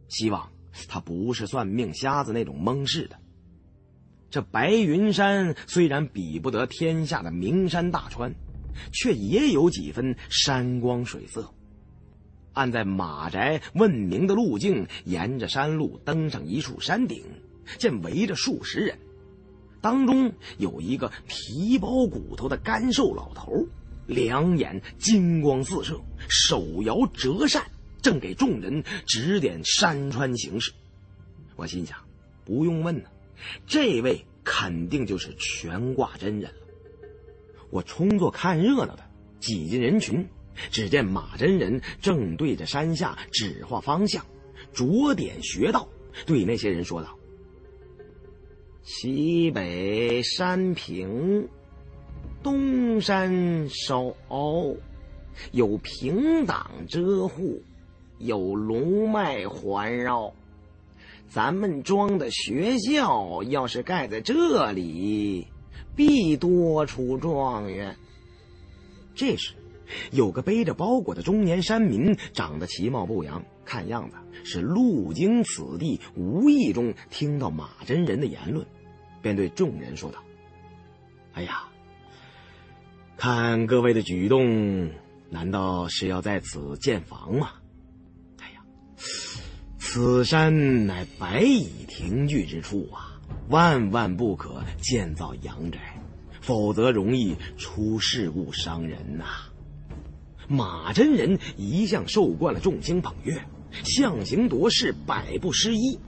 [0.09, 0.51] 希望
[0.89, 3.17] 他不是算命瞎子那种蒙事的。
[4.31, 8.35] 这白云山虽然比不得天下的名山大川，
[8.93, 11.51] 却也有几分山光水色。
[12.53, 17.25] 按在马宅问名的路径，沿着山路登上一处山顶，
[17.79, 18.99] 见围着数十人，
[19.81, 23.67] 当中有一个皮包骨头的干瘦老头，
[24.07, 27.63] 两眼金光四射，手摇折扇，
[28.03, 30.73] 正给众人指点山川形势。
[31.57, 31.99] 我心想，
[32.45, 33.09] 不用问呢。
[33.67, 36.67] 这位肯定就是全挂真人了。
[37.71, 39.11] 我充作看热闹的，
[39.41, 40.27] 挤进人群，
[40.71, 44.25] 只见马真人正对着山下指划方向，
[44.73, 45.89] 着点穴道，
[46.25, 47.17] 对那些人说道
[48.91, 51.47] ：“西北山平，
[52.43, 54.75] 东山稍凹，
[55.53, 57.63] 有平挡遮护，
[58.17, 60.33] 有龙脉环绕。”
[61.29, 65.47] 咱们庄的学校要是盖在这里，
[65.95, 67.95] 必多出状元。
[69.15, 69.53] 这时，
[70.13, 78.67] 有个背着包裹的中年山民，长得其貌不扬，看样子是路经此地，无意中听到马真人的言论，
[79.21, 80.19] 便对众人说道
[81.35, 81.65] ：“哎呀，
[83.17, 84.91] 看各位的举动，
[85.31, 87.51] 难道是要在此建房吗？”
[88.41, 88.61] 哎呀
[89.79, 95.79] 此山乃白蚁停聚之处啊，万万不可建造阳宅，
[96.41, 99.25] 否则容易出事故伤人呐。
[100.47, 103.39] 马真人一向受惯了众星捧月，
[103.85, 105.99] 象形夺势，百不失一，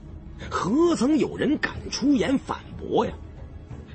[0.49, 3.13] 何曾有人敢出言反驳呀？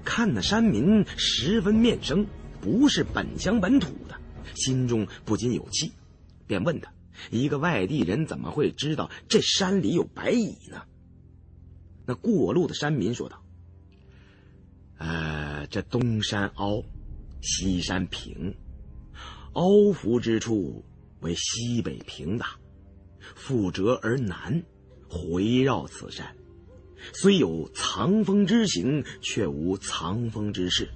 [0.04, 2.24] 看那山民十分面生，
[2.60, 4.14] 不是本乡本土的，
[4.54, 5.92] 心中不禁有气，
[6.46, 6.92] 便问他。
[7.30, 10.82] 一个外地人怎么会知道这山里有白蚁呢？
[12.06, 13.42] 那过路的山民说道
[14.98, 16.84] ：“呃，这东山凹，
[17.42, 18.54] 西山平，
[19.54, 20.84] 凹伏之处
[21.20, 22.44] 为西北平的，
[23.34, 24.62] 覆折而南，
[25.08, 26.36] 回绕此山，
[27.12, 30.88] 虽有藏风之形，却无藏风之势，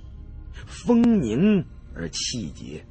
[0.66, 2.84] 风凝而气结，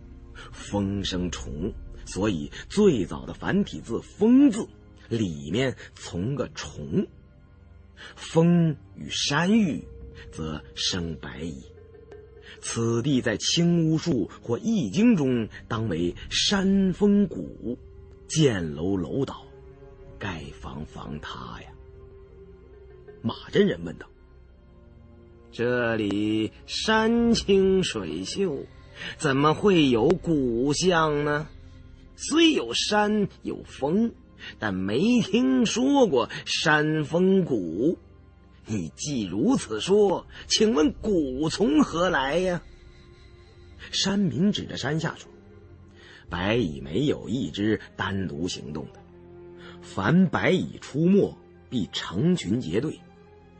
[0.51, 1.73] 风生虫。”
[2.05, 4.67] 所以，最早的繁体字“风”字，
[5.09, 7.05] 里面从个虫。
[8.15, 9.83] 风与山遇，
[10.31, 11.63] 则生白蚁。
[12.61, 17.77] 此地在青巫术或易经中当为山峰谷，
[18.27, 19.45] 建楼楼倒，
[20.17, 21.69] 盖房房塌呀。
[23.21, 24.07] 马真人问道
[25.51, 28.65] ：“这里山清水秀，
[29.17, 31.47] 怎么会有古巷呢？
[32.15, 34.11] 虽有山有峰，
[34.57, 37.97] 但没听说过山峰谷。”
[38.71, 42.61] 你既如此说，请问谷从何来呀？
[43.91, 45.31] 山民指着山下说
[46.29, 48.99] ：“白蚁没有一只单独行动的，
[49.81, 51.35] 凡白蚁出没，
[51.67, 52.99] 必成群结队。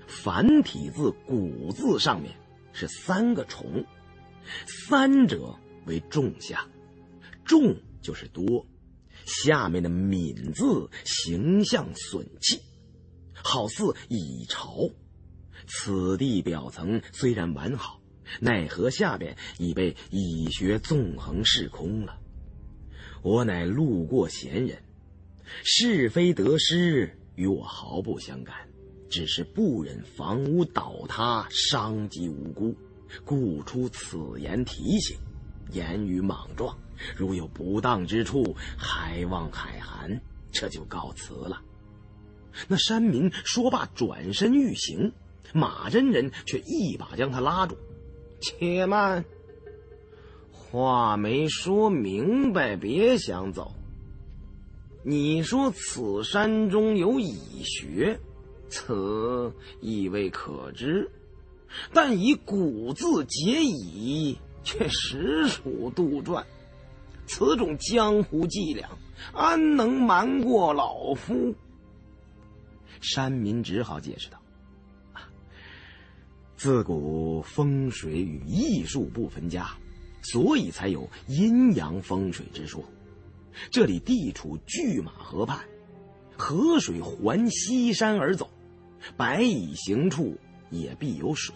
[0.10, 2.36] 繁体字‘古’字上面
[2.74, 3.86] 是三个虫，
[4.90, 5.56] 三者
[5.86, 6.68] 为仲夏，
[7.46, 8.66] 仲就是多，
[9.26, 12.60] 下面的敏字形象损气。”
[13.42, 14.90] 好似蚁巢，
[15.66, 18.02] 此地表层虽然完好，
[18.42, 22.20] 奈何下边已被蚁穴纵横噬空了。
[23.22, 24.84] 我乃路过闲人，
[25.64, 28.69] 是非得失与我毫不相干，
[29.10, 32.76] 只是不忍房屋倒塌伤及无辜，
[33.26, 35.18] 故出此言提醒。
[35.72, 36.78] 言语莽撞，
[37.16, 40.20] 如有不当之处，还望海涵。
[40.52, 41.62] 这就告辞了。
[42.68, 45.12] 那山民说罢，转身欲行，
[45.54, 47.78] 马真人却一把将他拉住
[48.42, 49.24] ：“且慢，
[50.52, 53.76] 话没说明白，别想走。
[55.04, 58.20] 你说此山中有蚁穴，
[58.70, 61.10] 此亦未可知，
[61.94, 66.44] 但以古字解蚁，却实属杜撰。
[67.26, 68.90] 此种江湖伎俩，
[69.34, 71.54] 安能瞒过老夫？”
[73.02, 74.42] 山民只好解释道
[76.58, 79.70] ：“自古风水与艺术不分家，
[80.22, 82.84] 所以才有阴阳风水之说。
[83.72, 85.60] 这里地处拒马河畔，
[86.38, 88.50] 河水环西山而走，
[89.18, 90.38] 白蚁行处
[90.70, 91.56] 也必有水，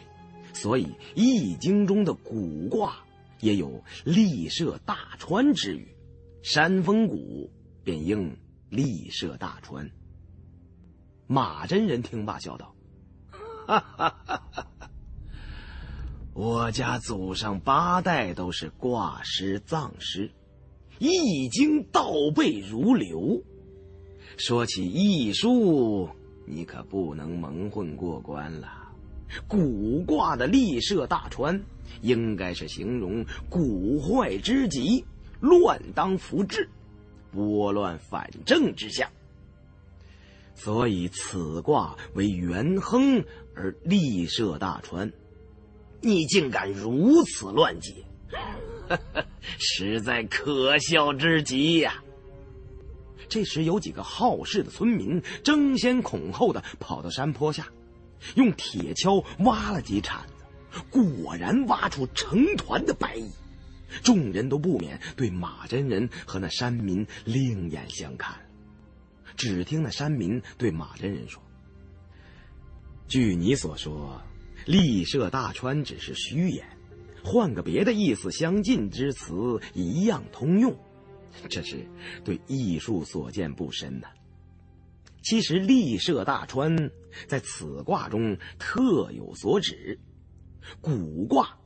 [0.54, 0.86] 所以
[1.16, 2.96] 《易经》中的古卦
[3.40, 5.88] 也有立设大川之语。
[6.42, 7.50] 山峰谷
[7.84, 8.38] 便应
[8.70, 9.90] 立设大川。”
[11.28, 12.76] 马真人听罢，笑道
[13.66, 14.90] ：“哈哈哈哈哈！
[16.34, 20.32] 我家祖上八代都是卦师、藏师，
[21.00, 23.42] 易经倒背如流。
[24.38, 26.10] 说起易术，
[26.46, 28.68] 你可不能蒙混过关了。
[29.48, 31.60] 古卦的立设大川，
[32.02, 35.04] 应该是形容古坏之极，
[35.40, 36.70] 乱当扶志，
[37.32, 39.10] 拨乱反正之象。”
[40.56, 43.24] 所以此卦为元亨
[43.56, 45.12] 而立设大川，
[46.00, 48.06] 你竟敢如此乱解，
[49.58, 52.03] 实在可笑之极呀！
[53.34, 57.68] 这时有几个好事的村民争先恐后的跑到山坡下，
[58.36, 63.32] 用铁锹挖了几铲子，果然挖出成团的白蚁，
[64.04, 68.36] 众人都不免对马真人和那山民另眼相看。
[69.36, 71.42] 只听那山民对马真人说
[73.10, 74.22] ：“据你所说，
[74.68, 76.64] 立设大川只是虚言，
[77.24, 80.78] 换个别的意思相近之词一样通用。
[81.50, 81.86] 这是
[82.24, 84.08] 对艺术所见不深呐。
[85.24, 86.92] 其实立设大川
[87.28, 90.00] 在此卦中特有所指。
[90.82, 91.58] 古卦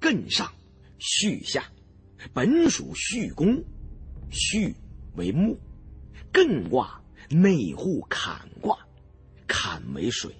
[0.00, 0.52] 艮上，
[0.98, 1.64] 巽下，
[2.32, 3.62] 本属巽宫，
[4.30, 4.74] 巽
[5.16, 5.58] 为木，
[6.32, 6.98] 艮卦。”
[7.30, 8.76] 内户坎卦，
[9.46, 10.30] 坎为水，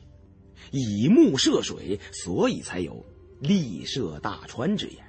[0.72, 3.02] 以木涉水，所以才有
[3.40, 5.02] 立设大川之言。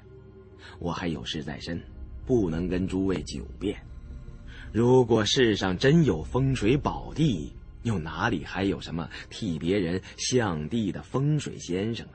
[0.79, 1.83] 我还有事在身，
[2.25, 3.77] 不能跟诸位久辩。
[4.71, 12.13] 如果世上真有风水宝地，又哪里还有什么替别人向地的风水先生呢？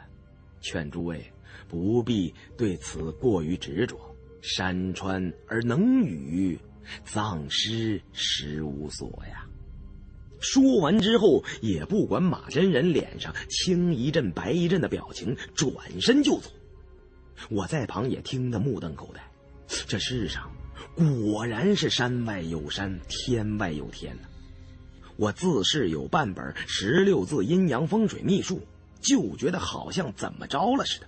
[0.60, 1.24] 劝诸位
[1.68, 3.96] 不必对此过于执着。
[4.40, 6.58] 山川而能雨，
[7.04, 9.44] 葬尸实无所呀。
[10.40, 15.70] 说完之后，也不管马真人脸上青一阵白一阵的表情，转
[16.00, 16.50] 身就走。
[17.50, 19.20] 我在旁也听得目瞪口呆。
[19.86, 20.50] 这世上
[20.96, 24.22] 果然是山外有山，天外有天呐！
[25.16, 28.66] 我自恃有半本十六字阴阳风水秘术，
[29.00, 31.06] 就觉得好像怎么着了似的。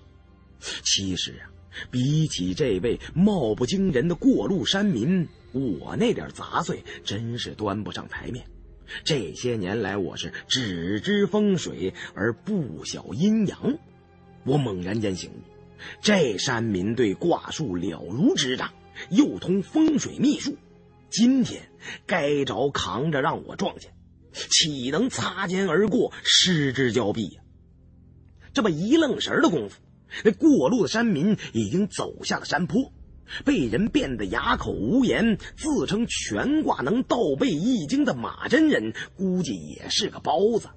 [0.85, 1.51] 其实啊，
[1.91, 8.45] 比起这位貌不惊人的过路山民，我那点杂碎真是端不上台面。
[9.05, 13.79] 这些年来，我是只知风水而不晓阴阳。
[14.45, 15.35] 我猛然间醒悟，
[16.01, 18.73] 这山民对卦术了如指掌，
[19.11, 20.57] 又通风水秘术。
[21.09, 21.63] 今天
[22.07, 23.93] 该着扛着让我撞见，
[24.33, 27.43] 岂能擦肩而过，失之交臂呀？
[28.53, 29.81] 这么一愣神的功夫，
[30.25, 32.93] 那过路的山民已经走下了山坡，
[33.45, 35.39] 被人变得哑口无言。
[35.57, 40.69] 自称全卦能倒背易经的马真人，估计也是个包子。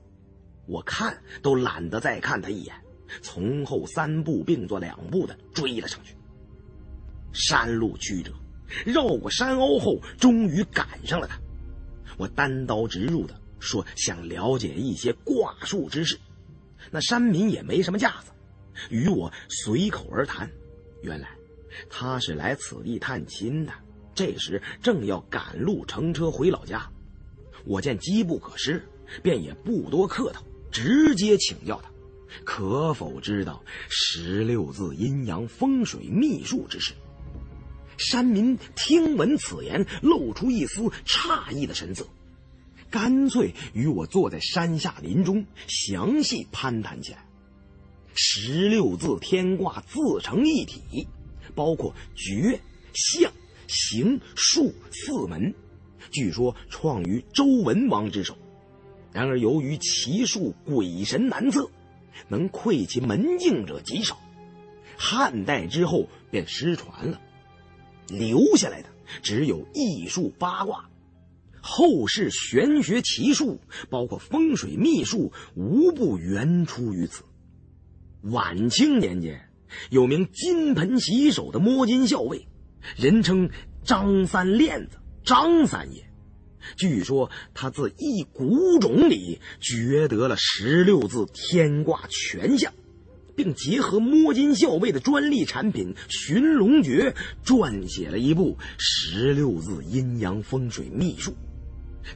[0.65, 2.75] 我看都懒得再看他一眼，
[3.21, 6.15] 从后三步并作两步的追了上去。
[7.31, 8.31] 山路曲折，
[8.85, 11.39] 绕过山凹后，终于赶上了他。
[12.17, 16.17] 我单刀直入的说：“想了解一些卦术之事。”
[16.91, 18.31] 那山民也没什么架子，
[18.89, 20.49] 与我随口而谈。
[21.01, 21.29] 原来
[21.89, 23.73] 他是来此地探亲的，
[24.13, 26.87] 这时正要赶路乘车回老家。
[27.65, 28.83] 我见机不可失，
[29.23, 30.43] 便也不多客套。
[30.71, 31.89] 直接请教他，
[32.43, 36.93] 可否知道十六字阴阳风水秘术之事？
[37.97, 42.07] 山民听闻此言，露出一丝诧异的神色，
[42.89, 47.23] 干脆与我坐在山下林中，详细攀谈起来。
[48.15, 51.07] 十六字天卦自成一体，
[51.55, 52.59] 包括诀、
[52.93, 53.31] 象、
[53.67, 55.53] 形、术四门，
[56.11, 58.35] 据说创于周文王之手。
[59.11, 61.69] 然而，由于奇术鬼神难测，
[62.27, 64.19] 能窥其门径者极少。
[64.97, 67.19] 汉代之后便失传了，
[68.07, 68.89] 留下来的
[69.21, 70.89] 只有易术八卦。
[71.61, 73.59] 后世玄学奇术，
[73.89, 77.23] 包括风水秘术，无不源出于此。
[78.23, 79.49] 晚清年间，
[79.89, 82.47] 有名金盆洗手的摸金校尉，
[82.97, 83.49] 人称
[83.83, 86.05] 张三链子，张三爷。
[86.75, 92.73] 据说他自一古冢里掘得了十六字天卦全象，
[93.35, 97.15] 并结合摸金校尉的专利产品《寻龙诀》，
[97.45, 101.33] 撰写了一部十六字阴阳风水秘术。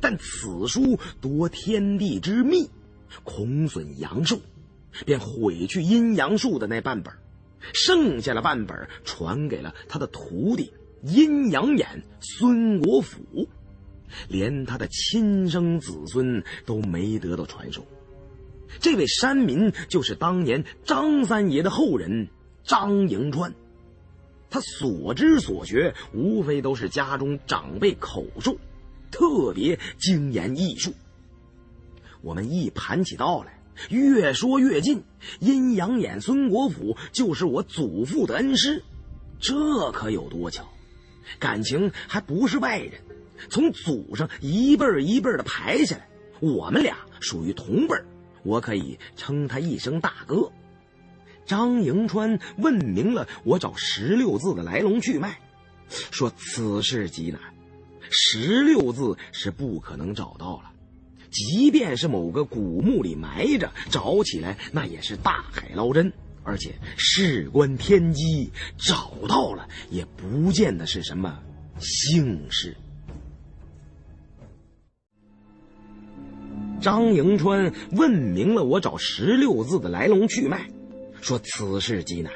[0.01, 2.69] 但此书夺天地之秘，
[3.23, 4.39] 恐损阳寿，
[5.05, 7.13] 便毁去阴阳术的那半本，
[7.73, 13.47] 剩下了半本传给了他的徒弟阴阳眼孙国府。
[14.27, 17.85] 连他的亲生子孙都没得到传授。
[18.79, 22.27] 这位山民就是当年张三爷的后人
[22.63, 23.53] 张迎川，
[24.49, 28.57] 他所知所学无非都是家中长辈口授，
[29.09, 30.93] 特别精研艺术。
[32.21, 33.59] 我们一盘起道来，
[33.89, 35.01] 越说越近。
[35.39, 38.83] 阴阳眼孙国府就是我祖父的恩师，
[39.39, 40.67] 这可有多巧？
[41.39, 42.93] 感情还不是外人。
[43.49, 46.07] 从祖上一辈一辈的排下来，
[46.39, 47.95] 我们俩属于同辈
[48.43, 50.51] 我可以称他一声大哥。
[51.45, 55.39] 张迎川问明了我找十六字的来龙去脉，
[55.89, 57.39] 说此事极难，
[58.09, 60.71] 十六字是不可能找到了，
[61.31, 66.11] 即便是某个古墓里埋着，找起来那也是大海捞针，
[66.43, 71.41] 而且事关天机，找到了也不见得是什么
[71.79, 72.75] 幸事。
[76.79, 80.69] 张迎川问明了我找十六字的来龙去脉，
[81.21, 82.31] 说此事极难，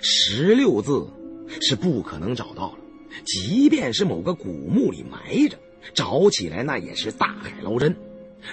[0.00, 1.06] 十六字
[1.60, 2.78] 是不可能找到了，
[3.24, 5.58] 即便是某个古墓里埋着，
[5.92, 7.94] 找起来那也是大海捞针，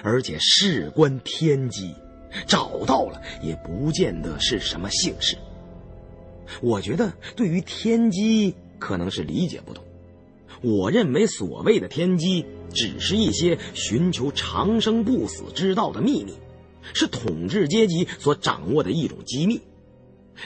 [0.02, 1.94] 而且事关天机，
[2.46, 5.36] 找到了也不见得是什么幸事。
[6.60, 9.82] 我觉得对于天机可能是理解不同，
[10.60, 12.44] 我认为所谓的天机。
[12.76, 16.34] 只是一些寻求长生不死之道的秘密，
[16.92, 19.62] 是统治阶级所掌握的一种机密。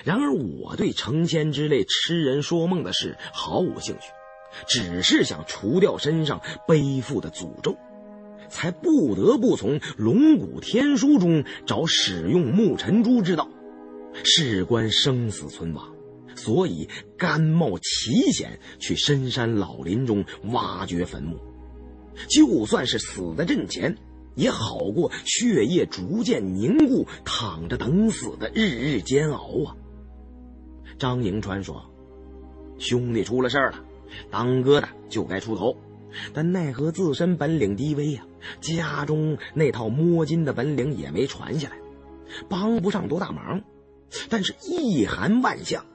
[0.05, 4.13] 然而，我对成仙之类痴人说梦的事毫无兴趣，
[4.69, 7.77] 只是想除掉身上背负的诅咒，
[8.49, 13.51] 才不得不从龙骨天书中找使用木尘珠之道，
[14.23, 15.93] 事关生死存亡，
[16.37, 16.89] 所以
[17.19, 21.50] 甘冒奇险去深山老林中挖掘坟墓。
[22.29, 23.97] 就算是死在阵前，
[24.35, 29.77] 也好过血液逐渐凝固、躺着等死的日日煎熬啊！
[30.99, 31.91] 张迎川说
[32.79, 33.85] ：“兄弟出了事了，
[34.31, 35.77] 当哥的就该出头，
[36.35, 38.23] 但奈何自身本领低微呀，
[38.61, 41.77] 家中那套摸金的本领也没传下来，
[42.49, 43.63] 帮不上多大忙。
[44.29, 45.87] 但是一寒万象，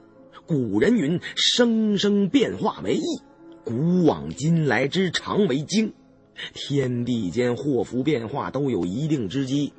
[0.46, 3.22] 古人云：生生变化为易，
[3.64, 5.92] 古往今来之常为经。”
[6.54, 9.72] 天地间祸福变化都有一定之机，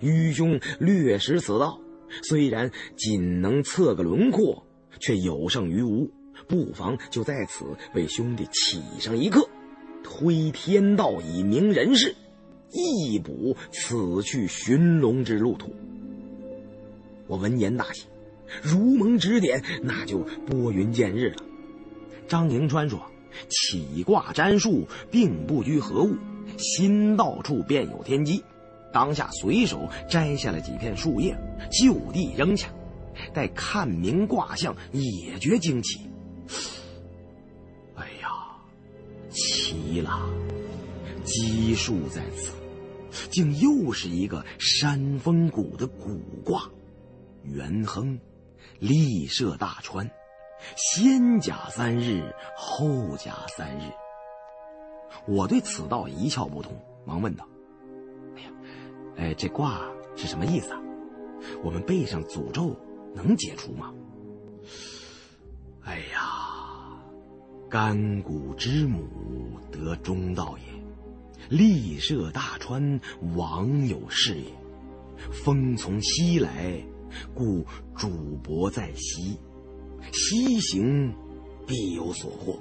[0.00, 1.80] 愚兄略识此道，
[2.22, 4.66] 虽然仅能测个轮廓，
[5.00, 6.10] 却有胜于无。
[6.46, 7.64] 不妨就在此
[7.94, 9.48] 为兄弟起上一课，
[10.04, 12.14] 推天道以明人事，
[12.70, 15.74] 一补此去寻龙之路途。
[17.26, 18.04] 我闻言大喜，
[18.62, 21.36] 如蒙指点，那就拨云见日了。
[22.28, 23.00] 张迎川说
[23.48, 26.14] ：“起卦占术并不拘何物，
[26.58, 28.42] 心到处便有天机。”
[28.92, 31.36] 当下随手摘下了几片树叶，
[31.70, 32.68] 就地扔下，
[33.34, 36.00] 待看明卦象，也觉惊奇。
[37.94, 38.28] 哎呀，
[39.28, 40.18] 奇了！
[41.24, 42.52] 奇数在此，
[43.28, 46.62] 竟又是一个山峰谷的古卦，
[47.42, 48.18] 元亨，
[48.78, 50.08] 利涉大川，
[50.74, 53.82] 先甲三日，后甲三日。
[55.28, 56.72] 我对此道一窍不通，
[57.04, 57.46] 忙问道
[58.36, 58.50] ：“哎呀，
[59.16, 59.82] 哎，这卦
[60.16, 60.80] 是什么意思啊？
[61.62, 62.76] 我们背上诅咒
[63.14, 63.92] 能解除吗？”
[65.84, 66.98] 哎呀，
[67.70, 69.06] 干谷之母
[69.70, 73.00] 得中道也，利涉大川，
[73.36, 74.50] 王有事也。
[75.32, 76.84] 风从西来，
[77.34, 77.64] 故
[77.96, 79.38] 主伯在西，
[80.12, 81.14] 西行
[81.66, 82.58] 必有所获。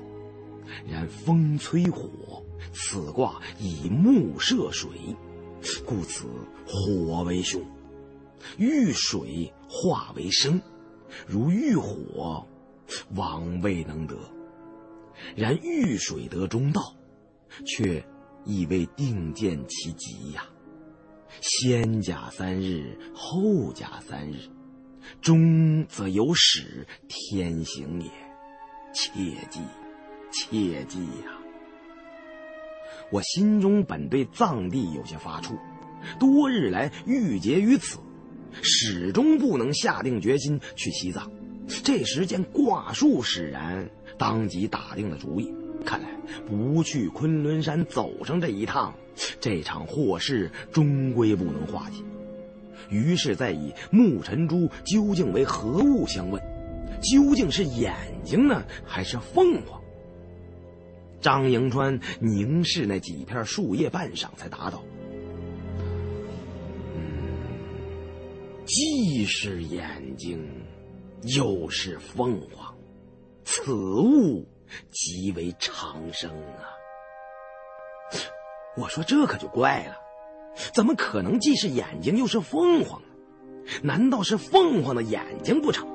[0.87, 2.43] 然风催火，
[2.73, 4.89] 此卦以木射水，
[5.85, 6.27] 故此
[6.65, 7.61] 火为凶。
[8.57, 10.61] 遇水化为生，
[11.27, 12.45] 如遇火。
[13.15, 14.15] 往未能得，
[15.35, 16.95] 然遇水得中道，
[17.65, 18.05] 却
[18.45, 20.45] 亦未定见其极呀。
[21.41, 24.47] 先甲三日，后甲三日，
[25.21, 28.09] 中则有始，天行也。
[28.93, 29.11] 切
[29.49, 29.59] 记，
[30.31, 31.31] 切记呀！
[33.11, 35.57] 我心中本对藏地有些发怵，
[36.17, 37.97] 多日来郁结于此，
[38.61, 41.29] 始终不能下定决心去西藏。
[41.83, 45.53] 这时见卦术使然，当即打定了主意。
[45.85, 46.09] 看来
[46.47, 48.95] 不去昆仑山走上这一趟，
[49.39, 51.97] 这场祸事终归不能化解。
[52.89, 56.39] 于是再以木尘珠究竟为何物相问，
[57.01, 59.81] 究竟是眼睛呢，还是凤凰？
[61.21, 64.83] 张迎川凝视那几片树叶半晌，才答道：“，
[68.65, 70.47] 既是眼睛。”
[71.35, 72.71] 又是凤凰，
[73.43, 74.47] 此物
[74.91, 76.69] 极为长生啊！
[78.77, 79.97] 我说这可就怪了，
[80.73, 83.07] 怎么可能既是眼睛又是凤凰呢？
[83.81, 85.87] 难道是凤凰的眼睛不成？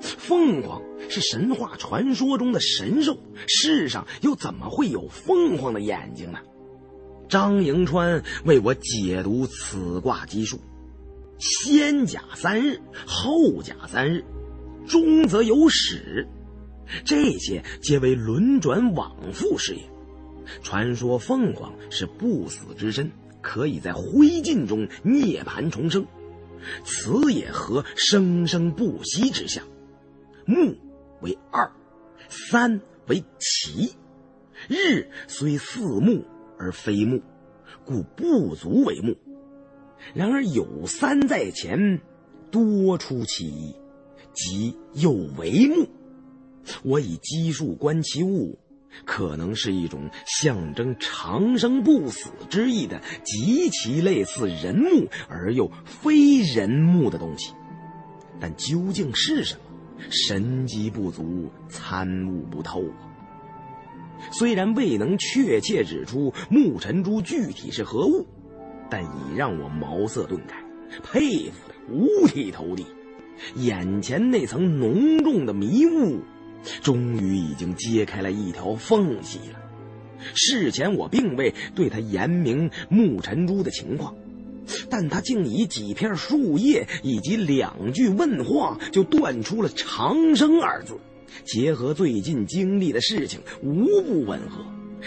[0.00, 3.16] 凤凰是神话传说中的神兽，
[3.46, 6.38] 世上又怎么会有凤凰的眼睛呢？
[7.28, 10.58] 张迎川为我解读此卦基数：
[11.38, 14.24] 先甲三日，后甲三日。
[14.84, 16.26] 终则有始，
[17.04, 19.82] 这些皆为轮转往复事也。
[20.64, 23.08] 传说凤凰是不死之身，
[23.42, 26.06] 可以在灰烬中涅槃重生，
[26.84, 29.64] 此也合生生不息之象。
[30.46, 30.76] 木
[31.20, 31.70] 为二，
[32.28, 33.92] 三为奇，
[34.68, 36.24] 日虽似木
[36.58, 37.20] 而非木，
[37.84, 39.16] 故不足为木。
[40.14, 42.00] 然而有三在前，
[42.50, 43.74] 多出其一。
[44.34, 45.86] 即又为木，
[46.82, 48.58] 我以奇数观其物，
[49.04, 57.52] 可能是一种象征长生不死之意的极其类似人木而又非人木的东西，
[58.40, 59.60] 但究竟是什么，
[60.10, 63.10] 神机不足，参悟不透啊。
[64.30, 68.26] 虽然未能确切指出木尘珠具体是何物，
[68.88, 70.62] 但已让我茅塞顿开，
[71.02, 72.86] 佩服的五体投地。
[73.56, 76.20] 眼前那层浓重的迷雾，
[76.82, 79.60] 终于已经揭开了一条缝隙了。
[80.34, 84.14] 事前我并未对他言明木尘珠的情况，
[84.88, 90.96] 但他竟以几片树叶以及两句问话，就断出了“长生”二字，
[91.44, 94.64] 结合最近经历的事情，无不吻合。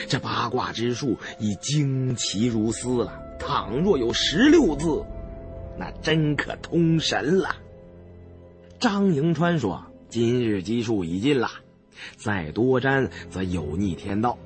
[0.09, 3.21] 这八卦之术已惊奇如斯了。
[3.39, 5.05] 倘若有十六字，
[5.79, 7.55] 那真可通神了。
[8.79, 11.49] 张迎川说：“今日基数已尽了，
[12.15, 14.39] 再多沾则有逆天道。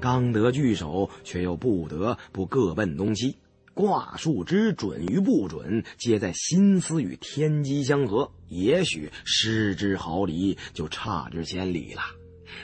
[0.00, 3.36] 刚得聚首，却又不得不各奔东西。
[3.74, 8.28] 卦数之准与不准，皆在心思与天机相合。
[8.48, 12.02] 也许失之毫厘，就差之千里了。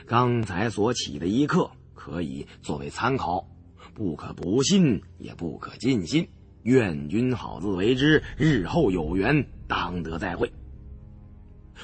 [0.05, 3.47] 刚才所起的一刻，可以作为参考，
[3.95, 6.29] 不可不信，也不可尽信。
[6.65, 10.53] 愿君好自为之，日后有缘当得再会。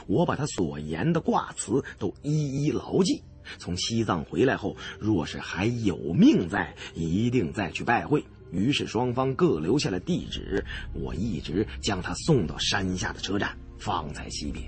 [0.07, 3.23] 我把他所言的卦辞都一一牢记。
[3.59, 8.25] 从西藏回来后，若是还有命在，一定再去拜会。
[8.51, 14.63] 于是双方各留下了地址，我一直将他送到山下的车站，方才惜别。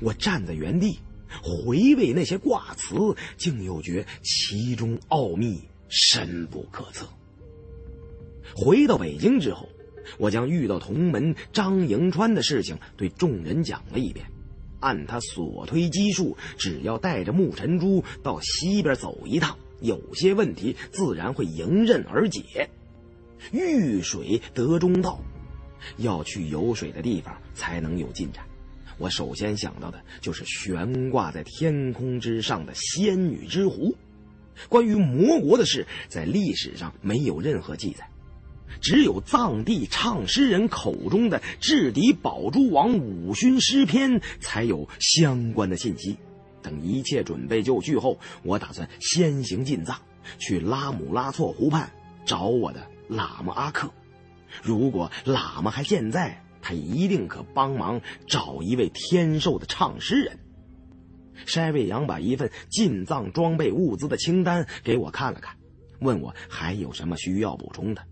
[0.00, 0.98] 我站在原地，
[1.42, 2.94] 回味那些卦辞，
[3.36, 7.06] 竟又觉其中奥秘深不可测。
[8.54, 9.68] 回到北京之后，
[10.18, 14.26] 我将遇到同门张迎川的事情对众人讲了一遍。
[14.80, 22.68] 按他所推基数，只要带着木尘珠到西边走一趟，有些问题自然会迎刃而解。
[23.52, 25.18] 遇水得中道，
[25.96, 28.44] 要去有水的地方才能有进展。
[28.98, 33.94] 我首先想到的就是悬挂在天空之上的仙女之湖。
[34.68, 38.08] 关于魔国的事，在历史上没有任何记载。
[38.80, 46.16] 只有藏地唱诗人口中的智敌宝珠王五勋诗篇才有相关的信息。
[46.62, 49.96] 等一切准备就绪后，我打算先行进藏，
[50.38, 51.92] 去拉姆拉措湖畔
[52.24, 53.90] 找我的喇嘛阿克。
[54.62, 60.38] 如果喇嘛还健在，他一定可帮忙找一位天寿的唱诗人。
[61.46, 65.54] 筛瑞阳把一份进藏装备物资的清单给我看了看，
[66.00, 68.02] 问我还有什么需要补充的。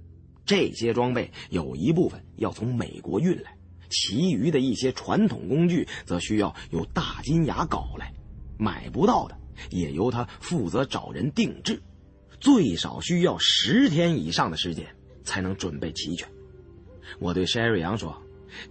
[0.46, 3.56] 这些装备有一部分要从美国运来，
[3.88, 8.12] 其余的一些传统工具则需要由大金牙搞来，
[8.58, 9.36] 买不到的
[9.70, 11.82] 也由他负责找人定制，
[12.40, 14.86] 最少需要十天以上的时间
[15.24, 16.28] 才能准备齐全。
[17.18, 18.14] 我对山瑞阳说：“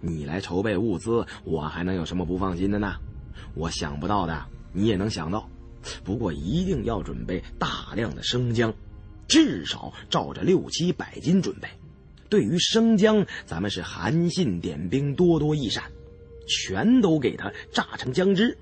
[0.00, 2.96] 你来筹备物资，我还能有什么不放心的呢？
[3.54, 5.48] 我想不到的，你也能想到，
[6.04, 8.72] 不过一定要准备大量的生姜。”
[9.28, 11.68] 至少照着六七百斤准备。
[12.28, 15.84] 对于生姜，咱们是韩信点兵，多多益善，
[16.48, 18.58] 全都给他榨成姜汁，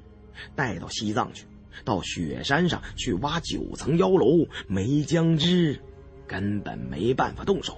[0.54, 1.44] 带到西藏去。
[1.84, 5.80] 到雪山上去挖九层妖楼，没姜汁，
[6.26, 7.74] 根本没办法动手。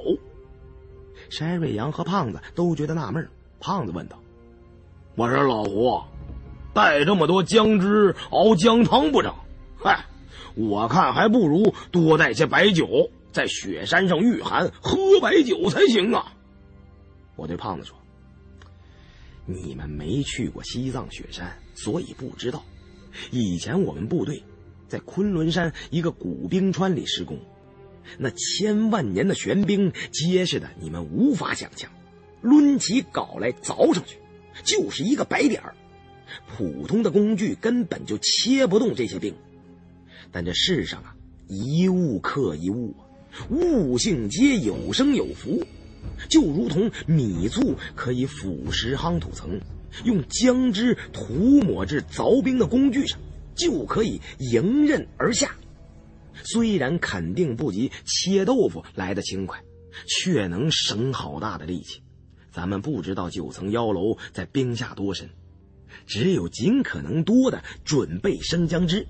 [1.30, 3.28] 山瑞阳和胖子都觉得纳闷。
[3.60, 4.20] 胖子问道
[5.14, 6.02] ：“我说老胡，
[6.74, 9.32] 带这么多姜汁熬姜汤不成？
[9.78, 10.04] 嗨！”
[10.54, 16.32] 我看还不如多带些白酒，在雪山上御寒，喝白酒才行啊！
[17.34, 17.96] 我对胖子说
[19.46, 22.64] ：“你们没去过西藏雪山，所以不知道。
[23.32, 24.44] 以前我们部队
[24.86, 27.40] 在昆仑山一个古冰川里施工，
[28.16, 31.90] 那千万年的玄冰结实的你们无法想象，
[32.42, 34.18] 抡起镐来凿上去，
[34.62, 35.74] 就是一个白点儿。
[36.56, 39.34] 普通的工具根本就切不动这些冰。”
[40.34, 41.14] 但这世上啊，
[41.46, 42.92] 一物克一物，
[43.50, 45.64] 物性皆有生有福，
[46.28, 49.60] 就如同米醋可以腐蚀夯土层，
[50.02, 53.16] 用姜汁涂抹至凿冰的工具上，
[53.54, 55.54] 就可以迎刃而下。
[56.42, 59.62] 虽然肯定不及切豆腐来的轻快，
[60.08, 62.02] 却能省好大的力气。
[62.50, 65.30] 咱们不知道九层妖楼在冰下多深，
[66.06, 69.06] 只有尽可能多的准备生姜汁。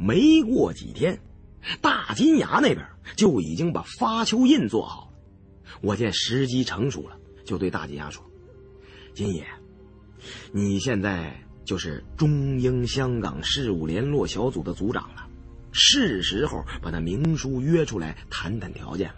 [0.00, 1.20] 没过几天，
[1.82, 2.80] 大金牙那边
[3.16, 5.18] 就已经把发丘印做好了。
[5.82, 8.24] 我见时机成熟了，就对大金牙说
[9.12, 9.46] ：“金爷，
[10.52, 15.28] 你现在就是中英香港事务联络小组的组长了，
[15.70, 19.16] 是时候把那明叔约出来谈谈条件了。”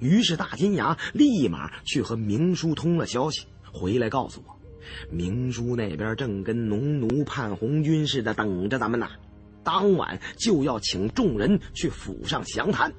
[0.00, 4.60] 于是大金牙立马去和明叔通了消息，回来告诉我，
[5.10, 9.08] 明叔那边正跟农奴盼红军似的等着咱们呢。
[9.66, 12.94] 当晚就要请众人去府上详谈。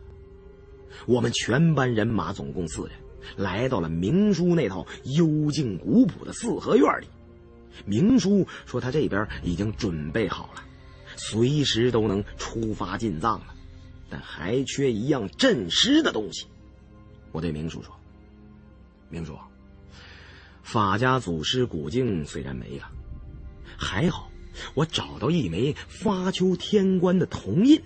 [1.05, 2.91] 我们全班人马总共四人，
[3.37, 7.07] 来到了明叔那套幽静古朴的四合院里。
[7.85, 10.63] 明叔说他这边已经准备好了，
[11.15, 13.55] 随时都能出发进藏了，
[14.09, 16.47] 但还缺一样镇尸的东西。
[17.31, 17.95] 我对明叔说
[19.09, 19.37] ：“明叔，
[20.63, 22.91] 法家祖师古镜虽然没了，
[23.77, 24.26] 还好。”
[24.73, 27.81] 我找到一枚发丘天官的铜印，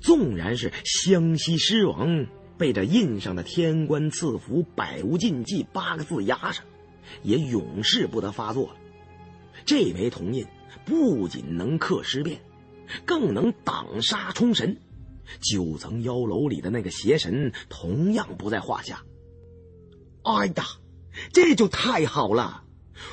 [0.00, 2.26] 纵然是湘西狮王
[2.56, 6.64] 被这印上的天官赐福百无禁忌八个字压上，
[7.22, 8.76] 也永世不得发作了。
[9.64, 10.46] 这枚铜印
[10.84, 12.40] 不仅能克尸变，
[13.04, 14.76] 更能挡杀冲神。
[15.40, 19.02] 九层妖楼里的那个邪神同样不在话下。
[20.22, 20.64] 哎呀，
[21.32, 22.63] 这就太好了！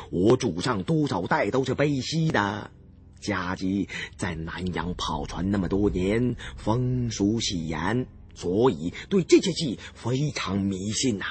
[0.10, 2.72] 我祖上多少代都是背西的，
[3.20, 11.26] 家鸡在南洋跑船那么多年，风俗喜言，所以对这些戏非常迷信呐。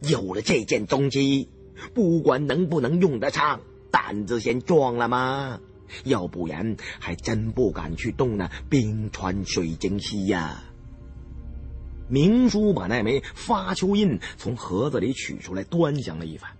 [0.00, 1.48] 有了这件东西，
[1.94, 3.60] 不管能不能用得上，
[3.90, 5.60] 胆子先壮了吗？
[6.04, 10.64] 要不然还真不敢去动那冰川水晶溪呀。
[12.08, 16.50] 明叔把那枚发丘印从盒子里取出来，端详了一番。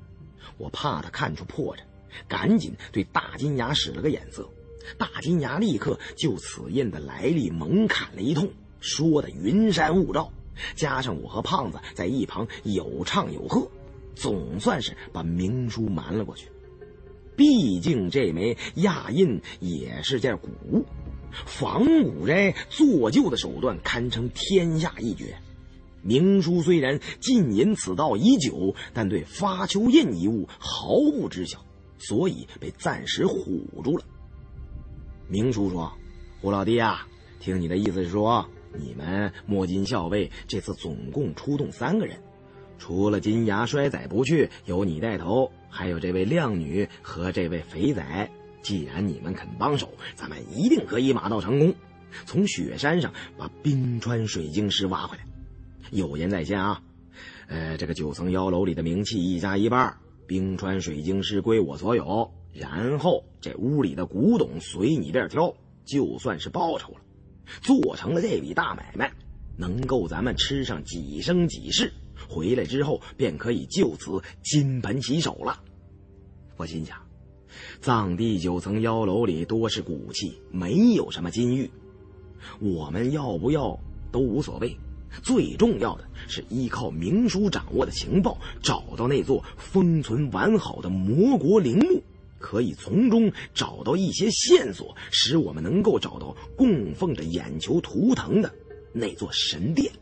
[0.63, 1.81] 我怕他看出破绽，
[2.29, 4.49] 赶紧对大金牙使了个眼色。
[4.97, 8.49] 大金牙立刻就此印的来历猛侃了一通，
[8.81, 10.31] 说的云山雾罩。
[10.77, 13.69] 加上我和胖子在一旁有唱有和，
[14.15, 16.49] 总算是把明叔瞒了过去。
[17.37, 20.85] 毕竟这枚亚印也是件古物，
[21.33, 25.37] 仿古斋做旧的手段堪称天下一绝。
[26.03, 31.65] 明叔虽然浸淫此道已久，但对发丘印一物毫不知晓，
[31.99, 34.05] 所以被暂时唬住了。
[35.29, 35.93] 明叔说
[36.43, 37.07] ：“胡老弟啊，
[37.39, 38.45] 听你的意思是说，
[38.77, 42.21] 你们摸金校尉这次总共出动三个人，
[42.79, 48.31] 除了金牙衰仔不去，由你带头，还有这位靓女和这位肥仔。
[48.61, 51.75] 既然你们肯帮手，咱们一定可以马到成功，
[52.27, 55.25] 从雪山上把冰川水晶石挖回来。”
[55.93, 56.83] 有言在先啊，
[57.49, 59.95] 呃，这个九层妖楼里的名器一家一半，
[60.27, 65.55] 冰川水晶石归我所有，然后这屋里的古董随你便挑，
[65.85, 67.01] 就算是报酬了。
[67.61, 69.13] 做成了这笔大买卖，
[69.59, 71.93] 能够咱们吃上几生几世，
[72.27, 75.61] 回来之后便可以就此金盆洗手了。
[76.57, 76.97] 我心想，
[77.83, 81.71] 藏地九层妖楼里多是古器，没有什么金玉，
[82.61, 83.79] 我们要不要
[84.11, 84.75] 都无所谓。
[85.23, 92.03] 最重要的是依靠明叔掌握的情报，找到那座封存完好的魔国陵墓，
[92.39, 98.53] 可以从中找到一些线索，使我们能够找到供奉着眼球图腾的
[98.93, 99.93] 那座神殿。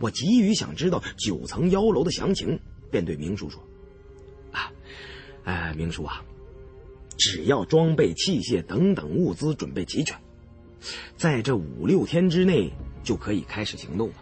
[0.00, 2.58] 我急于想知道九层妖楼的详情，
[2.90, 3.62] 便对明叔说
[4.50, 4.72] ：“啊，
[5.44, 6.24] 哎，明叔啊，
[7.18, 10.18] 只要装备、器械等等物资准备齐全，
[11.16, 12.72] 在这五六天之内。”
[13.02, 14.14] 就可以开始行动了。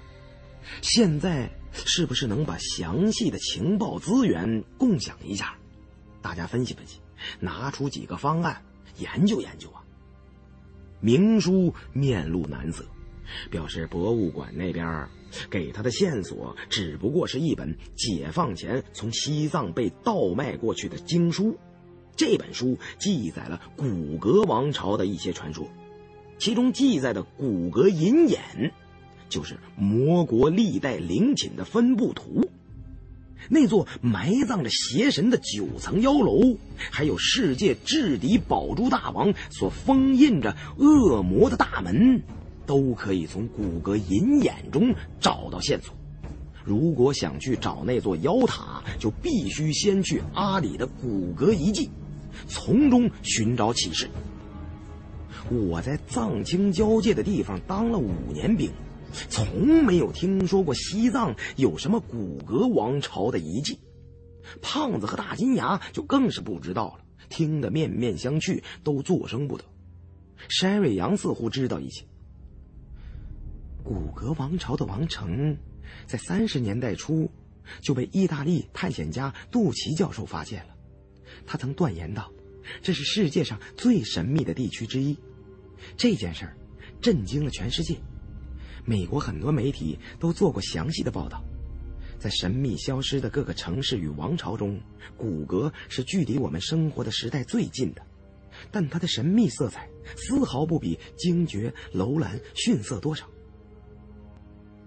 [0.82, 5.56] 现在是不是能把详细的情报资源共享一下？
[6.20, 6.98] 大家分析分析，
[7.40, 8.62] 拿出几个方案
[8.98, 9.82] 研究研究啊！
[11.00, 12.84] 明叔面露难色，
[13.50, 15.08] 表示博物馆那边
[15.48, 21.56] 给他的线索只不过是一本解放前从西藏被盗卖过去的经书。
[22.16, 25.70] 这本书记载了古格王朝的一些传说。
[26.38, 28.72] 其中记载的骨骼银眼，
[29.28, 32.48] 就是魔国历代陵寝的分布图。
[33.48, 36.56] 那座埋葬着邪神的九层妖楼，
[36.90, 42.22] 还有世界至敌宝珠大王所封印着恶魔的大门，
[42.66, 45.94] 都可以从骨骼银眼中找到线索。
[46.64, 51.88] 如果想去找那座妖塔，就必须先去阿里的骨骼遗迹，
[52.46, 54.08] 从中寻找启示。
[55.50, 58.70] 我在藏青交界的地方当了五年兵，
[59.30, 63.78] 从没有听说过西藏有什么古格王朝的遗迹。
[64.60, 69.64] 胖子和大金牙就更是不知道了，听得面面相觑，都作声不得。
[70.48, 72.04] 山瑞阳似乎知道一些。
[73.82, 75.56] 古格王朝的王城，
[76.06, 77.30] 在三十年代初
[77.80, 80.74] 就被意大利探险家杜奇教授发现了，
[81.46, 82.30] 他曾断言道，
[82.82, 85.16] 这是世界上最神秘的地区之一。
[85.96, 86.56] 这件事儿
[87.00, 87.96] 震惊了全世界，
[88.84, 91.42] 美国很多媒体都做过详细的报道。
[92.18, 94.80] 在神秘消失的各个城市与王朝中，
[95.16, 98.02] 骨骼是距离我们生活的时代最近的，
[98.72, 103.24] 但它的神秘色彩丝毫不比精绝楼兰逊色多少。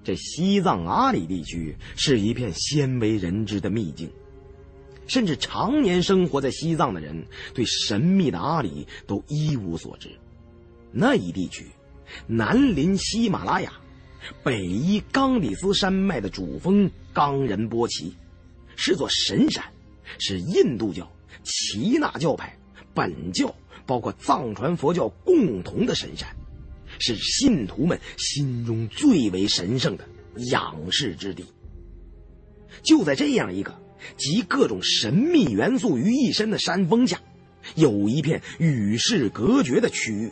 [0.04, 4.12] 这西藏阿里地区是一片鲜为人知的秘境，
[5.08, 10.10] 甚至常年生活在西藏的人对神秘的阿里都一无所知。
[10.92, 11.66] 那一地区，
[12.28, 13.74] 南临喜马拉雅，
[14.44, 18.16] 北依冈底斯山脉的主峰冈仁波齐，
[18.76, 19.64] 是座神山，
[20.20, 21.10] 是印度教、
[21.44, 22.58] 耆那教派、
[22.94, 23.56] 本教，
[23.86, 26.28] 包括藏传佛教共同的神山，
[27.00, 30.06] 是信徒们心中最为神圣的
[30.52, 31.46] 仰视之地。
[32.84, 33.80] 就在这样一个
[34.18, 37.22] 集各种神秘元素于一身的山峰下，
[37.76, 40.32] 有一片与世隔绝的区域。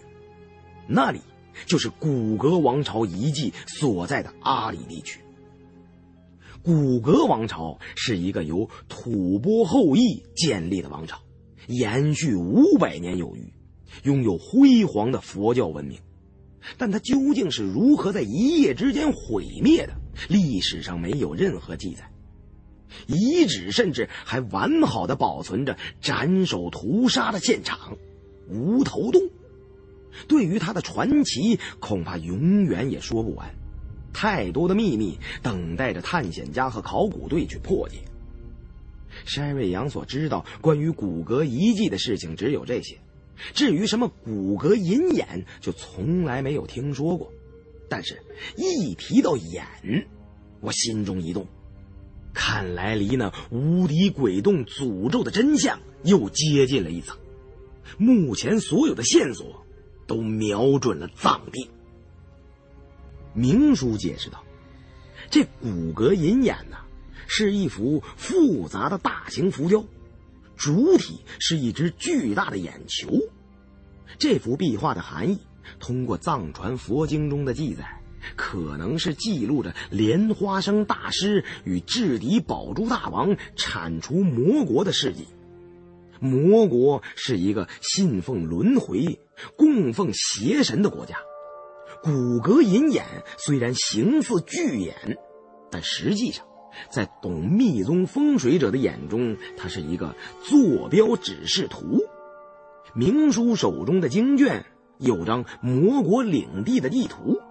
[0.91, 1.21] 那里
[1.67, 5.19] 就是古格王朝遗迹所在的阿里地区。
[6.63, 11.19] 古格王朝是一个由吐蕃后裔建立的王朝，
[11.67, 13.53] 延续五百年有余，
[14.03, 15.99] 拥有辉煌的佛教文明。
[16.77, 19.93] 但它究竟是如何在一夜之间毁灭的，
[20.27, 22.11] 历史上没有任何记载。
[23.07, 27.95] 遗址甚至还完好的保存着斩首屠杀的现场——
[28.49, 29.21] 无头洞。
[30.27, 33.53] 对于他的传奇，恐怕永远也说不完。
[34.11, 37.99] 太多的秘密等待着探险家和考古队去破解。
[39.25, 42.97] 山瑞阳所知道关于骨骼遗迹的事情只有这些，
[43.53, 47.31] 至于什么骨骼银眼，就从来没有听说过。
[47.87, 48.21] 但是，
[48.55, 49.65] 一提到眼，
[50.59, 51.47] 我心中一动，
[52.33, 57.17] 看来离那无敌鬼洞诅咒的真相又接近了一层。
[57.97, 59.58] 目前所有的线索
[60.09, 61.69] 都瞄准了藏地。
[63.33, 64.43] 明叔解释道
[65.31, 66.75] ：“这骨骼银眼呢？”
[67.31, 69.85] 是一幅复杂的大型浮雕，
[70.57, 73.07] 主体是一只巨大的眼球。
[74.17, 75.39] 这幅壁画的含义，
[75.79, 78.01] 通过藏传佛经中的记载，
[78.35, 85.27] 可能是记录着莲花生大师与智敌宝珠大王铲除魔国的事迹。
[86.19, 89.19] 魔国是一个信奉轮回、
[89.57, 91.17] 供奉邪神的国家。
[92.01, 92.09] 骨
[92.39, 93.05] 骼银眼
[93.37, 95.17] 虽然形似巨眼，
[95.71, 96.45] 但实际上。
[96.91, 101.97] 在懂密宗风水者的眼中，它是一个坐标指示图。
[102.93, 104.65] 明叔手中的经卷
[104.99, 107.41] 有张魔国领地的地图，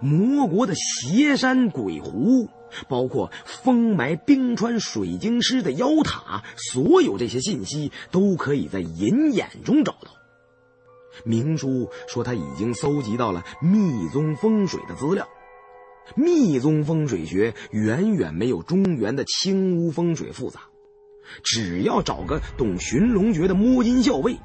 [0.00, 2.48] 魔国的邪山鬼湖，
[2.88, 10.10] 包括封埋冰川水晶师的妖塔，所有这些信息都可以在银眼中找到。
[11.24, 15.28] 明叔说他已经搜集到了密宗风水的资料。
[16.16, 20.60] 密宗风水学远远没有中原的青乌风水复杂，
[21.44, 24.36] 只要找个懂寻龙诀的摸金校尉，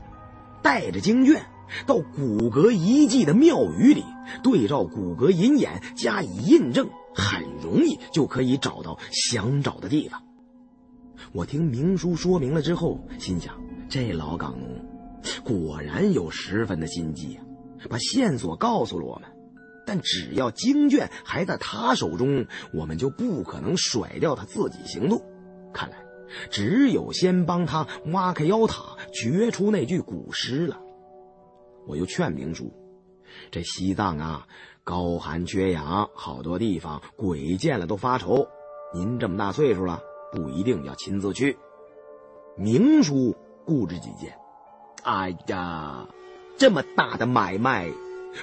[0.62, 1.44] 带着经卷
[1.88, 4.04] 到骨骼遗迹的庙宇里，
[4.44, 10.22] 对照骨骼银眼加以印证，很容易就可以找到想找的地方。
[11.32, 13.60] 我听明叔说明了之后，心想
[13.90, 14.70] 这老港农
[15.44, 17.42] 果然有十分的心机啊，
[17.90, 19.30] 把线索告诉了我们。
[19.88, 25.22] 但只要经卷还在他手中，我们就不可能甩掉他自己行动。
[25.72, 25.98] 看来，
[26.50, 30.82] 只有先帮他挖开妖塔，掘出那具古尸了。
[31.88, 32.74] 我又劝明叔
[33.52, 34.48] ：“这西藏啊，
[34.86, 38.48] 高寒缺氧，好多地方鬼见了都发愁。
[38.94, 40.00] 您这么大岁数了，
[40.32, 41.58] 不一定要亲自去。”
[42.56, 43.36] 明叔
[43.66, 44.38] 固执己见
[45.04, 46.08] ：“哎呀，
[46.58, 47.90] 这么大的买卖！”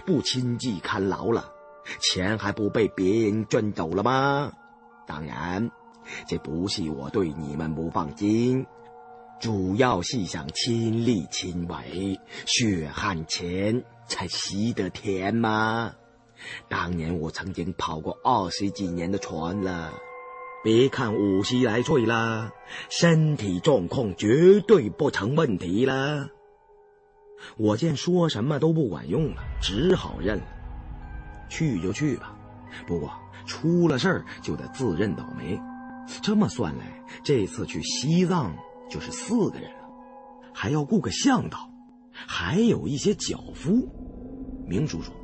[0.04, 1.52] 不亲自看牢了，
[2.00, 4.50] 钱还不被别人赚走了吗？
[5.06, 5.70] 当然，
[6.26, 8.66] 这不是我对你们不放心，
[9.38, 15.94] 主要是想亲力亲为，血汗钱才吸得甜嘛。
[16.68, 19.92] 当年我曾经跑过二十几年的船了，
[20.64, 22.50] 别看五十来岁了，
[22.88, 26.28] 身体状况绝对不成问题了。
[27.56, 30.44] 我见说什么都不管用了，只好认了。
[31.48, 32.36] 去就去吧，
[32.86, 33.12] 不过
[33.46, 35.60] 出了事儿就得自认倒霉。
[36.22, 38.56] 这么算来，这次去西藏
[38.88, 39.88] 就是四个人了，
[40.52, 41.70] 还要雇个向导，
[42.12, 43.88] 还有一些脚夫。
[44.66, 45.14] 明叔说：“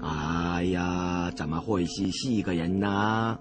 [0.00, 3.38] 哎呀，怎么会是四个人呢？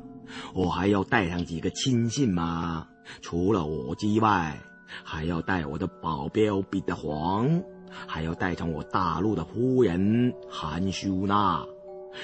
[0.53, 2.87] 我还要带上几个亲信嘛。
[3.21, 4.59] 除了我之外，
[5.03, 7.61] 还要带我的保镖彼得黄。”
[8.05, 11.65] 还要带上我大陆的夫人韩秀娜，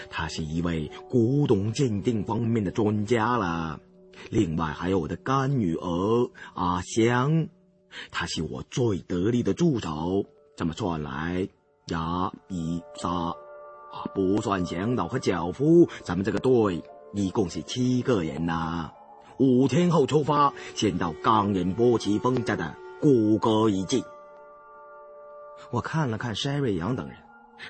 [0.10, 3.80] 她是一位古董鉴定方面的专家了。
[4.30, 7.48] 另外还有我的干女儿阿香，
[8.12, 10.26] 她是我最得力的助手。
[10.58, 11.48] 这么算来，
[11.88, 13.12] 牙，一三，
[13.94, 16.84] 啊，不算向导和脚夫，咱们这个队
[17.14, 18.92] 一共是七个人呐。
[19.38, 24.04] 五天后出发，先到冈仁波齐封家的谷歌遗迹。
[25.70, 27.18] 我看了看筛瑞阳等人，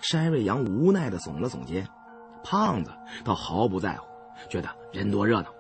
[0.02, 1.88] 筛瑞阳无奈的耸了耸肩，
[2.44, 2.91] 胖子
[3.26, 4.08] 倒毫不在乎，
[4.50, 5.54] 觉得人多热闹。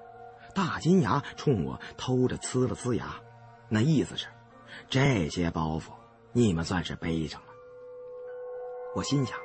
[0.55, 3.15] 大金牙冲我偷着呲了呲牙，
[3.69, 4.27] 那意思是，
[4.89, 5.91] 这些包袱
[6.31, 7.47] 你们算是背上了。
[8.95, 9.37] 我心想，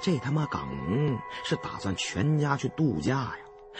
[0.00, 3.36] 这他妈港农是打算全家去度假呀，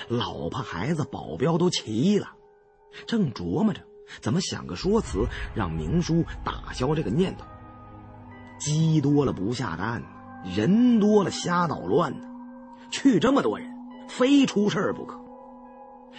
[0.09, 2.33] 老婆孩子保镖都齐了。
[3.07, 3.81] 正琢磨着
[4.21, 7.45] 怎么想个说辞让明叔打消这个念头。
[8.59, 10.03] 鸡多了不下蛋，
[10.57, 12.27] 人多了瞎捣乱呢。
[12.91, 13.71] 去这么多人，
[14.09, 15.21] 非出事儿不可。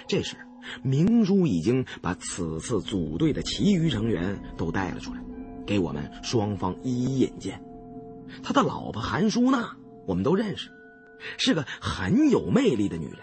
[0.06, 0.36] 这时，
[0.84, 5.22] 明叔已经把此次组队的其余成员都带了出来，
[5.66, 7.60] 给我们双方一一引荐。
[8.44, 9.76] 他的老婆韩淑娜
[10.06, 10.70] 我们都认识，
[11.38, 13.20] 是个很有魅力的女人，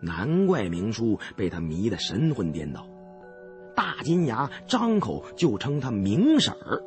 [0.00, 2.86] 难怪明叔被她迷得神魂颠倒。
[3.74, 6.82] 大金牙张口就称她明婶儿，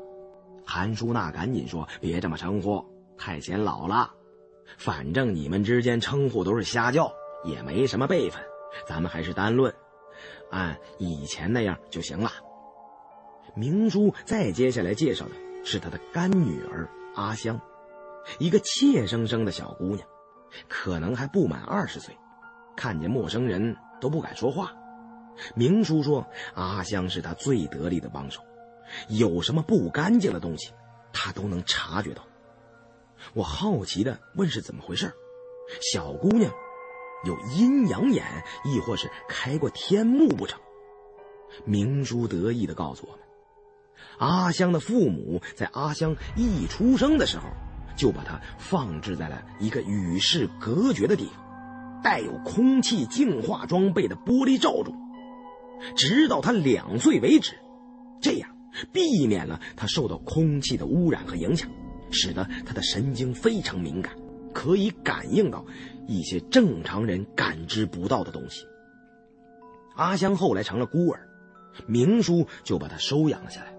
[0.65, 2.86] 韩淑娜赶紧说：“别这么称呼，
[3.18, 4.11] 太显老了。
[4.77, 7.11] 反正你们之间称呼都是瞎叫，
[7.44, 8.41] 也没什么辈分，
[8.88, 9.73] 咱们还是单论，
[10.52, 12.32] 按以前那样就行了。”
[13.56, 15.32] 明叔再接下来介绍的
[15.64, 17.59] 是他的干女儿阿香，
[18.39, 20.07] 一个怯生生的小姑娘，
[20.67, 22.15] 可能还不满二十岁，
[22.75, 24.73] 看见陌生人都不敢说话。
[25.55, 26.25] 明叔说
[26.55, 28.41] ：“阿香是他最得力的帮手，
[29.09, 30.71] 有什么不干净的东西，
[31.11, 32.21] 他都能察觉到。”
[33.33, 35.11] 我好奇的问：“是怎么回事？
[35.81, 36.51] 小姑娘
[37.25, 38.23] 有阴阳眼，
[38.65, 40.59] 亦或是开过天目不成？”
[41.65, 43.19] 明叔得意的告诉我们
[44.17, 47.49] ：“阿香的父母在阿香一出生的时候，
[47.95, 54.93] 就把她放置在了一个与世隔绝的地方，带有空气净化装备的玻璃罩中。”
[55.95, 57.51] 直到他两岁为止，
[58.22, 58.49] 这样
[58.93, 61.69] 避免了他受到空气的污染和影响，
[62.11, 64.13] 使得他的神经非常敏感，
[64.53, 65.65] 可以感应到
[66.07, 68.65] 一些正常人感知不到的东西。
[69.97, 71.27] 阿香后来成了孤儿，
[71.88, 73.74] 明叔就把她收养了下来。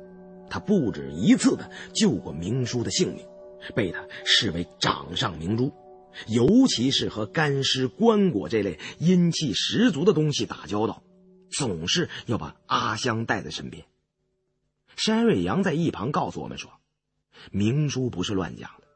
[0.48, 3.26] 他不止一次的救过明叔的性命，
[3.74, 5.72] 被他视为掌上明珠，
[6.28, 11.02] 尤其是和干尸、棺椁这类阴气十足的东西打交道。
[11.48, 13.84] 总是要把阿香带在身边。
[14.96, 16.70] 山瑞阳在一旁告诉我们说
[17.52, 18.86] ：“明叔不是乱讲的，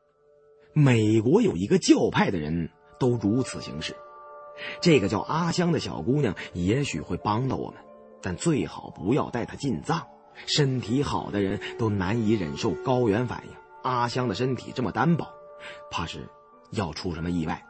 [0.72, 3.94] 美国有一个教派的人都如此行事。
[4.82, 7.80] 这个叫阿香的小姑娘也许会帮到我们，
[8.20, 10.06] 但最好不要带她进藏。
[10.46, 15.26] 身体好的人都难以忍受高原反应，阿香的身体这么单薄，
[15.90, 16.28] 怕是
[16.70, 17.64] 要出什么意外。”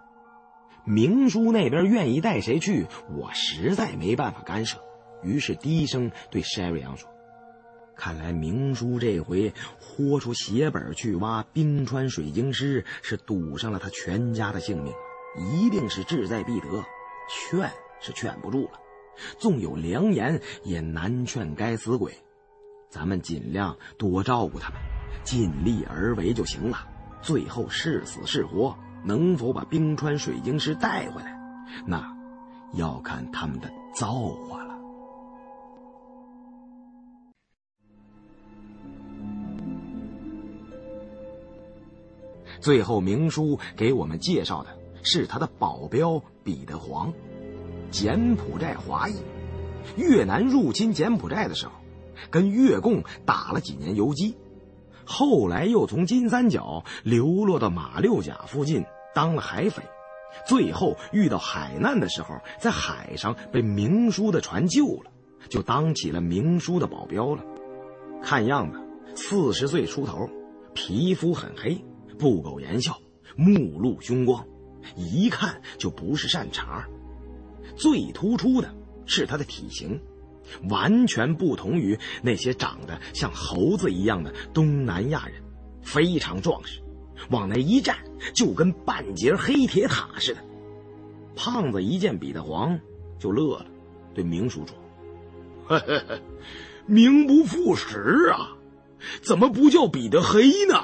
[0.86, 4.78] 明叔那边愿意带谁去，我实在没办法干涉，
[5.22, 7.09] 于是低声对山瑞阳说
[7.94, 14.92] ：“看来明叔这回豁出血本去挖冰川水晶狮，是赌上了他全家的性命，
[15.36, 16.66] 一定是志在必得。
[17.28, 17.70] 劝
[18.01, 18.80] 是劝不住了，
[19.38, 22.12] 纵有良言，也难劝该死鬼。
[22.90, 24.78] 咱们尽量多照顾他们，
[25.24, 26.86] 尽力而为就行了。
[27.22, 31.34] 最后是死是活。”能否把冰川水晶石带回来，
[31.86, 32.14] 那
[32.74, 34.78] 要看他们的造化了。
[42.60, 44.68] 最后，明叔给我们介绍的
[45.02, 47.10] 是他的保镖彼得黄，
[47.90, 49.14] 柬埔寨华裔，
[49.96, 51.72] 越南入侵柬埔寨的时候，
[52.30, 54.36] 跟越共打了几年游击。
[55.05, 58.84] 后来又从金三角流落到马六甲附近
[59.14, 59.82] 当了海匪，
[60.47, 65.10] 最后遇到海难的时候，在海上被明叔的船救了，
[65.48, 67.42] 就当起了明叔的保镖了。
[68.22, 68.78] 看样子
[69.16, 70.28] 四十岁出头，
[70.74, 71.84] 皮肤很黑，
[72.18, 72.97] 不苟言笑，
[73.34, 74.47] 目露凶光，
[74.94, 76.86] 一看就不是善茬。
[77.76, 78.72] 最突出的
[79.06, 80.01] 是他的体型。
[80.68, 85.35] 完全不同于那些长得像猴子一样的东南亚人，
[85.82, 86.81] 非常壮实，
[87.31, 87.97] 往那一站
[88.35, 90.40] 就跟半截黑铁塔似的。
[91.36, 92.78] 胖子一见彼得黄
[93.18, 93.66] 就乐了，
[94.14, 95.81] 对明叔说
[96.86, 98.52] ：“名不副实啊，
[99.22, 100.82] 怎么不叫彼得黑呢？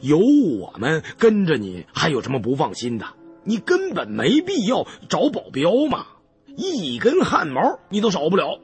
[0.00, 3.06] 有我们跟着你，还有什么不放心的？
[3.44, 6.06] 你根本没必要找保镖嘛，
[6.56, 8.60] 一根汗毛你都少不了。”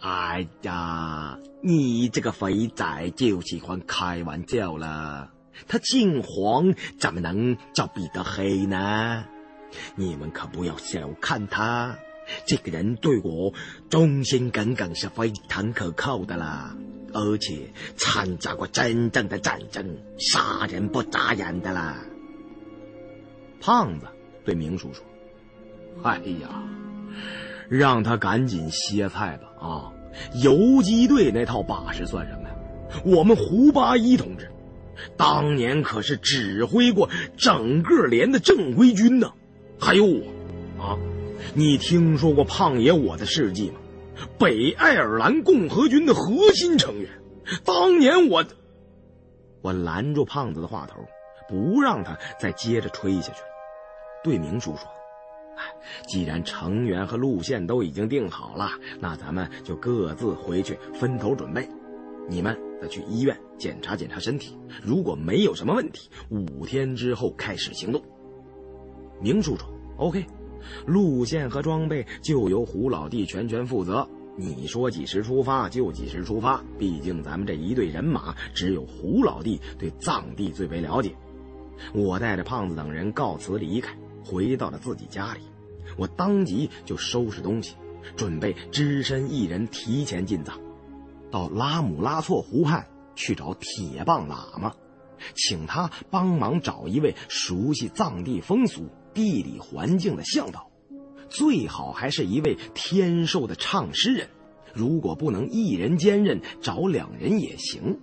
[0.00, 5.30] 哎呀，你这个肥仔就喜欢开玩笑了。
[5.68, 9.24] 他姓黄，怎么能叫彼得黑呢？
[9.96, 11.98] 你们可不要小看他，
[12.46, 13.52] 这个人对我
[13.90, 16.74] 忠心耿耿，是非常可靠的啦。
[17.12, 21.98] 而且参加过真正的战争，杀人不眨眼的啦。
[23.60, 24.06] 胖子
[24.46, 25.04] 对明叔说
[26.02, 26.48] ：“哎呀。”
[27.68, 29.49] 让他赶紧歇菜吧！
[29.60, 29.92] 啊，
[30.42, 32.54] 游击队那套把式算什么呀？
[33.04, 34.50] 我们胡八一同志，
[35.16, 39.32] 当年可是指挥过整个连的正规军呢。
[39.78, 40.98] 还有我，啊，
[41.54, 43.76] 你听说过胖爷我的事迹吗？
[44.38, 47.08] 北爱尔兰共和军的核心成员。
[47.64, 48.44] 当年我，
[49.62, 51.06] 我拦住胖子的话头，
[51.48, 53.48] 不让他再接着吹下去了。
[54.22, 54.99] 对明叔说。
[56.06, 58.70] 既然成员和路线都已经定好了，
[59.00, 61.68] 那咱们就各自回去分头准备。
[62.28, 68.00] 你们再去医院检查检查身体，如果没有什么问题，五天之后开始行动。
[69.20, 70.24] 明叔说：“OK，
[70.86, 74.08] 路线和装备就由胡老弟全权负责。
[74.36, 81.14] 你说几时出发就几时出发，毕竟咱们这一队人马只有胡老弟对藏地最为了解。”
[81.92, 85.40] 我带着胖子等人告辞离开，回到了自己家里。
[85.96, 87.74] 我当即就收拾东西，
[88.16, 90.58] 准备只身一人提前进藏，
[91.30, 94.72] 到拉姆拉措湖畔去找铁棒喇嘛，
[95.34, 100.70] 请他帮忙找一位熟悉藏地风俗、地理环境的向导，
[101.28, 104.28] 最好还是一位天授的唱诗人。
[104.72, 107.98] 如果不能一人兼任，找两人也行。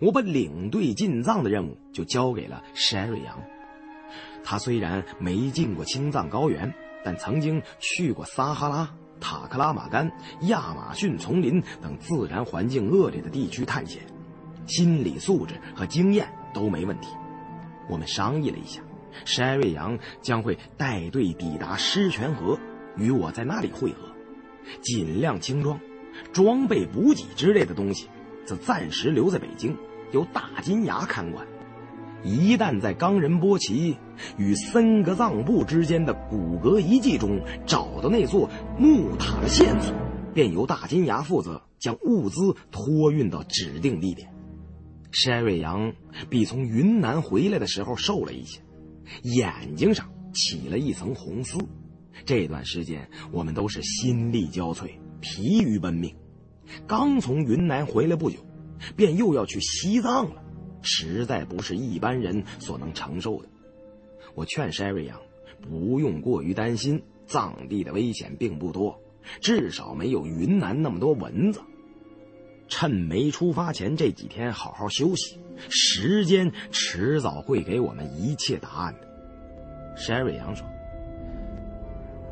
[0.00, 3.42] 我把领队进藏的任务就交给了山瑞阳。
[4.42, 6.72] 他虽然没进过青藏高原，
[7.04, 8.90] 但曾经去过撒哈拉、
[9.20, 10.10] 塔克拉玛干、
[10.42, 14.02] 亚马逊丛林等自然环境恶劣的地区探险，
[14.66, 17.08] 心理素质和经验都没问题。
[17.88, 18.80] 我们商议了一下，
[19.24, 22.58] 山瑞阳将会带队抵达狮泉河，
[22.96, 24.08] 与我在那里会合，
[24.80, 25.78] 尽量轻装，
[26.32, 28.08] 装备补给之类的东西
[28.46, 29.76] 则暂时留在北京。
[30.12, 31.46] 由大金牙看管，
[32.22, 33.96] 一旦在冈仁波齐
[34.36, 38.48] 与森格藏布之间的骨骼遗迹中找到那座
[38.78, 39.94] 木塔的线索，
[40.34, 44.32] 便由大金牙负责将物资托运到指定地点。
[45.12, 45.92] 山瑞阳
[46.28, 48.60] 比从云南回来的时候瘦了一些，
[49.22, 51.58] 眼睛上起了一层红丝。
[52.24, 54.90] 这段时间我们都是心力交瘁，
[55.20, 56.14] 疲于奔命。
[56.86, 58.38] 刚从云南回来不久。
[58.96, 60.42] 便又要去西藏了，
[60.82, 63.48] 实在不是一般人所能承受的。
[64.34, 65.20] 我劝山瑞阳
[65.60, 69.00] 不用过于担心，藏地的危险并不多，
[69.40, 71.60] 至少没有云南那么多蚊子。
[72.68, 79.96] 趁没出发前这几天好好休息，时间迟早会给我们一切答案的。
[79.96, 80.64] 山瑞阳说：“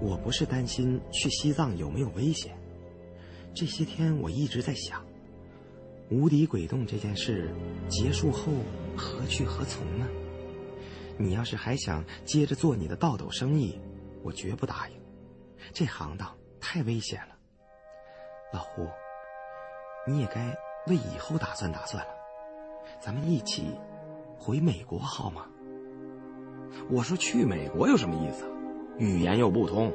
[0.00, 2.56] 我不是担心去西藏有没有危险，
[3.52, 5.04] 这些天我一直在想。”
[6.10, 7.50] 无敌鬼洞这件事
[7.88, 8.52] 结束后
[8.96, 10.06] 何去何从呢？
[11.18, 13.78] 你要是还想接着做你的倒斗生意，
[14.22, 14.96] 我绝不答应。
[15.72, 17.36] 这行当太危险了。
[18.54, 18.86] 老胡，
[20.06, 20.56] 你也该
[20.86, 22.10] 为以后打算打算了。
[23.00, 23.72] 咱们一起
[24.38, 25.46] 回美国好吗？
[26.88, 28.46] 我说去美国有什么意思？
[28.98, 29.92] 语言又不通，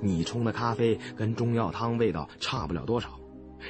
[0.00, 3.18] 你冲的咖啡跟中药汤味道差不了多少，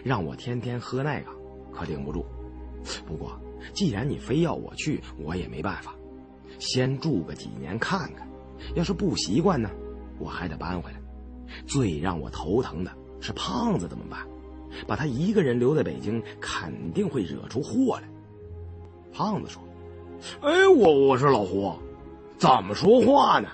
[0.04, 1.41] 让我天天喝那个。
[1.72, 2.24] 可顶不住，
[3.06, 3.38] 不过
[3.72, 5.94] 既然你非要我去，我也没办法。
[6.58, 8.28] 先住个几年看看，
[8.74, 9.70] 要是不习惯呢，
[10.18, 11.00] 我还得搬回来。
[11.66, 12.90] 最让我头疼的
[13.20, 14.26] 是胖子怎么办？
[14.86, 18.08] 把他一个人留在北京，肯定会惹出祸来。
[19.12, 19.62] 胖子说
[20.40, 21.74] ：“哎，我我说老胡，
[22.38, 23.48] 怎么说话呢？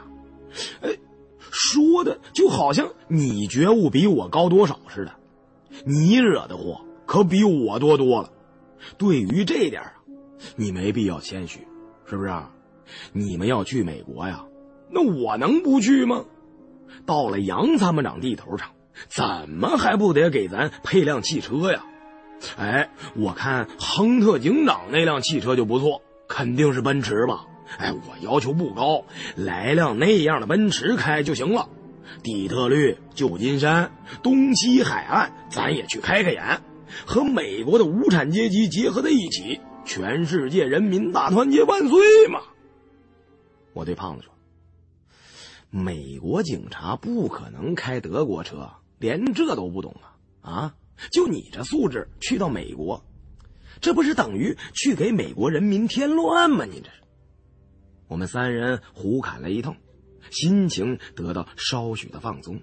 [0.83, 0.97] 哎，
[1.41, 5.13] 说的就好像你觉悟比我高多少似的。
[5.85, 8.31] 你惹的祸。”可比我多多了。
[8.99, 9.93] 对于这点啊，
[10.55, 11.67] 你没必要谦虚，
[12.05, 12.29] 是不是？
[12.29, 12.53] 啊
[13.13, 14.45] 你们要去美国呀，
[14.91, 16.25] 那我能不去吗？
[17.05, 18.69] 到了杨参谋长地头上，
[19.09, 21.85] 怎么还不得给咱配辆汽车呀？
[22.57, 27.47] 哎，我看亨特警长那辆汽车就不错，肯定是奔驰吧？
[27.79, 29.05] 哎，我要求不高，
[29.35, 31.69] 来辆那样的奔驰开就行了。
[32.23, 33.91] 底特律、旧金山、
[34.23, 36.61] 东西海岸，咱也去开开眼。
[37.07, 42.41] 和美国的无产阶级结合在一起，全世界人民大团结万岁嘛！
[43.73, 44.33] 我对胖子说
[45.71, 49.95] ：“美国警察不可能开德国车，连这都不懂
[50.41, 50.51] 啊！
[50.51, 50.75] 啊，
[51.13, 53.05] 就你这素质，去到美国，
[53.81, 56.65] 这不是等于去给美国人民添乱吗？
[56.65, 57.03] 你这是！”
[58.09, 59.77] 我们三人胡侃了一通，
[60.31, 62.61] 心情得到稍许的放松。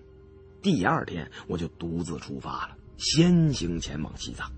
[0.61, 2.75] 第二天，我就独自出发了。
[2.97, 4.51] 先行前往西藏，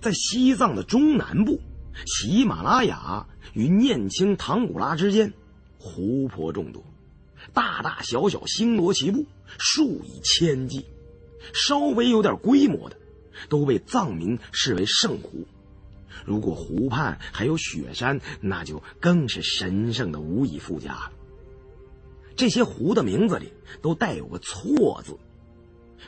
[0.00, 1.60] 在西藏的中南部，
[2.06, 5.32] 喜马拉雅与念青唐古拉之间，
[5.78, 6.84] 湖泊众多，
[7.52, 9.26] 大大小小星罗棋布，
[9.58, 10.86] 数以千计。
[11.52, 12.96] 稍微有点规模的，
[13.48, 15.44] 都被藏民视为圣湖。
[16.24, 21.12] 如果湖畔还有雪山，那就更是神圣的无以复加了。
[22.36, 23.52] 这些湖的名字里
[23.82, 25.18] 都带有个“错”字。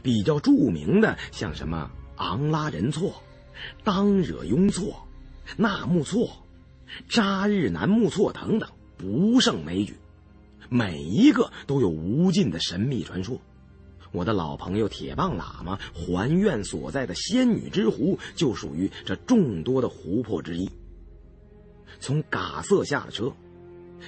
[0.02, 3.14] 比较著名的像什么昂拉仁措、
[3.82, 5.06] 当惹雍措、
[5.56, 6.30] 纳木措、
[7.08, 9.96] 扎日南木措等等，不胜枚举，
[10.68, 13.40] 每一个都有无尽的神秘传说。
[14.12, 20.70] 我的老朋友铁棒喇嘛还愿所在的仙女之湖就属于这众多的湖泊之一。
[21.98, 23.32] 从嘎瑟下了车，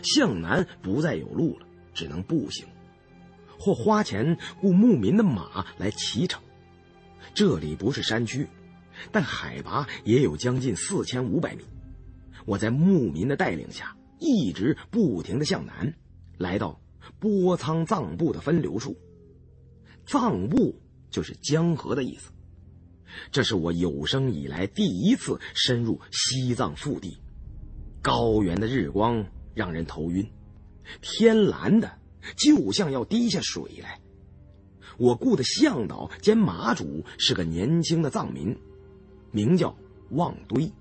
[0.02, 2.66] 向南不再有路了，只能步行，
[3.58, 6.40] 或花钱雇牧民的马来骑乘。
[7.34, 8.48] 这里不是山区，
[9.12, 11.64] 但海拔也有将近四千五百米。
[12.44, 15.92] 我在牧民的带领下，一直不停的向南，
[16.38, 16.80] 来到
[17.18, 18.96] 波仓藏布的分流处。
[20.06, 20.80] 藏布
[21.10, 22.30] 就是江河的意思。
[23.30, 27.18] 这是我有生以来第一次深入西藏腹地。
[28.02, 30.24] 高原的日光让人头晕，
[31.00, 31.90] 天蓝的
[32.36, 34.00] 就像要滴下水来。
[34.98, 38.56] 我雇的向导兼马主是个年轻的藏民，
[39.30, 39.76] 名叫
[40.10, 40.72] 旺堆。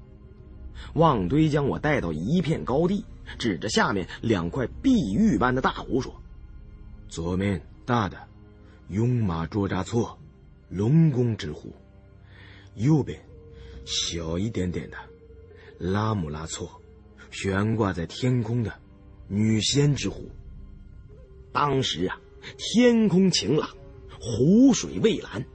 [0.94, 3.06] 旺堆将我带到一片高地，
[3.38, 6.14] 指着下面两块碧玉般的大湖说
[7.08, 8.18] ：“左面大的。”
[8.90, 10.16] 雍马卓扎措，
[10.70, 11.72] 龙宫之湖；
[12.76, 13.20] 右边
[13.84, 14.98] 小一点点的
[15.80, 16.70] 拉姆拉措，
[17.32, 18.72] 悬挂在天空的
[19.28, 20.30] 女仙之湖。
[21.56, 22.20] 当时啊，
[22.58, 23.70] 天空晴朗，
[24.20, 25.46] 湖水蔚蓝，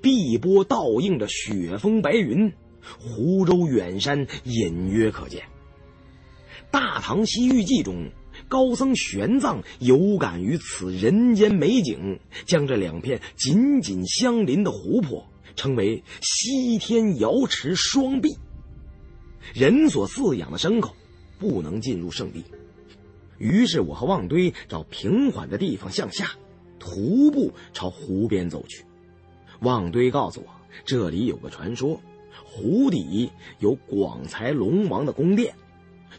[0.00, 2.52] 碧波倒映着雪峰白云，
[3.00, 5.42] 湖州远山隐约可见。
[6.70, 8.10] 《大唐西域记》中。
[8.48, 15.24] 高僧玄奘有感于此人间美景，将这两片紧紧相邻的湖泊
[15.54, 18.36] 称为“西天瑶池双璧”。
[19.54, 20.96] 人所饲养的牲口
[21.38, 22.44] 不能进入圣地，
[23.44, 26.30] 于是我和旺堆找平缓的地方向下，
[26.78, 28.86] 徒步朝湖边走去。
[29.60, 30.46] 旺堆告诉我，
[30.86, 32.00] 这里有个传说，
[32.42, 35.54] 湖底有广才龙王的宫殿。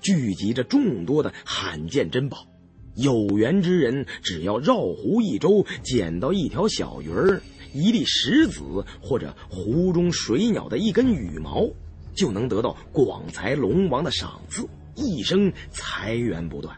[0.01, 2.45] 聚集着众多的罕见珍宝，
[2.93, 7.41] 有缘之人只要绕湖一周，捡到一条小鱼儿、
[7.73, 8.61] 一粒石子
[9.01, 11.67] 或者湖中水鸟的一根羽毛，
[12.13, 16.77] 就能得到广财龙王的赏赐，一生财源不断。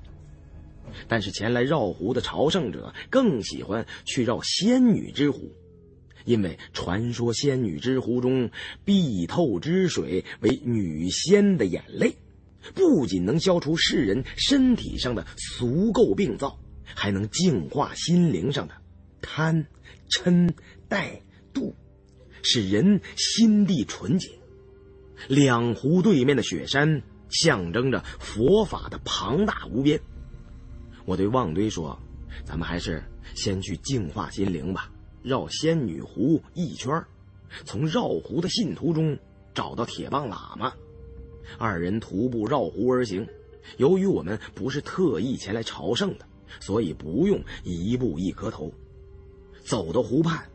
[1.07, 5.51] 但是前来绕湖的朝圣者更喜欢去绕仙女之湖，
[6.25, 8.49] 因为传说仙女之湖中
[8.83, 12.15] 碧透之水为女仙的眼泪。
[12.73, 18.73] 不仅能消除世人身体上的俗垢病灶，还能净化心灵上的
[19.21, 19.65] 贪、
[20.09, 20.51] 嗔、
[20.89, 21.21] 怠、
[21.53, 21.73] 妒，
[22.43, 24.29] 使人心地纯洁。
[25.29, 30.01] 两湖对面的雪山象征着佛法的庞大无边。
[31.07, 31.97] 我对旺堆说
[32.43, 33.01] ：“咱们还是
[33.33, 34.91] 先去净化心灵吧，
[35.23, 37.01] 绕仙女湖一圈，
[37.63, 39.17] 从绕湖的信徒中
[39.53, 40.73] 找到铁棒喇嘛。”
[41.57, 43.25] 二人徒步绕湖而行，
[43.77, 46.27] 由于我们不是特意前来朝圣的，
[46.59, 48.69] 所以不用一步一磕头。
[49.63, 50.45] 走到湖畔，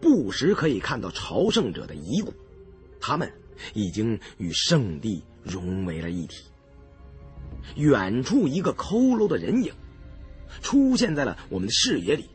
[0.00, 2.34] 不时可以看到朝圣者的遗骨，
[2.98, 3.32] 他们
[3.74, 6.46] 已经与圣地融为了一体。
[7.76, 9.72] 远处一个佝偻的人影
[10.62, 12.28] 出现在了我们的视野里，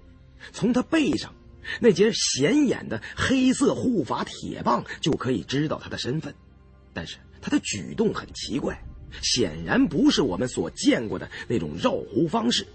[0.52, 1.34] 从他背上
[1.80, 6.34] 那截显眼的黑色护法铁棒就可以知道他的身份，
[6.94, 7.18] 但是。
[7.42, 8.84] 他的举动很奇怪，
[9.22, 12.66] 显然不是我们所见过的那种绕湖方式，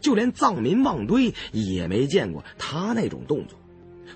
[0.00, 3.58] 就连藏民旺堆也没见过他那种动作，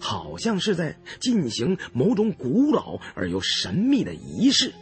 [0.01, 4.73] 好像是在进行某种古老而又神秘的仪式。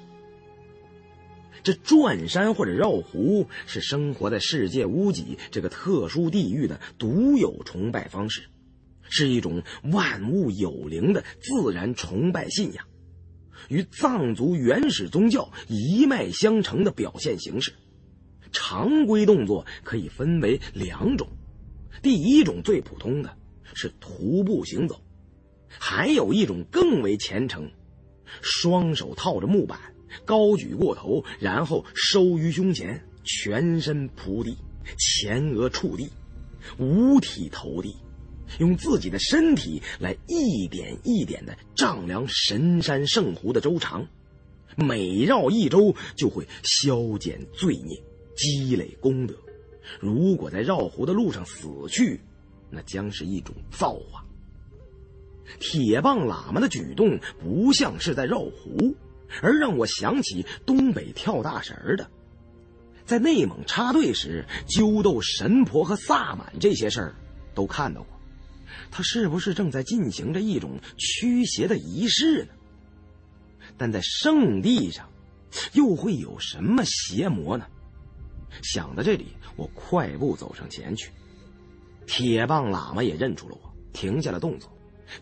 [1.68, 8.48] 这转山或者绕湖是生活在世界屋脊这个特殊地域的独有崇拜方式，
[9.10, 12.86] 是一种万物有灵的自然崇拜信仰。
[13.68, 17.74] 与藏族原始宗教一脉相承的表现形式，
[18.50, 21.28] 常规动作可以分为两种。
[22.00, 23.36] 第一种最普通的
[23.74, 25.02] 是徒步行走，
[25.68, 27.70] 还有一种更为虔诚，
[28.40, 29.78] 双手套着木板，
[30.24, 34.56] 高举过头，然后收于胸前，全身扑地，
[34.98, 36.08] 前额触地，
[36.78, 37.96] 五体投地。
[38.60, 44.06] 用自己的身体来一点一点的丈量神山圣湖的周长，
[44.74, 48.02] 每绕一周就会消减罪孽，
[48.34, 49.34] 积累功德。
[50.00, 52.18] 如果在绕湖的路上死去，
[52.70, 54.24] 那将是一种造化。
[55.60, 58.94] 铁棒喇嘛的举动不像是在绕湖，
[59.42, 62.10] 而让我想起东北跳大神的。
[63.04, 67.14] 在内蒙插队时揪斗神婆和萨满这些事儿，
[67.54, 68.20] 都看到过。
[68.90, 72.48] 他是不是正在进行着一种驱邪的仪式呢？
[73.76, 75.08] 但在圣地上，
[75.72, 77.66] 又会有什么邪魔呢？
[78.62, 81.10] 想到这里，我快步走上前去。
[82.06, 84.70] 铁棒喇嘛也认出了我，停下了动作，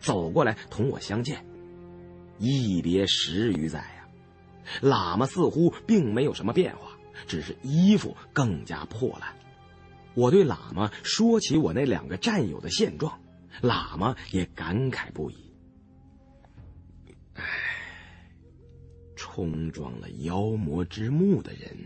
[0.01, 1.45] 走过来同我相见。
[2.39, 3.96] 一别十余载，
[4.83, 9.35] 喇嘛似乎并没有什么变化，只是衣服更加破烂。
[10.15, 13.21] 我对喇嘛说起我那两个战友的现状，
[13.63, 15.37] 喇嘛也感慨不已。
[17.35, 17.45] 唉，
[19.15, 21.77] 冲撞了妖魔之墓的人，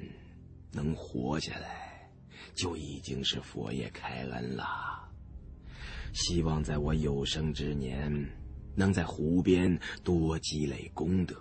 [0.72, 2.10] 能活下来，
[2.54, 4.64] 就已经是佛爷开恩了。
[6.12, 8.36] 希望在我有生之年。
[8.76, 11.34] 能在湖边多积累功德，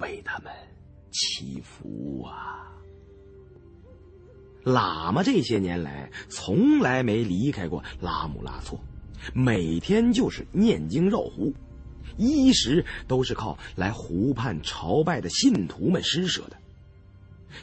[0.00, 0.52] 为他们
[1.10, 2.66] 祈福啊！
[4.64, 8.78] 喇嘛这些年来从来没离开过拉姆拉措，
[9.32, 11.52] 每天就是念经绕湖，
[12.16, 16.56] 衣食都是靠来湖畔朝拜的信徒们施舍的。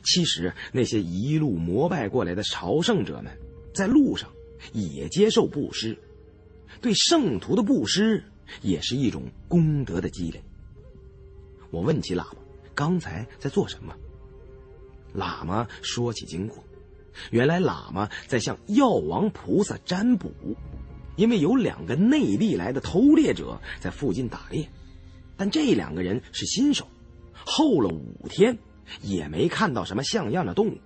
[0.04, 3.38] 其实那些一路膜拜过来的朝圣者们，
[3.74, 4.30] 在路上
[4.74, 5.98] 也接受布施，
[6.82, 8.24] 对圣徒的布施。
[8.62, 10.42] 也是一种功德的积累。
[11.72, 12.38] 我问起喇嘛
[12.74, 13.94] 刚才在做什么，
[15.16, 16.64] 喇嘛说起经过，
[17.32, 20.32] 原来喇嘛在向药王菩萨占卜，
[21.16, 24.70] 因为有两个内地来的偷猎者在附近打猎，
[25.36, 26.88] 但这两个人是新手，
[27.34, 28.58] 候了五天
[29.02, 30.78] 也没看到什么像样的动物，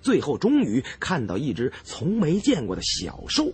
[0.00, 3.52] 最后终于看到一只从没见过的小兽，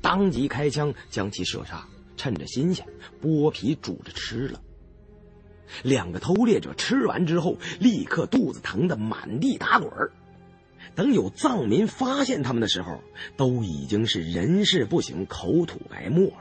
[0.00, 1.86] 当即开枪将其射杀。
[2.16, 2.86] 趁着新鲜，
[3.20, 4.60] 剥皮煮着吃了。
[5.82, 9.90] 两个偷猎者吃完之后，立刻肚子疼得满地打滚
[10.94, 13.02] 等有藏民发现他们的时候，
[13.36, 16.32] 都已经是人事不省、口吐白沫。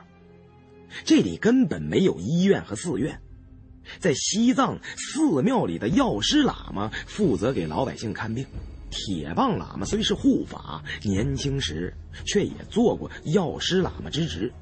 [1.03, 3.19] 这里根本没有医院和寺院，
[3.99, 8.45] 在西藏寺庙里的药师喇嘛负责给老百姓看病。
[8.91, 11.91] 铁棒喇嘛虽是护法，年轻时
[12.25, 14.53] 却也做过药师喇嘛之职。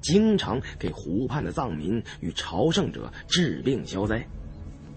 [0.00, 4.26] 经常给湖畔的藏民与朝圣者治病消灾，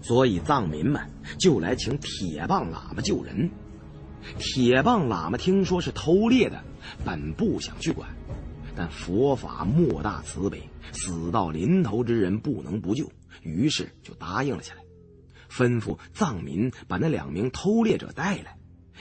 [0.00, 1.00] 所以藏民们
[1.38, 3.50] 就来请铁棒喇嘛救人。
[4.38, 6.62] 铁棒喇嘛听说是偷猎的，
[7.04, 8.08] 本不想去管，
[8.76, 10.62] 但佛法莫大慈悲，
[10.92, 13.10] 死到临头之人不能不救，
[13.42, 14.82] 于是就答应了下来，
[15.50, 18.56] 吩咐藏民把那两名偷猎者带来，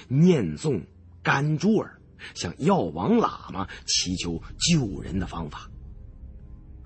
[0.07, 0.82] 念诵
[1.22, 1.99] 甘珠尔，
[2.34, 5.70] 向药王喇嘛祈求救人的方法。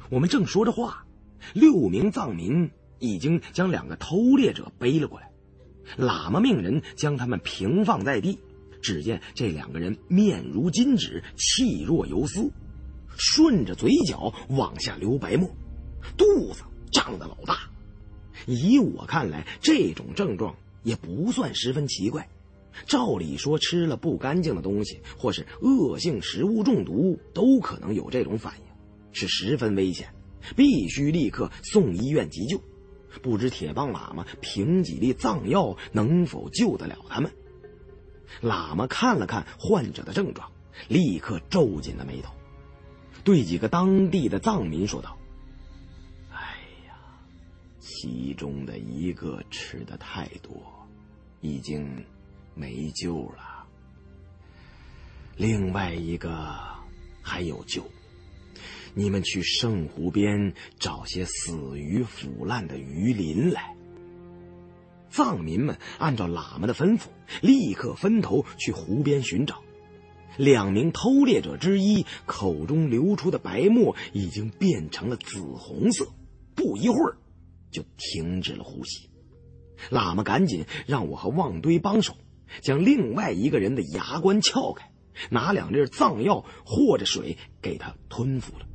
[0.10, 1.06] 我们正说着话，
[1.53, 2.69] 六名藏民
[2.99, 5.32] 已经将两个偷猎者背了过来。
[5.98, 8.40] 喇嘛命人将他们平放在地，
[8.82, 12.52] 只见这两个人面如金纸，气若游丝，
[13.18, 15.49] 顺着嘴角往下流白沫，
[16.18, 17.60] 肚子胀得老大。
[18.48, 22.27] 以我看来，这种症状也不算十分奇怪。
[22.86, 28.65] 照理说，吃了不干净的东西或是恶性食物中毒，都可能有这种反应。
[29.16, 30.14] 是十分危险，
[30.56, 32.62] 必须立刻送医院急救。
[33.24, 37.32] 不知铁棒喇嘛凭几粒藏药能否救得了他们？
[38.42, 40.52] 喇嘛看了看患者的症状，
[40.90, 42.34] 立刻皱紧了眉头，
[43.24, 45.18] 对几个当地的藏民说道
[46.30, 46.94] ：“哎呀，
[47.80, 50.52] 其中的一个吃的太多，
[51.40, 52.04] 已经
[52.54, 53.66] 没救了。
[55.38, 56.54] 另外一个
[57.22, 57.82] 还有救。”
[58.98, 63.76] 你们去圣湖边找些死鱼腐烂的鱼鳞来。
[65.10, 67.08] 藏民们按照喇嘛的吩咐，
[67.42, 69.62] 立刻分头去湖边寻找。
[70.38, 76.08] 两名偷猎者之一口中流出的白沫已经变成了紫红色，
[76.56, 77.18] 不一会儿
[77.72, 79.10] 就停止了呼吸。
[79.90, 82.16] 喇嘛赶紧让我和旺堆帮手
[82.62, 84.90] 将另外一个人的牙关撬开，
[85.30, 88.66] 拿两粒藏药和着水给他吞服了。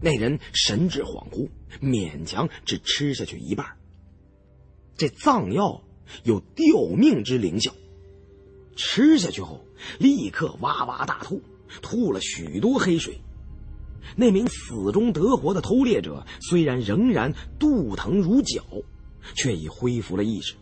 [0.00, 1.48] 那人神志恍惚，
[1.80, 3.66] 勉强只吃下去一半。
[4.96, 5.82] 这藏药
[6.24, 7.72] 有吊命之灵效，
[8.76, 9.64] 吃下去后
[9.98, 11.42] 立刻哇哇大吐，
[11.82, 13.20] 吐了许多黑水。
[14.16, 18.64] 那名死中得活的偷猎者虽然仍然肚疼如绞，
[19.34, 20.54] 却已恢复了意识。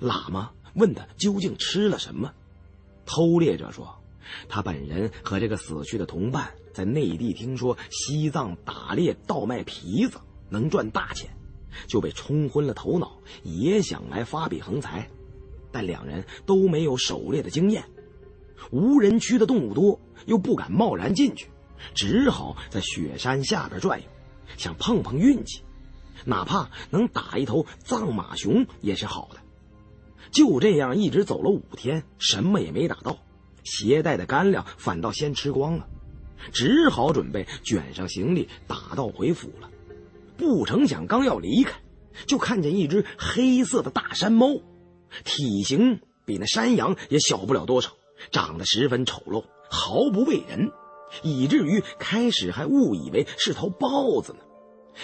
[0.00, 2.32] 喇嘛问他究竟吃了什么，
[3.06, 4.02] 偷猎者说，
[4.48, 6.52] 他本人和这个死去的同伴。
[6.74, 10.18] 在内地听说西藏打猎倒卖皮子
[10.50, 11.30] 能赚大钱，
[11.86, 15.08] 就被冲昏了头脑，也想来发笔横财，
[15.70, 17.84] 但两人都没有狩猎的经验，
[18.72, 21.48] 无人区的动物多，又不敢贸然进去，
[21.94, 24.06] 只好在雪山下边转悠，
[24.56, 25.62] 想碰碰运气，
[26.24, 29.40] 哪怕能打一头藏马熊也是好的。
[30.32, 33.18] 就这样一直走了五天，什么也没打到，
[33.62, 35.88] 携带的干粮反倒先吃光了。
[36.52, 39.70] 只好准备卷上行李打道回府了。
[40.36, 41.80] 不成想，刚要离开，
[42.26, 44.48] 就看见一只黑色的大山猫，
[45.24, 47.92] 体型比那山羊也小不了多少，
[48.30, 50.72] 长得十分丑陋，毫不畏人，
[51.22, 54.40] 以至于开始还误以为是头豹子呢。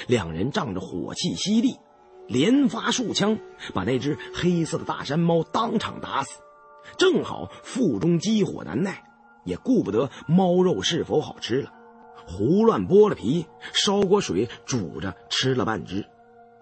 [0.06, 1.76] 两人仗着火气犀利，
[2.26, 3.38] 连发数枪，
[3.74, 6.40] 把那只黑色的大山猫当场打死。
[6.96, 9.04] 正好腹中积火难耐，
[9.44, 11.72] 也顾不得猫肉是否好吃了。
[12.26, 16.06] 胡乱剥了皮，烧锅水煮着吃了半只，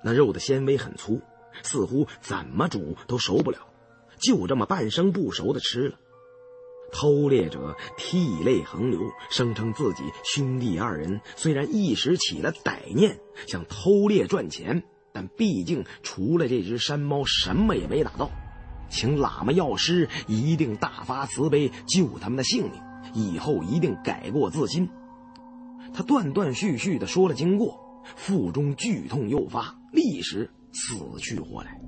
[0.02, 1.20] 那肉的纤维很粗，
[1.62, 3.58] 似乎怎么煮都熟不了，
[4.18, 5.96] 就这么半生不熟的吃了。
[6.90, 14.82] 偷猎者涕泪横流，声称自己兄弟二人虽然一时起了歹念，想偷猎赚钱，
[15.12, 18.30] 但毕竟除了这只山猫什么也没打到，
[18.88, 22.80] 请喇嘛药师一定大发慈悲救他们的性命，
[23.14, 24.88] 以后一定改过自新。
[25.92, 27.78] 他断断续续地说了经过，
[28.16, 31.80] 腹中剧痛诱发，立时死去活来。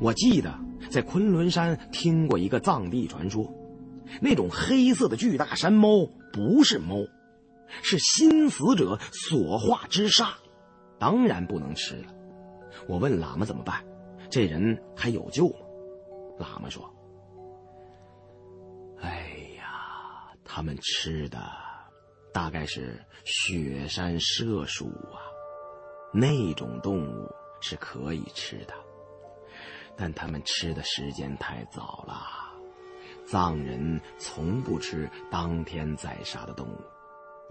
[0.00, 0.52] 我记得
[0.90, 3.52] 在昆仑山听过一个藏地传说，
[4.20, 6.96] 那种黑色的巨大山猫不是猫，
[7.82, 10.28] 是新死者所化之煞，
[10.98, 12.06] 当然不能吃了。
[12.88, 13.84] 我问喇嘛怎么办，
[14.28, 15.61] 这人还有救吗？
[16.38, 16.88] 喇嘛说
[19.00, 21.38] ：“哎呀，他们吃的……”
[22.32, 25.20] 大概是雪山麝鼠啊，
[26.14, 27.30] 那种动物
[27.60, 28.72] 是可以吃的，
[29.98, 32.22] 但他们吃的时间太早了。
[33.26, 36.80] 藏人从不吃当天宰杀的动物，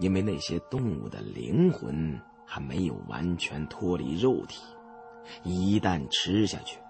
[0.00, 4.64] 因为那些动物的灵魂还没有完全脱离肉体，
[5.44, 6.80] 一旦吃下去，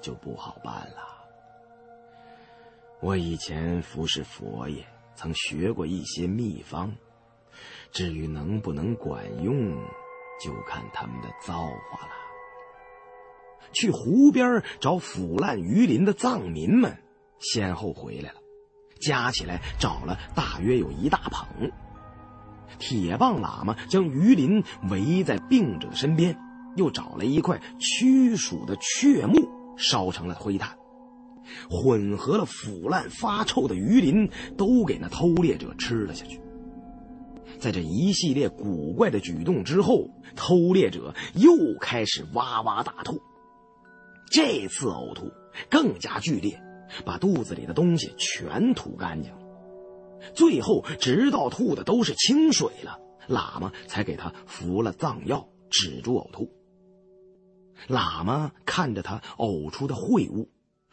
[0.00, 1.13] 就不好办了。
[3.04, 4.82] 我以前服侍佛爷，
[5.14, 6.90] 曾学过一些秘方。
[7.92, 9.76] 至于能不能管用，
[10.42, 12.12] 就看他们的造化了。
[13.74, 16.96] 去湖边找腐烂鱼鳞的藏民们，
[17.38, 18.40] 先后回来了，
[19.02, 21.46] 加起来找了大约有一大捧。
[22.78, 26.38] 铁棒喇嘛将鱼鳞围在病者身边，
[26.74, 30.74] 又找了一块驱鼠的雀木，烧成了灰炭，
[31.70, 36.40] 混合了腐烂发臭的鱼鳞，都给那偷猎者吃了下去。
[37.58, 41.50] 在这一系列古怪的举动之后，偷猎者又
[41.80, 43.20] 开始哇哇大吐。
[44.30, 45.30] 这次呕吐
[45.70, 46.60] 更加剧烈，
[47.04, 49.38] 把肚子里的东西全吐干净了。
[50.34, 52.98] 最后，直到吐的都是清水了，
[53.28, 56.50] 喇嘛才给他服了藏药，止住呕吐。
[57.88, 60.50] 喇嘛看着他呕出的秽物，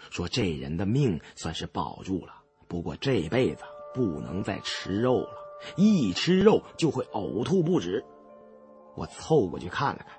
[0.09, 2.33] 说：“这人的命算是保住了，
[2.67, 3.63] 不过这辈子
[3.93, 5.29] 不能再吃肉了。”
[5.77, 8.03] 一吃肉就会呕吐不止，
[8.95, 10.17] 我凑过去看了看，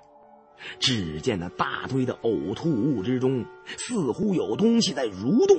[0.79, 3.45] 只见那大堆的呕吐物之中，
[3.77, 5.57] 似乎有东西在蠕动。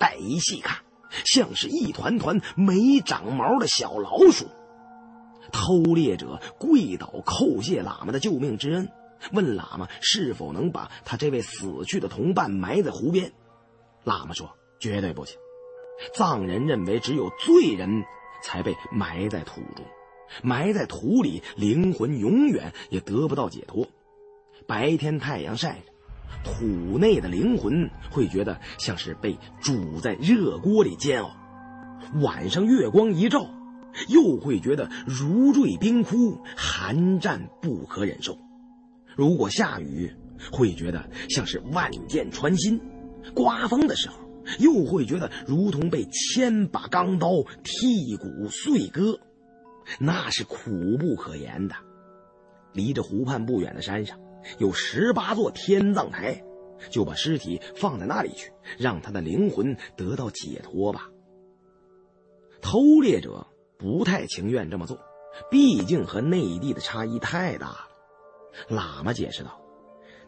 [0.00, 0.82] 再一细看，
[1.24, 4.46] 像是一团团没长毛的小老鼠。
[5.52, 8.88] 偷猎者跪倒叩谢喇嘛的救命之恩，
[9.32, 13.32] 问喇嘛是否能把他这位死去的同伴埋在湖边。
[14.04, 15.36] 喇嘛说：“绝对不行，
[16.14, 18.04] 藏人认为只有罪人。”
[18.42, 19.84] 才被埋在土中，
[20.42, 23.88] 埋在土里，灵魂永远也得不到解脱。
[24.68, 25.80] 白天太阳晒
[26.44, 31.30] 着，土内的灵魂会觉得像是被煮在热锅里煎熬；
[32.20, 33.48] 晚上月光一照，
[34.08, 38.38] 又会觉得如坠冰窟，寒战不可忍受。
[39.16, 40.14] 如果下雨，
[40.52, 42.78] 会觉得像是万箭穿心；
[43.34, 44.16] 刮风的时候。
[44.60, 47.30] 又会觉得如同被千把钢刀
[47.64, 49.18] 剔骨碎割，
[49.98, 51.74] 那是苦不可言的。
[52.72, 54.16] 离着湖畔不远的山上
[54.58, 56.44] 有十八座天葬台，
[56.90, 61.10] 就把尸体放在那里去，让他的灵魂得到解脱吧。
[62.62, 63.44] 偷猎者
[63.76, 64.96] 不太情愿这么做，
[65.50, 67.85] 毕竟和内地的差异太大。
[68.68, 69.60] 喇嘛解释道。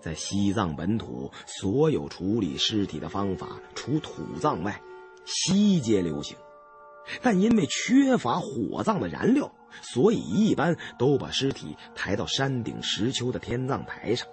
[0.00, 4.80] 在西藏本土，所有处理尸体的方法，除土葬外，
[5.24, 6.36] 西皆流行。
[7.20, 9.50] 但因为缺乏火葬的燃料，
[9.82, 14.28] 所以一般都把尸体抬到山顶石丘的天葬台上，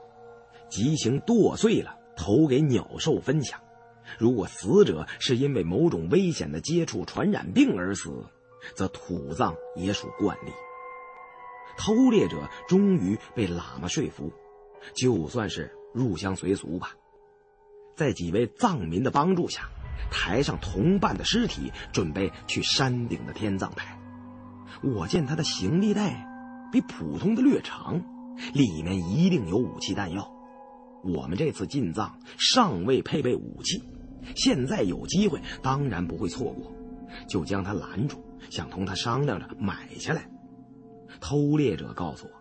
[0.70, 3.60] 即行剁碎了投给鸟兽分享。
[4.20, 8.12] 如果死者是因为某种危险的接触传染病而死，
[8.76, 10.52] 则土葬也属惯例。
[11.78, 14.32] 偷猎者终于被喇嘛说服。
[14.94, 16.92] 就算是入乡随俗吧，
[17.96, 19.70] 在几位藏民的帮助下，
[20.12, 24.00] 抬上同伴的尸体，准备去山顶的天葬台。
[24.84, 26.28] 我见他的行李袋
[26.72, 28.04] 比普通的略长，
[28.54, 30.32] 里面一定有武器弹药。
[31.04, 33.82] 我们这次进藏尚未配备武器，
[34.36, 36.72] 现在有机会，当然不会错过。
[37.30, 40.30] 就将他拦住，想同他商量着买下来。
[41.20, 42.32] 偷猎者告诉我，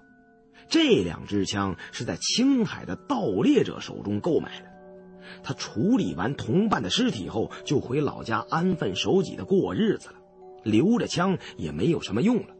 [0.68, 4.72] 这两支枪是在青海的盗猎者手中购买的。
[5.42, 10.14] 他处理完同伴的尸体后，就回老家安分守己的过日子了。
[10.62, 12.55] 留着枪也没有什么用了。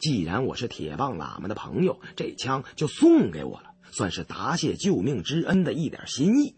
[0.00, 6.56] 既然我是铁棒喇嘛的朋友，这枪就送给我了，算是答谢救命之恩的一点心意。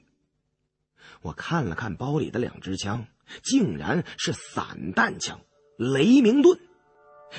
[1.21, 3.07] 我看了看包里的两支枪，
[3.43, 5.41] 竟然是散弹枪，
[5.77, 6.59] 雷明顿，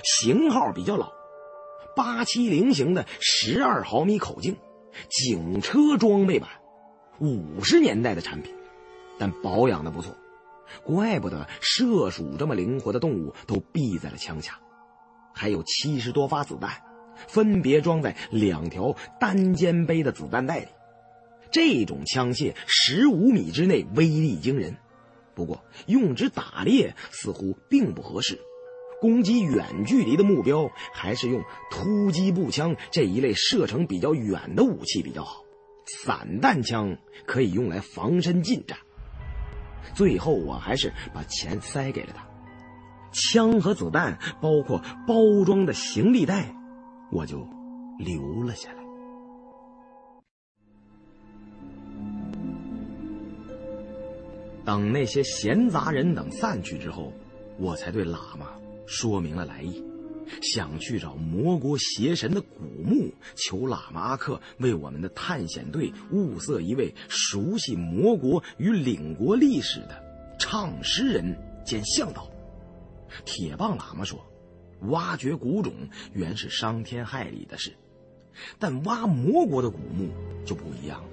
[0.04, 1.12] 型号比较老，
[2.00, 4.56] 八七零型的十二毫米口径，
[5.10, 6.50] 警车装备版。
[7.20, 8.56] 五十年代的产品，
[9.18, 10.16] 但保养的不错，
[10.86, 14.58] 怪不得射鼠这么灵活的动物都避在了枪下。
[15.34, 16.72] 还有七十多发子弹，
[17.28, 20.68] 分别装在两条单肩背的子弹袋里。
[21.52, 24.78] 这种枪械十五米之内威力惊人，
[25.36, 28.40] 不过用之打猎似乎并不合适。
[29.00, 35.44] 攻击远距离的目标，还是用突击步枪这一类射程比较远的武器比较好。
[35.86, 38.78] 散弹枪可以用来防身近战。
[39.96, 42.28] 最后，我还是把钱塞给了他，
[43.12, 46.54] 枪和子弹，包括包装的行李袋，
[47.12, 47.48] 我就
[47.98, 48.80] 留了下来。
[54.64, 57.12] 等那些闲杂人等散去之后，
[57.58, 58.50] 我才对喇嘛
[58.90, 59.84] 说明了来意。
[60.44, 70.04] 想去找魔国邪神的古墓，求喇嘛阿克为我们的探险队物色一位熟悉魔国与领国历史的
[70.38, 71.36] 唱诗人
[71.66, 72.30] 兼向导。
[73.26, 74.24] 铁棒喇嘛说
[74.90, 75.74] ：“挖掘古种
[76.14, 77.74] 原是伤天害理的事，
[78.60, 80.10] 但挖魔国的古墓
[80.46, 81.10] 就不一样了。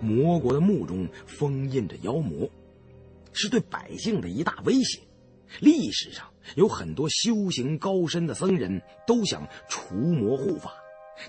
[0.00, 2.48] 魔国的墓中封印着妖魔，
[3.34, 5.00] 是对百姓的一大威胁。
[5.60, 6.26] 历史上。”
[6.56, 10.72] 有很多修行高深的僧人都想除魔护法，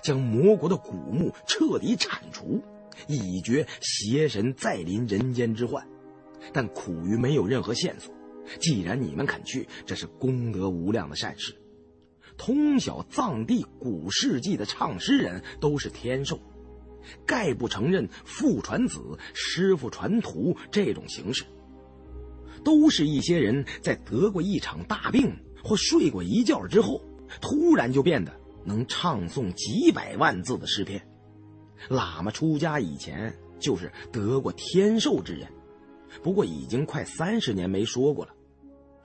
[0.02, 2.62] 将魔国的古墓彻底铲除，
[3.06, 5.86] 以绝邪神再临人间之患。
[6.52, 8.14] 但苦于没有任何线索。
[8.58, 11.54] 既然你们肯去，这是功德无量的善事。
[12.36, 16.40] 通晓藏地古事记的唱诗人都是天授，
[17.26, 18.98] 概不承认父传子、
[19.34, 21.44] 师傅传徒这种形式。
[22.64, 25.32] 都是一些人在得过一场大病
[25.62, 27.00] 或睡过一觉之后，
[27.40, 28.32] 突然就变得
[28.64, 31.00] 能唱诵几百万字的诗篇。
[31.88, 35.48] 喇嘛出家以前就是得过天寿之人，
[36.22, 38.32] 不过已经快三十年没说过了。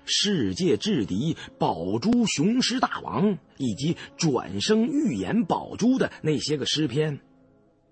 [0.08, 7.20] 世界制敌宝珠雄狮大王以及转生预言宝珠的那些个诗篇，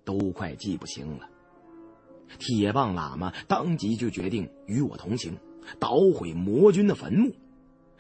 [0.03, 1.27] 都快记不清了。
[2.37, 5.35] 铁棒喇嘛当即就决定与我同行。
[5.79, 7.33] 捣毁魔君的坟墓，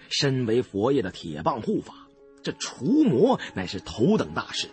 [0.09, 2.07] 身为佛爷的铁棒护法，
[2.41, 4.67] 这除魔乃是头等大事。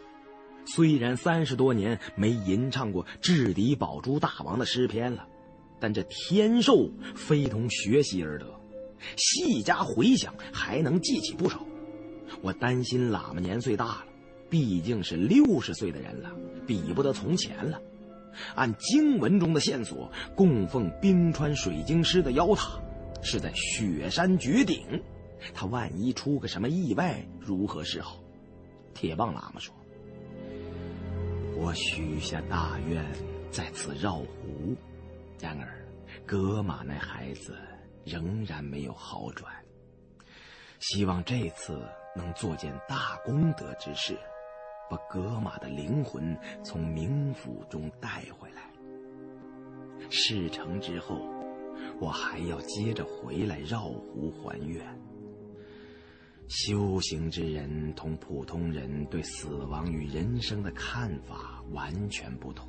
[0.66, 5.26] 虽然三十多年没吟唱过制敌宝珠大王的诗篇了，
[5.80, 8.46] 但这天寿非同学习而得，
[9.16, 11.66] 细加回想还能记起不少。
[12.42, 14.04] 我担心喇嘛年岁大了，
[14.48, 16.30] 毕竟是六十岁的人了，
[16.66, 17.80] 比不得从前了。
[18.54, 22.80] 按经文中的线索，供奉冰川水晶师的妖塔
[23.22, 25.02] 是在雪山绝顶。
[25.54, 28.20] 他万一出个什么意外，如何是好？
[28.92, 29.74] 铁棒喇嘛说
[31.56, 33.04] ：“我许下大愿，
[33.50, 34.76] 在此绕湖。
[35.38, 35.86] 然而，
[36.26, 37.56] 格玛那孩子
[38.04, 39.50] 仍然没有好转。
[40.80, 41.80] 希望这次
[42.14, 44.18] 能做件大功德之事。”
[44.90, 48.68] 把格玛的灵魂从冥府中带回来。
[50.10, 51.16] 事成之后，
[52.00, 54.84] 我还要接着回来绕湖还愿。
[56.48, 62.66] 修行之人同普通人对死亡与人生的看法完全不同，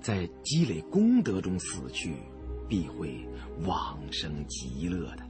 [0.00, 2.16] 在积累功德中死去，
[2.68, 3.24] 必会
[3.64, 5.24] 往生极乐的。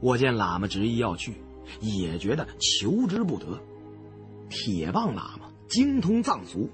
[0.00, 1.36] 我见喇嘛执意要去，
[1.80, 3.56] 也觉得求之不得。
[4.48, 6.70] 铁棒喇嘛精通藏俗，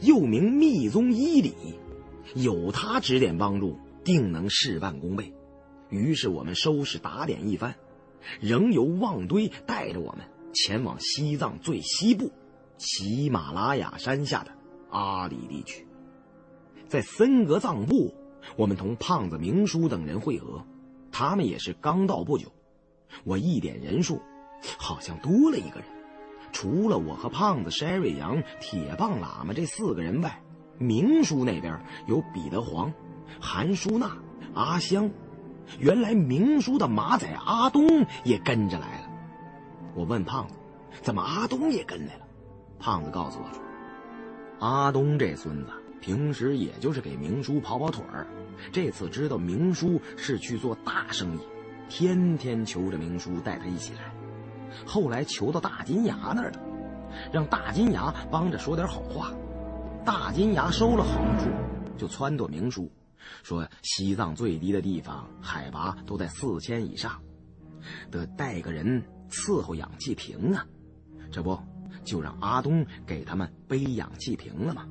[0.00, 1.54] 又名密宗医理，
[2.34, 5.32] 有他指点帮助，定能事半功倍。
[5.88, 7.76] 于是我们收拾打点一番，
[8.40, 12.32] 仍由旺堆带着我们前往西藏最西部
[12.78, 14.50] 喜马拉雅山下的
[14.90, 15.86] 阿里地区。
[16.88, 18.14] 在森格藏部，
[18.56, 20.64] 我们同胖子明叔等人会合，
[21.10, 22.52] 他们也是刚到不久。
[23.24, 24.20] 我一点人数。
[24.78, 25.88] 好像多了一个人。
[26.52, 30.42] 除了我和胖子、筛瑞阳、铁棒喇嘛这四个人外，
[30.78, 32.92] 明叔那边有彼得黄、
[33.40, 34.16] 韩淑娜、
[34.54, 35.10] 阿香。
[35.78, 39.08] 原来明叔的马仔阿东也跟着来了。
[39.94, 40.54] 我问胖子
[41.02, 42.26] ：“怎么阿东也跟来了？”
[42.78, 43.62] 胖子告诉我说
[44.58, 45.70] ：“阿东这孙子
[46.00, 48.26] 平时也就是给明叔跑跑腿儿，
[48.72, 51.40] 这次知道明叔是去做大生意，
[51.88, 54.12] 天天求着明叔带他一起来。
[54.86, 56.60] 后来求到大金牙那儿了，
[57.32, 59.32] 让大金牙帮着说点好话。
[60.04, 61.48] 大金牙收了好处，
[61.96, 62.90] 就撺掇明叔。”
[63.44, 67.22] 说西藏最低的地方海拔都在四千以上，
[68.10, 69.00] 得带个人
[69.30, 70.66] 伺候氧气瓶啊，
[71.30, 71.56] 这不
[72.02, 74.88] 就让阿东给他们背氧气瓶了吗？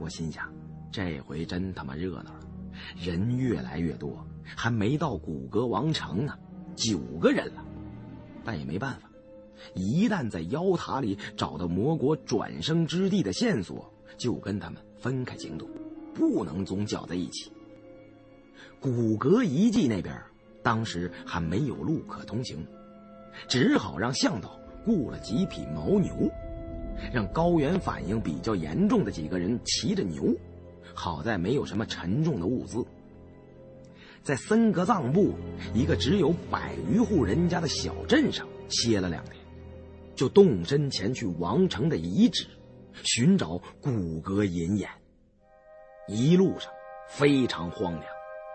[0.00, 0.52] 我心想，
[0.90, 2.40] 这回真他妈热闹了，
[3.00, 4.26] 人越来越多，
[4.56, 6.36] 还没到古格王城呢，
[6.74, 7.63] 九个人了，
[8.44, 9.10] 但也没办法，
[9.74, 15.68] 一旦在妖塔里找到魔国转生之地的线索，就跟他们分开行动。
[16.14, 17.50] 不能总搅在一起。
[18.80, 20.16] 骨骼遗迹那边
[20.62, 22.64] 当时还没有路可通行，
[23.48, 26.30] 只好让向导雇了几匹牦牛，
[27.12, 30.32] 让高原反应比较严重的几个人骑着牛。
[30.94, 32.84] 好在没有什么沉重的物资，
[34.24, 35.34] 在森格藏部
[35.74, 39.36] 一个只有百余户人家的小镇上歇了两天，
[40.16, 42.46] 就动身前去王城的遗址，
[43.02, 44.88] 寻找骨骼银眼。
[46.08, 46.72] 一路上
[47.06, 48.04] 非常荒凉，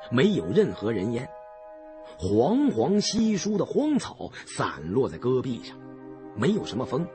[0.09, 1.29] 没有任何人烟，
[2.17, 5.77] 黄黄稀疏的荒草散落在戈壁上，
[6.35, 7.07] 没有什么风。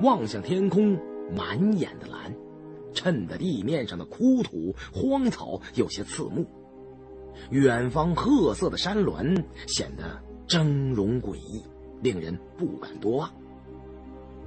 [0.00, 0.98] 望向天空，
[1.34, 2.36] 满眼的蓝，
[2.92, 6.46] 衬得地面上的枯土荒草有些刺目。
[7.50, 11.62] 远方褐色的山峦显得峥嵘诡异，
[12.02, 13.30] 令人不敢多望。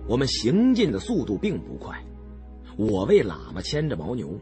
[0.08, 2.04] 我们行进的速度并不快，
[2.78, 4.40] 我为喇嘛牵着牦牛。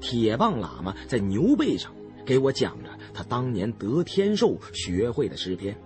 [0.00, 1.92] 铁棒喇嘛在牛背上
[2.24, 5.76] 给我讲着他当年得天寿学会的诗篇，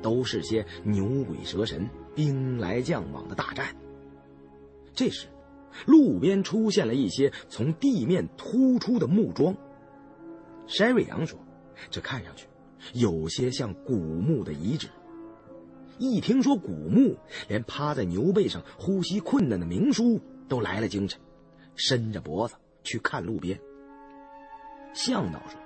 [0.00, 3.76] 都是些牛鬼蛇神、兵来将往的大战。
[4.94, 5.26] 这时，
[5.84, 9.56] 路边出现了一些从地面突出的木桩。
[10.66, 11.38] 筛瑞阳说
[11.90, 12.46] ：“这看上去
[12.92, 14.88] 有些像古墓的遗址。”
[15.98, 17.16] 一听说古墓，
[17.48, 21.20] 连趴在牛背上呼吸困难的明叔都来了精神，
[21.76, 22.54] 伸着脖子。
[22.86, 23.58] 去看路边。
[24.92, 25.58] 向导说：“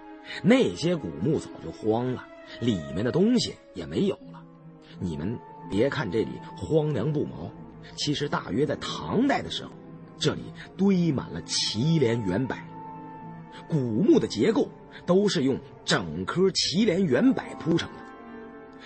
[0.44, 2.24] 那些古墓早就荒了，
[2.60, 4.40] 里面的东西也没有了。
[5.00, 5.36] 你们
[5.68, 7.50] 别看这里荒凉不毛，
[7.96, 9.72] 其实大约在唐代的时候，
[10.16, 10.42] 这里
[10.76, 12.56] 堆满了祁连圆柏。
[13.68, 14.68] 古墓的结构
[15.06, 17.98] 都是用整棵祁连圆柏铺成的。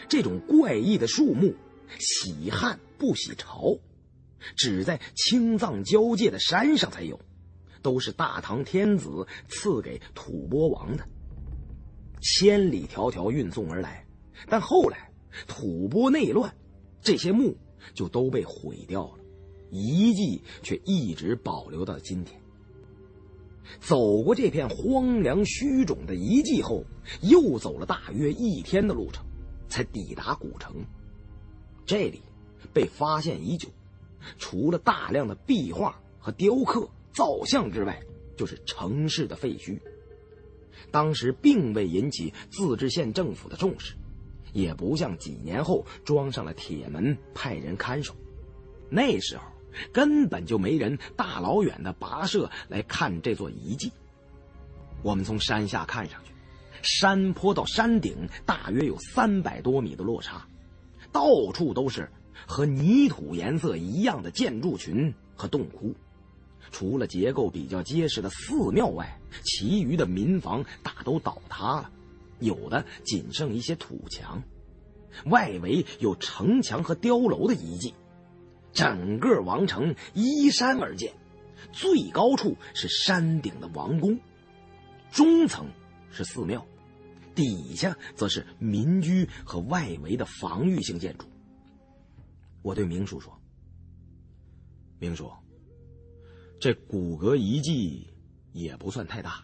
[0.08, 1.54] 这种怪异的树木，
[1.98, 3.78] 喜旱不喜潮，
[4.56, 7.18] 只在青藏交界的山上才有。”
[7.82, 11.04] 都是大唐天子赐给吐蕃王的，
[12.20, 14.06] 千里迢迢运送而来，
[14.48, 15.10] 但后来
[15.48, 16.54] 吐蕃内乱，
[17.00, 17.56] 这些墓
[17.92, 19.24] 就都被毁掉了，
[19.72, 22.40] 遗迹却一直保留到今天。
[23.80, 26.84] 走过这片荒凉虚肿的遗迹后，
[27.22, 29.24] 又走了大约一天的路程，
[29.68, 30.74] 才抵达古城。
[31.86, 32.20] 这里
[32.72, 33.68] 被发现已久，
[34.38, 36.88] 除了大量的壁画和雕刻。
[37.14, 38.02] 造像之外，
[38.38, 39.78] 就是城市的废墟。
[40.90, 43.94] 当时并未引起自治县政府的重视，
[44.54, 48.14] 也不像几年后装上了铁门，派人看守。
[48.88, 49.44] 那时候
[49.92, 53.92] 根本就没人大老远的跋涉来看这座遗迹。
[55.02, 56.32] 我们从山下看上去，
[56.82, 60.46] 山坡到山顶大约有三百多米的落差，
[61.10, 62.08] 到处都是
[62.46, 65.94] 和泥土颜色一样的建筑群和洞窟。
[66.70, 71.90] 除了结构比较结实的寺庙外，其余的民房大都倒塌了，
[72.38, 74.42] 有的仅剩一些土墙，
[75.26, 77.92] 外围有城墙和碉楼的遗迹。
[78.72, 81.12] 整个王城依山而建，
[81.72, 84.18] 最高处是山顶的王宫，
[85.10, 85.66] 中层
[86.10, 86.66] 是寺庙，
[87.34, 91.26] 底下则是民居和外围的防御性建筑。
[92.62, 93.38] 我对明叔说
[94.98, 95.30] ：“明叔。”
[96.60, 98.06] 这骨骼遗迹
[98.52, 99.42] 也不算太大，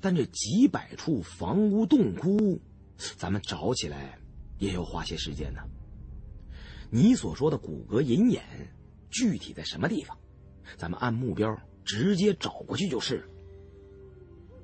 [0.00, 2.58] 但这几百处房屋洞窟，
[2.96, 4.18] 咱们找起来
[4.58, 5.60] 也要花些时间呢。
[6.94, 8.40] 你所说的骨骼银眼，
[9.10, 10.16] 具体在什么地方？
[10.76, 13.28] 咱们按目标直接找过去就是。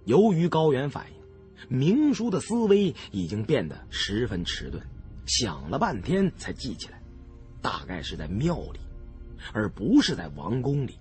[0.04, 4.80] 由于高原反应，明叔的思维已经变得十分迟钝，
[5.26, 7.02] 想了半天才记起来，
[7.60, 8.78] 大概是在庙里，
[9.52, 11.00] 而不是在王宫里。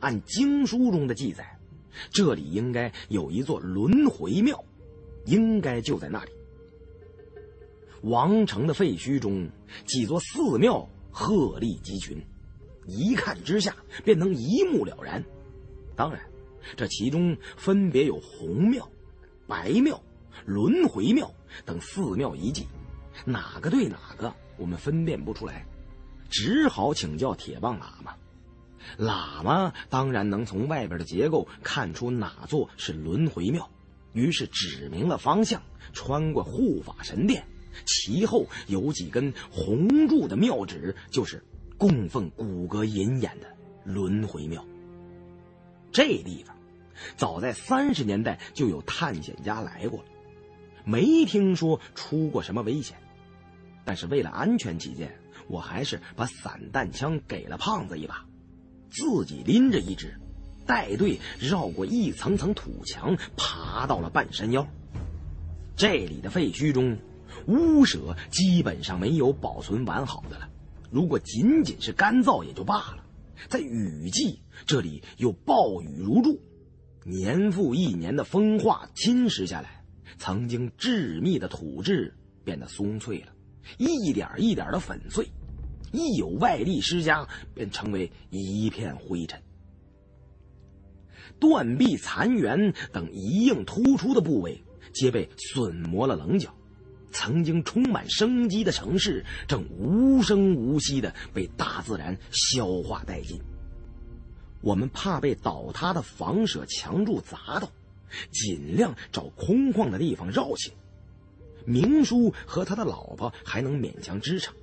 [0.00, 1.60] 按经书中的记载，
[2.10, 4.64] 这里应该有一座轮回庙，
[5.26, 6.32] 应该就在那里。
[8.02, 9.48] 王城的废墟中，
[9.86, 12.20] 几座寺庙鹤立鸡群，
[12.86, 15.22] 一看之下便能一目了然。
[15.94, 16.20] 当然，
[16.76, 18.88] 这其中分别有红庙、
[19.46, 20.00] 白庙、
[20.46, 21.30] 轮回庙
[21.66, 22.66] 等寺庙遗迹，
[23.24, 25.66] 哪个对哪个我们分辨不出来，
[26.30, 28.14] 只好请教铁棒喇嘛。
[28.98, 33.68] 喇嘛当然能从外边的结构看出哪座是轮回庙，
[34.14, 35.62] 于是指明了方向，
[35.92, 37.46] 穿过护法神殿，
[37.86, 41.42] 其后有几根红柱的庙址，就是
[41.78, 43.46] 供奉骨骼银眼的
[43.84, 44.64] 轮回庙。
[45.92, 46.56] 这地方，
[47.16, 50.06] 早在三十年代就有探险家来过了，
[50.84, 52.96] 没听说出过什么危险，
[53.84, 55.18] 但是为了安全起见，
[55.48, 58.24] 我还是把散弹枪给了胖子一把。
[58.90, 60.14] 自己拎着一只，
[60.66, 64.66] 带队绕过一层层土墙，爬到了半山腰。
[65.76, 66.98] 这里的废墟中，
[67.46, 70.48] 屋舍基本上没有保存完好的了。
[70.90, 73.04] 如果仅仅是干燥也就罢了，
[73.48, 76.40] 在雨季，这里又暴雨如注，
[77.04, 79.84] 年复一年的风化侵蚀下来，
[80.18, 83.28] 曾经致密的土质变得松脆了，
[83.78, 85.28] 一点一点的粉碎。
[85.92, 89.42] 一有外力施加，便成为一片灰尘。
[91.40, 94.62] 断壁残垣等一应突出的部位，
[94.92, 96.54] 皆被损磨了棱角。
[97.10, 103.40] 曾经充满生机的城市，正无声无息的被大自然消化殆尽。
[104.60, 107.70] 我们怕被倒塌的房舍墙柱砸到，
[108.30, 110.72] 尽量找空旷的地方绕行。
[111.64, 114.54] 明叔和他的老婆还能勉强支撑。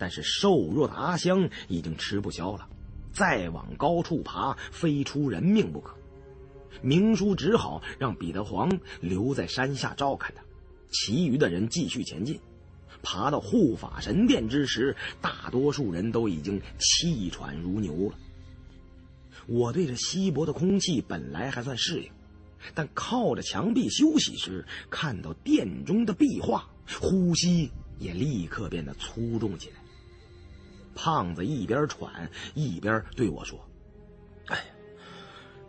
[0.00, 2.68] 但是瘦弱的阿香已经吃不消了，
[3.12, 5.92] 再往高处爬，非出人命不可。
[6.80, 10.42] 明叔只好让彼得黄留在山下照看他，
[10.90, 12.38] 其余的人继续前进。
[13.02, 18.18] 爬到护法神殿之时，大多数人都已经气喘如牛了。
[19.46, 22.10] 我对这稀薄的空气本来还算适应，
[22.74, 26.68] 但靠着墙壁休息时，看到殿中的壁画，
[27.00, 29.76] 呼吸也立刻变得粗重起来。
[30.94, 33.64] 胖子一边喘一边对我说
[34.50, 34.64] ：“哎，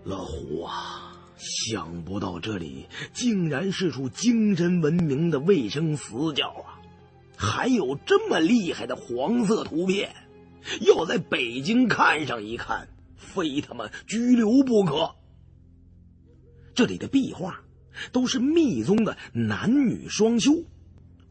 [0.03, 6.77] 老胡啊，想不到这里竟然是处精神文明的卫生死角啊！
[7.35, 10.13] 还有这么厉害的黄色图片，
[10.81, 15.15] 要在北京看上一看，非他妈拘留不可。
[16.75, 17.61] 这里的壁画
[18.11, 20.51] 都是密宗的男女双修，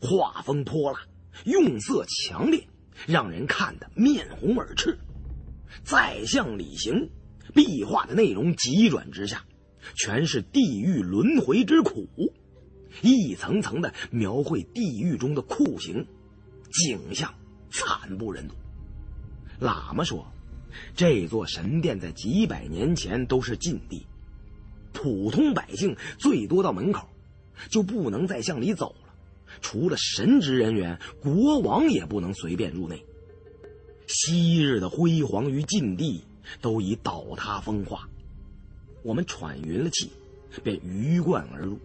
[0.00, 1.00] 画风泼辣，
[1.44, 2.66] 用色强烈。”
[3.06, 4.98] 让人看得面红耳赤。
[5.84, 7.08] 再向里行，
[7.54, 9.44] 壁画的内容急转直下，
[9.94, 12.08] 全是地狱轮回之苦，
[13.02, 16.06] 一层层的描绘地狱中的酷刑，
[16.70, 17.34] 景象
[17.70, 18.54] 惨不忍睹。
[19.60, 20.26] 喇嘛说，
[20.94, 24.06] 这座神殿在几百年前都是禁地，
[24.92, 27.08] 普通百姓最多到门口，
[27.70, 29.14] 就不能再向里走了。
[29.60, 33.04] 除了神职人员，国王也不能随便入内。
[34.06, 36.22] 昔日的辉煌与禁地
[36.60, 38.08] 都已倒塌风化，
[39.02, 40.10] 我们喘匀了气，
[40.62, 41.78] 便鱼贯而入。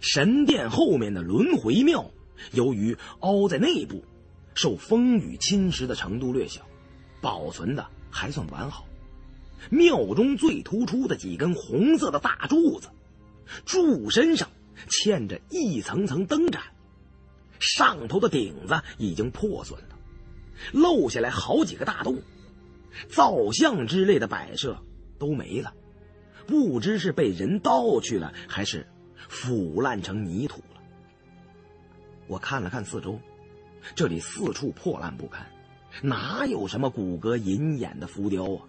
[0.00, 2.10] 神殿后面的轮回庙，
[2.52, 4.04] 由于凹在内部，
[4.54, 6.60] 受风雨侵蚀的程度略小，
[7.20, 8.86] 保存的还算完好。
[9.70, 12.88] 庙中最突出的几根红色的大柱子，
[13.64, 14.48] 柱身上。
[14.88, 16.60] 嵌着一层层灯盏，
[17.60, 19.96] 上头的顶子已经破损了，
[20.72, 22.20] 漏下来好几个大洞，
[23.08, 24.76] 造像之类的摆设
[25.24, 25.72] 都没了，
[26.46, 28.86] 不知是被人盗去了，还是
[29.30, 30.82] 腐烂成泥土了。
[32.26, 33.18] 我看了看四周，
[33.94, 35.46] 这里四处破烂不堪，
[36.02, 38.68] 哪有什么骨骼银眼的浮雕啊？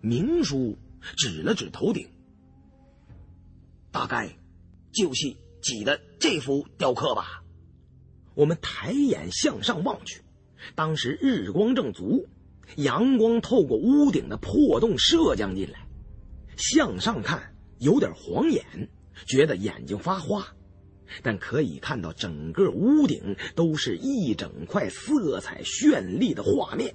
[0.00, 0.78] 明叔
[1.16, 2.08] 指了指头顶，
[3.90, 4.30] 大概。
[4.94, 7.42] 就是挤的这幅雕刻吧。
[8.34, 10.20] 我们抬眼向上望去，
[10.74, 12.28] 当时日光正足，
[12.76, 15.86] 阳光透过屋顶的破洞射将进来，
[16.56, 18.64] 向上看有点晃眼，
[19.26, 20.46] 觉得眼睛发花。
[21.22, 26.94] 但可以看到整个屋顶都是一整块色彩绚丽的画面，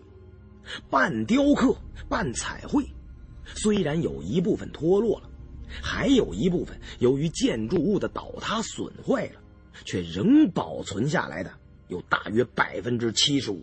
[0.90, 1.76] 半雕刻
[2.10, 2.84] 半彩绘，
[3.46, 5.30] 虽然有一部分脱落了。
[5.82, 9.42] 还有一部分由于建筑物的倒塌损坏了，
[9.84, 11.52] 却仍保存下来的
[11.90, 13.62] 有大约百分之七十五。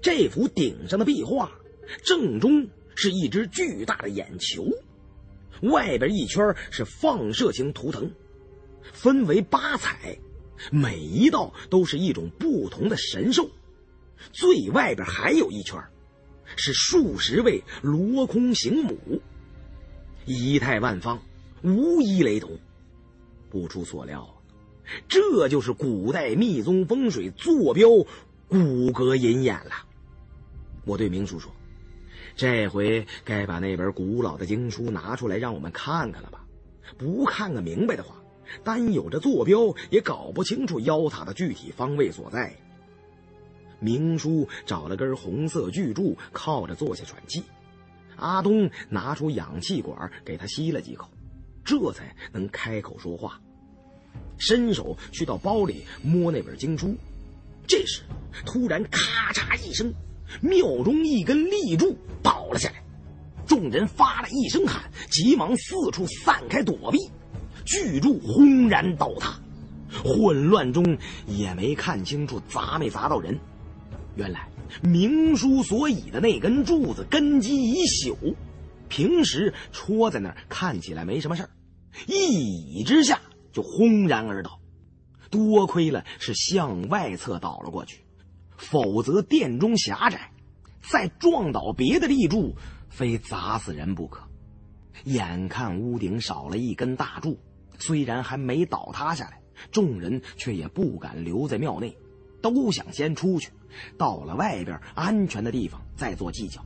[0.00, 1.50] 这幅顶上的壁画，
[2.04, 4.66] 正中是一只巨大的眼球，
[5.62, 8.10] 外边一圈是放射型图腾，
[8.92, 10.18] 分为八彩，
[10.70, 13.50] 每一道都是一种不同的神兽。
[14.30, 15.82] 最外边还有一圈，
[16.56, 19.20] 是数十位罗空行母，
[20.24, 21.20] 仪态万方，
[21.62, 22.58] 无一雷同。
[23.50, 24.42] 不出所料，
[25.08, 27.88] 这就是古代密宗风水坐标
[28.52, 29.72] 骨骼隐眼了。
[30.84, 31.50] 我对明叔说
[32.36, 36.44] ：“这回该把那本古老的经书拿出来让我们看看了吧？
[36.98, 38.16] 不看个明白的话，
[38.62, 42.54] 单有这坐标也搞不清楚妖塔的具体方位所在。”
[43.80, 47.42] 明叔找了根红色巨柱，靠着坐下喘气。
[48.16, 51.08] 阿东拿出氧气管给他吸了几口，
[51.64, 53.40] 这才能开口说话。
[54.36, 56.94] 伸手去到包里摸那本经书，
[57.66, 58.02] 这时
[58.44, 59.92] 突然咔嚓一声，
[60.40, 62.82] 庙中一根立柱倒了下来，
[63.46, 66.98] 众人发了一声喊，急忙四处散开躲避。
[67.64, 69.38] 巨柱轰然倒塌，
[70.04, 70.98] 混乱中
[71.28, 73.38] 也没看清楚砸没砸到人。
[74.16, 74.48] 原来
[74.82, 78.34] 明叔所倚的那根柱子根基已朽，
[78.88, 81.50] 平时戳在那儿看起来没什么事儿，
[82.06, 83.20] 一倚之下
[83.52, 84.58] 就轰然而倒。
[85.32, 88.04] 多亏了是向外侧倒了过去，
[88.56, 90.30] 否则殿中狭窄，
[90.82, 92.54] 再撞倒别的立柱，
[92.90, 94.22] 非砸死人不可。
[95.04, 97.38] 眼看屋顶少了一根大柱，
[97.78, 99.40] 虽然还没倒塌下来，
[99.70, 101.96] 众人却也不敢留在庙内。
[102.42, 103.50] 都想先出去，
[103.96, 106.60] 到了外边安全的地方再做计较。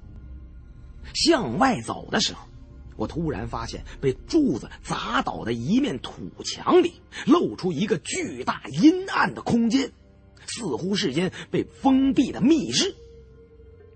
[1.14, 2.48] 向外走的时候，
[2.96, 6.94] 我突然发现被柱子砸倒的一面土墙里
[7.26, 9.92] 露出一个巨大阴暗的空间，
[10.46, 12.94] 似乎是间被封闭的密室。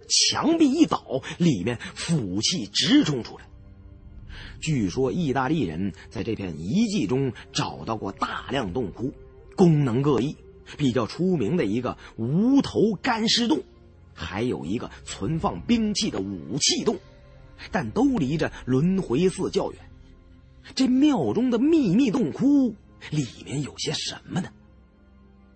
[0.09, 3.45] 墙壁一倒，里面腐气直冲出来。
[4.61, 9.13] 据说意大利人在这片遗迹中找到过大量洞窟，
[9.57, 10.37] 功能各异。
[10.77, 13.61] 比较出名的一个无头干尸洞，
[14.15, 16.97] 还有一个存放兵器的武器洞，
[17.71, 19.81] 但都离着轮回寺较远。
[20.75, 22.75] 这庙中的秘密洞窟
[23.11, 24.51] 里面有些什么呢？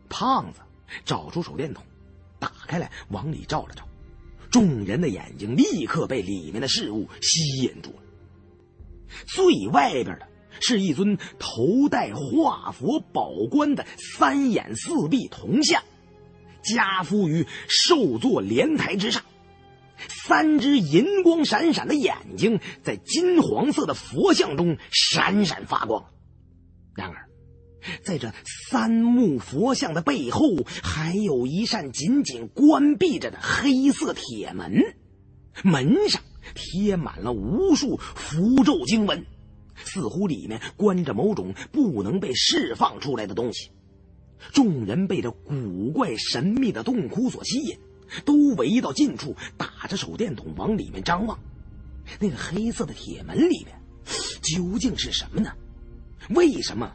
[0.09, 0.61] 胖子
[1.05, 1.85] 找出手电筒，
[2.39, 3.87] 打开来往里照了照，
[4.51, 8.03] 众人的眼睛立刻被里面的事物吸引住了。
[9.27, 10.29] 最外边的。
[10.61, 15.83] 是一尊头戴化佛宝冠的三眼四臂铜像，
[16.63, 19.25] 加敷于寿座莲台之上，
[20.09, 26.05] 三只银光闪闪的眼睛在金黄色的佛像中闪闪发光。
[26.95, 27.29] 然而，
[28.05, 28.33] 在这
[28.71, 30.43] 三目佛像的背后，
[30.83, 34.81] 还有一扇紧紧关闭着的黑色铁门，
[35.63, 36.23] 门上
[36.55, 39.25] 贴满了无数符咒经文。
[39.77, 43.71] 似乎里面关着某种不能被释放出来的东西，
[44.53, 47.77] 众人被这古怪神秘的洞窟所吸引，
[48.25, 51.39] 都围到近处，打着手电筒往里面张望。
[52.21, 53.81] 那个黑色的铁门里面
[54.43, 55.53] 究竟是什么呢？
[56.31, 56.95] 为什么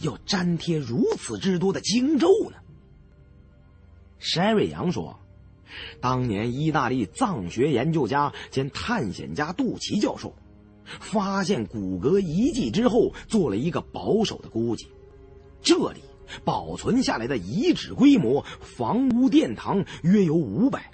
[0.00, 2.56] 要粘贴如此之多的经咒呢？
[4.18, 5.18] 山瑞阳说
[6.00, 10.34] ：“当年意大利藏学研究家兼探险家杜奇教授。”
[10.98, 14.88] 发现骨骼遗迹之后，做了一个保守的估计，
[15.62, 16.00] 这里
[16.44, 20.90] 保存下来的遗址规模，房屋殿堂约有五百，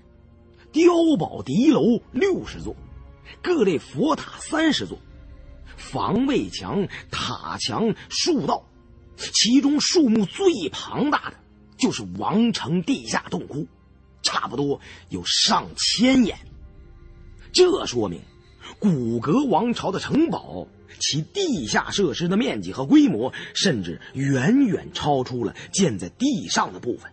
[0.73, 2.75] 碉堡敌楼六十座，
[3.43, 4.99] 各类佛塔三十座，
[5.77, 8.65] 防卫墙、塔墙、树道，
[9.17, 11.37] 其中数目最庞大的
[11.77, 13.67] 就是王城地下洞窟，
[14.23, 16.39] 差不多有上千眼，
[17.53, 18.21] 这说明。
[18.81, 20.67] 古格王朝的城堡，
[20.99, 27.11] 其地下设施的面积和规模，甚至远远超出了建在地上的部分。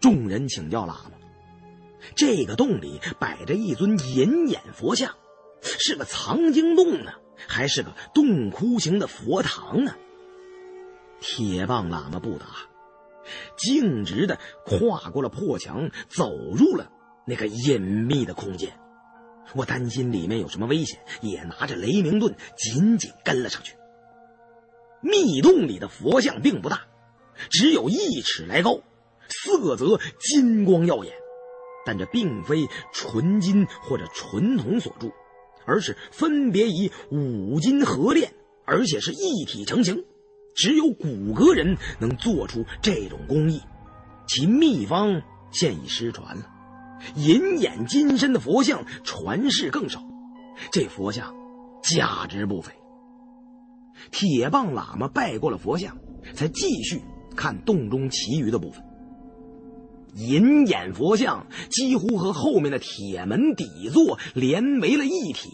[0.00, 1.12] 众人请教喇嘛
[2.14, 5.14] ：“这个洞里摆着一尊银眼佛像，
[5.62, 7.12] 是个藏经洞呢，
[7.46, 9.94] 还是个洞窟型的佛堂呢？”
[11.20, 12.46] 铁棒喇嘛不答，
[13.56, 16.92] 径直的跨过了破墙，走入了
[17.26, 18.78] 那个隐秘的空间。
[19.54, 23.74] 我担心里面有什么危险，也拿着雷鸣盾紧紧跟了上去。
[25.00, 26.82] 密洞里的佛像并不大，
[27.50, 28.80] 只有一尺来高，
[29.28, 31.14] 色泽金光耀眼。
[31.84, 35.12] 但这并非纯金或者纯铜所铸，
[35.64, 38.34] 而是分别以五金合炼，
[38.64, 40.04] 而且是一体成型，
[40.52, 43.62] 只有骨骼人能做出这种工艺，
[44.26, 46.50] 其秘方现已失传了。
[47.14, 50.02] 银眼金身的佛像传世更少，
[50.72, 51.34] 这佛像
[51.82, 52.72] 价值不菲。
[54.10, 55.96] 铁棒喇嘛拜过了佛像，
[56.34, 57.00] 才继续
[57.34, 58.84] 看洞中其余的部分。
[60.14, 65.50] 银眼佛像几乎和后面的铁门底座连为了一体，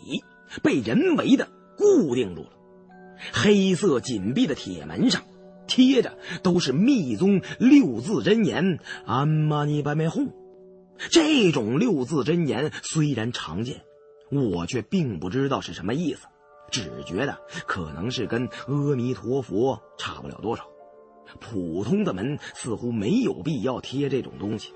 [0.62, 2.50] 被人为的固定住了。
[3.32, 5.22] 黑色紧闭的铁门上
[5.66, 10.28] 贴着都是密宗六字真言“阿玛尼白梅吽”。
[11.10, 13.82] 这种六字真言虽然常见，
[14.30, 16.26] 我却并不知道是什么意思，
[16.70, 20.66] 只觉得可能是跟阿弥陀佛差不了多少。
[21.40, 24.72] 普通的门似乎没有必要贴这种东西。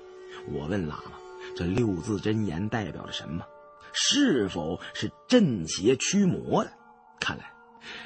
[0.51, 1.13] 我问喇嘛
[1.55, 3.45] ：“这六字真言代表着什么？
[3.93, 6.71] 是否是镇邪驱魔的？”
[7.19, 7.51] 看来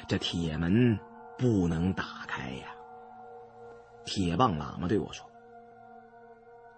[0.08, 0.98] 这铁门
[1.38, 2.74] 不能打开呀。
[4.04, 5.26] 铁棒喇嘛对我说。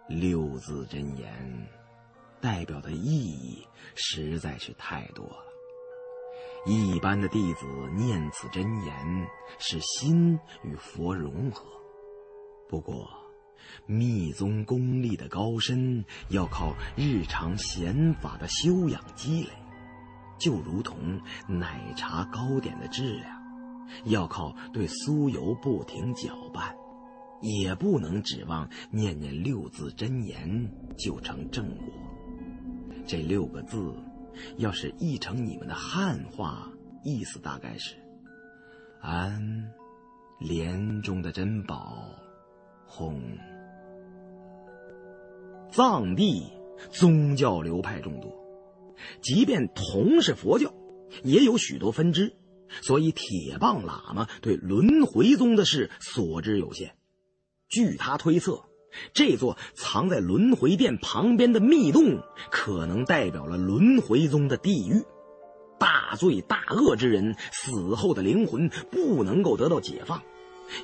[0.08, 1.68] 六字真言
[2.41, 5.44] 代表的意义实在是太多了。
[6.66, 9.26] 一般的弟子念此真言，
[9.58, 11.65] 是心与佛融合。
[12.68, 13.08] 不过，
[13.86, 19.50] 密宗功力的高深，要靠日常显法的修养积累，
[20.39, 23.42] 就如同奶茶糕点的质量，
[24.05, 26.74] 要靠对酥油不停搅拌。
[27.44, 31.86] 也不能指望念念六字真言就成正果。
[33.06, 33.94] 这六个字，
[34.56, 36.73] 要是译成你们的汉话，
[37.05, 37.97] 意思大概是：
[39.02, 39.70] 安，
[40.40, 42.08] 莲中的珍宝，
[42.86, 43.20] 哄。
[45.70, 46.50] 藏地
[46.90, 48.32] 宗教流派众多，
[49.20, 50.73] 即便同是佛教，
[51.23, 52.32] 也有许多分支，
[52.81, 56.94] 所以铁棒喇嘛对轮回宗的事所知有限。
[57.75, 58.62] 据他推测，
[59.12, 62.20] 这座藏在轮回殿旁边的密洞，
[62.53, 65.03] 可能代表了轮回宗的地狱。
[65.81, 70.23] 大罪大恶之人死后的灵魂不能够得到解放，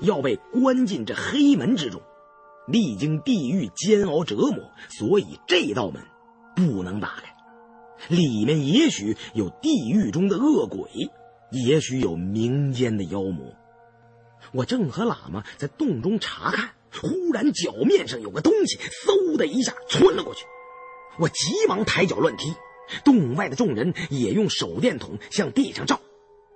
[0.03, 2.03] 要被关进这黑门之中，
[2.67, 6.03] 历经地狱煎熬折磨，所以这道门
[6.57, 7.37] 不能打开。
[8.09, 10.91] 里面也许有地狱中的恶鬼，
[11.53, 13.55] 也许有民间的妖魔。
[14.53, 16.71] 我正和喇嘛在洞中查看。
[16.93, 20.45] 忽然，脚面上有个东西，嗖的一下窜了过去。
[21.19, 22.55] 我急忙抬脚乱踢，
[23.05, 26.01] 洞外的众人也用手电筒向地上照。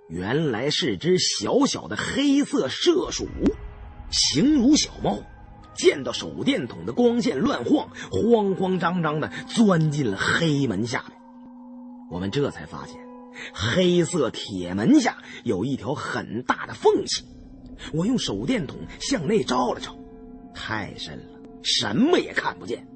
[0.07, 3.27] 原来是只小小的黑色麝鼠，
[4.11, 5.19] 形如小猫。
[5.73, 11.17] 见到手电筒的光线乱晃，慌慌张张的钻进了黑门下面。
[12.09, 12.95] 我们这才发现，
[13.53, 17.25] 黑色铁门下有一条很大的缝隙。
[17.93, 19.97] 我用手电筒向内照了照。
[20.55, 22.87] 太深了，什么也看不见。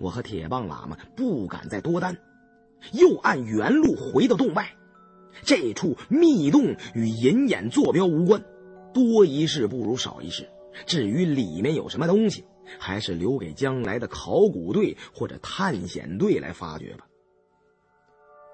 [0.00, 2.16] 我和铁棒喇嘛不敢再多担，
[2.92, 4.74] 又按原路回到洞外。
[5.44, 8.42] 这处密洞与银眼坐标无关，
[8.94, 10.48] 多一事不如少一事。
[10.86, 12.44] 至于里面有什么东西，
[12.78, 17.06] 还是留给将来的考古队或者探险队来发掘吧。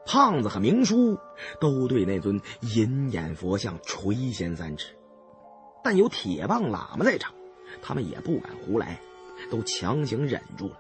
[0.05, 1.17] 胖子和明叔
[1.61, 2.41] 都对那尊
[2.75, 4.97] 银眼佛像垂涎三尺，
[5.85, 7.33] 但有铁棒喇嘛在场。
[7.81, 9.01] 他们也不敢胡来，
[9.51, 10.79] 都强行忍住了。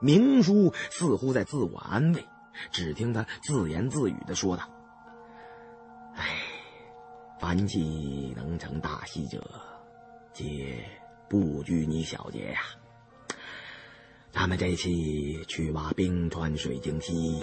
[0.00, 2.24] 明叔似乎在自我安慰，
[2.70, 4.68] 只听他自言自语的说道
[6.16, 6.38] ：“哎，
[7.40, 9.42] 凡气能成大器者，
[10.34, 10.84] 皆
[11.30, 12.60] 不拘泥小节呀。
[14.32, 14.90] 咱们这次
[15.48, 17.42] 去挖冰川水晶溪，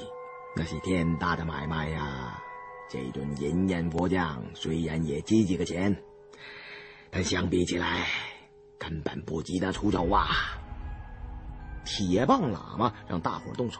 [0.56, 2.40] 那是天大的买卖呀。
[2.88, 6.04] 这尊银眼佛像虽然也值几个钱，
[7.10, 8.06] 但相比起来……”
[8.86, 10.28] 根本不及得出手啊！
[11.86, 13.80] 铁棒喇嘛让大伙动手，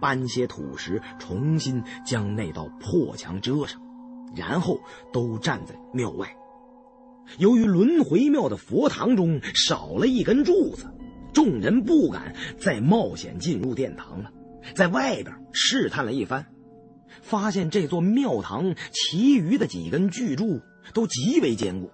[0.00, 3.80] 搬些土石，重新将那道破墙遮上，
[4.34, 4.80] 然后
[5.12, 6.36] 都站在庙外。
[7.38, 10.92] 由于轮回庙的佛堂中少了一根柱子，
[11.32, 14.32] 众人不敢再冒险进入殿堂了，
[14.74, 16.44] 在外边试探了一番，
[17.22, 20.60] 发现这座庙堂其余的几根巨柱
[20.92, 21.88] 都极为坚固。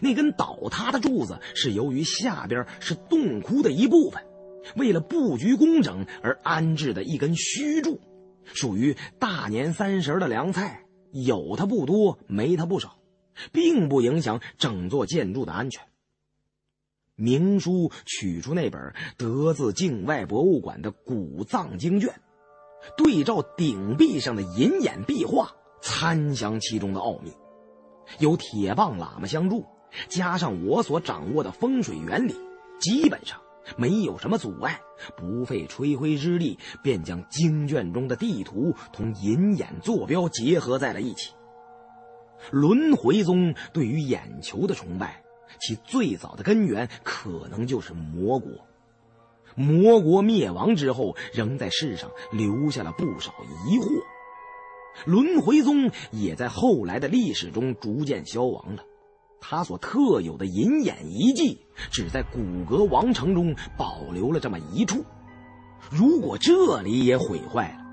[0.00, 4.24] 那根倒塌的柱子是由于下边是洞窟的一部分，
[4.76, 8.00] 为了布局工整而安置的一根虚柱，
[8.44, 12.98] 属于大年三十的凉菜，有它不多，没它不少，
[13.52, 15.82] 并不影响整座建筑的安全。
[17.16, 22.12] 明叔取出那本得自境外博物馆的古藏经卷，
[22.96, 27.32] 对照顶壁上的银眼壁画，参详其中的奥秘。
[28.18, 29.64] 有铁棒喇嘛相助，
[30.08, 32.34] 加上我所掌握的风水原理，
[32.78, 33.40] 基本上
[33.76, 34.80] 没有什么阻碍，
[35.16, 41.32] 不费吹灰之力便将经卷中的地图同银眼坐标结合在了一起。
[42.50, 45.22] 轮回宗对于眼球的崇拜，
[45.60, 48.50] 其最早的根源可能就是魔国。
[49.54, 53.32] 魔国灭亡之后，仍在世上留下了不少
[53.68, 53.88] 疑惑。
[55.06, 58.84] 轮回宗也在后来的历史中逐渐消亡了，
[59.46, 65.04] 他所特有的银眼遗迹，只在古格王城中保留了这么一处。
[65.90, 67.84] 如果这里也毁坏了，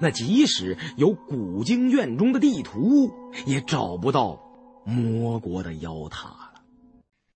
[0.00, 3.12] 那即使有古经卷中的地图，
[3.46, 4.40] 也找不到
[4.84, 6.34] 魔国的妖塔。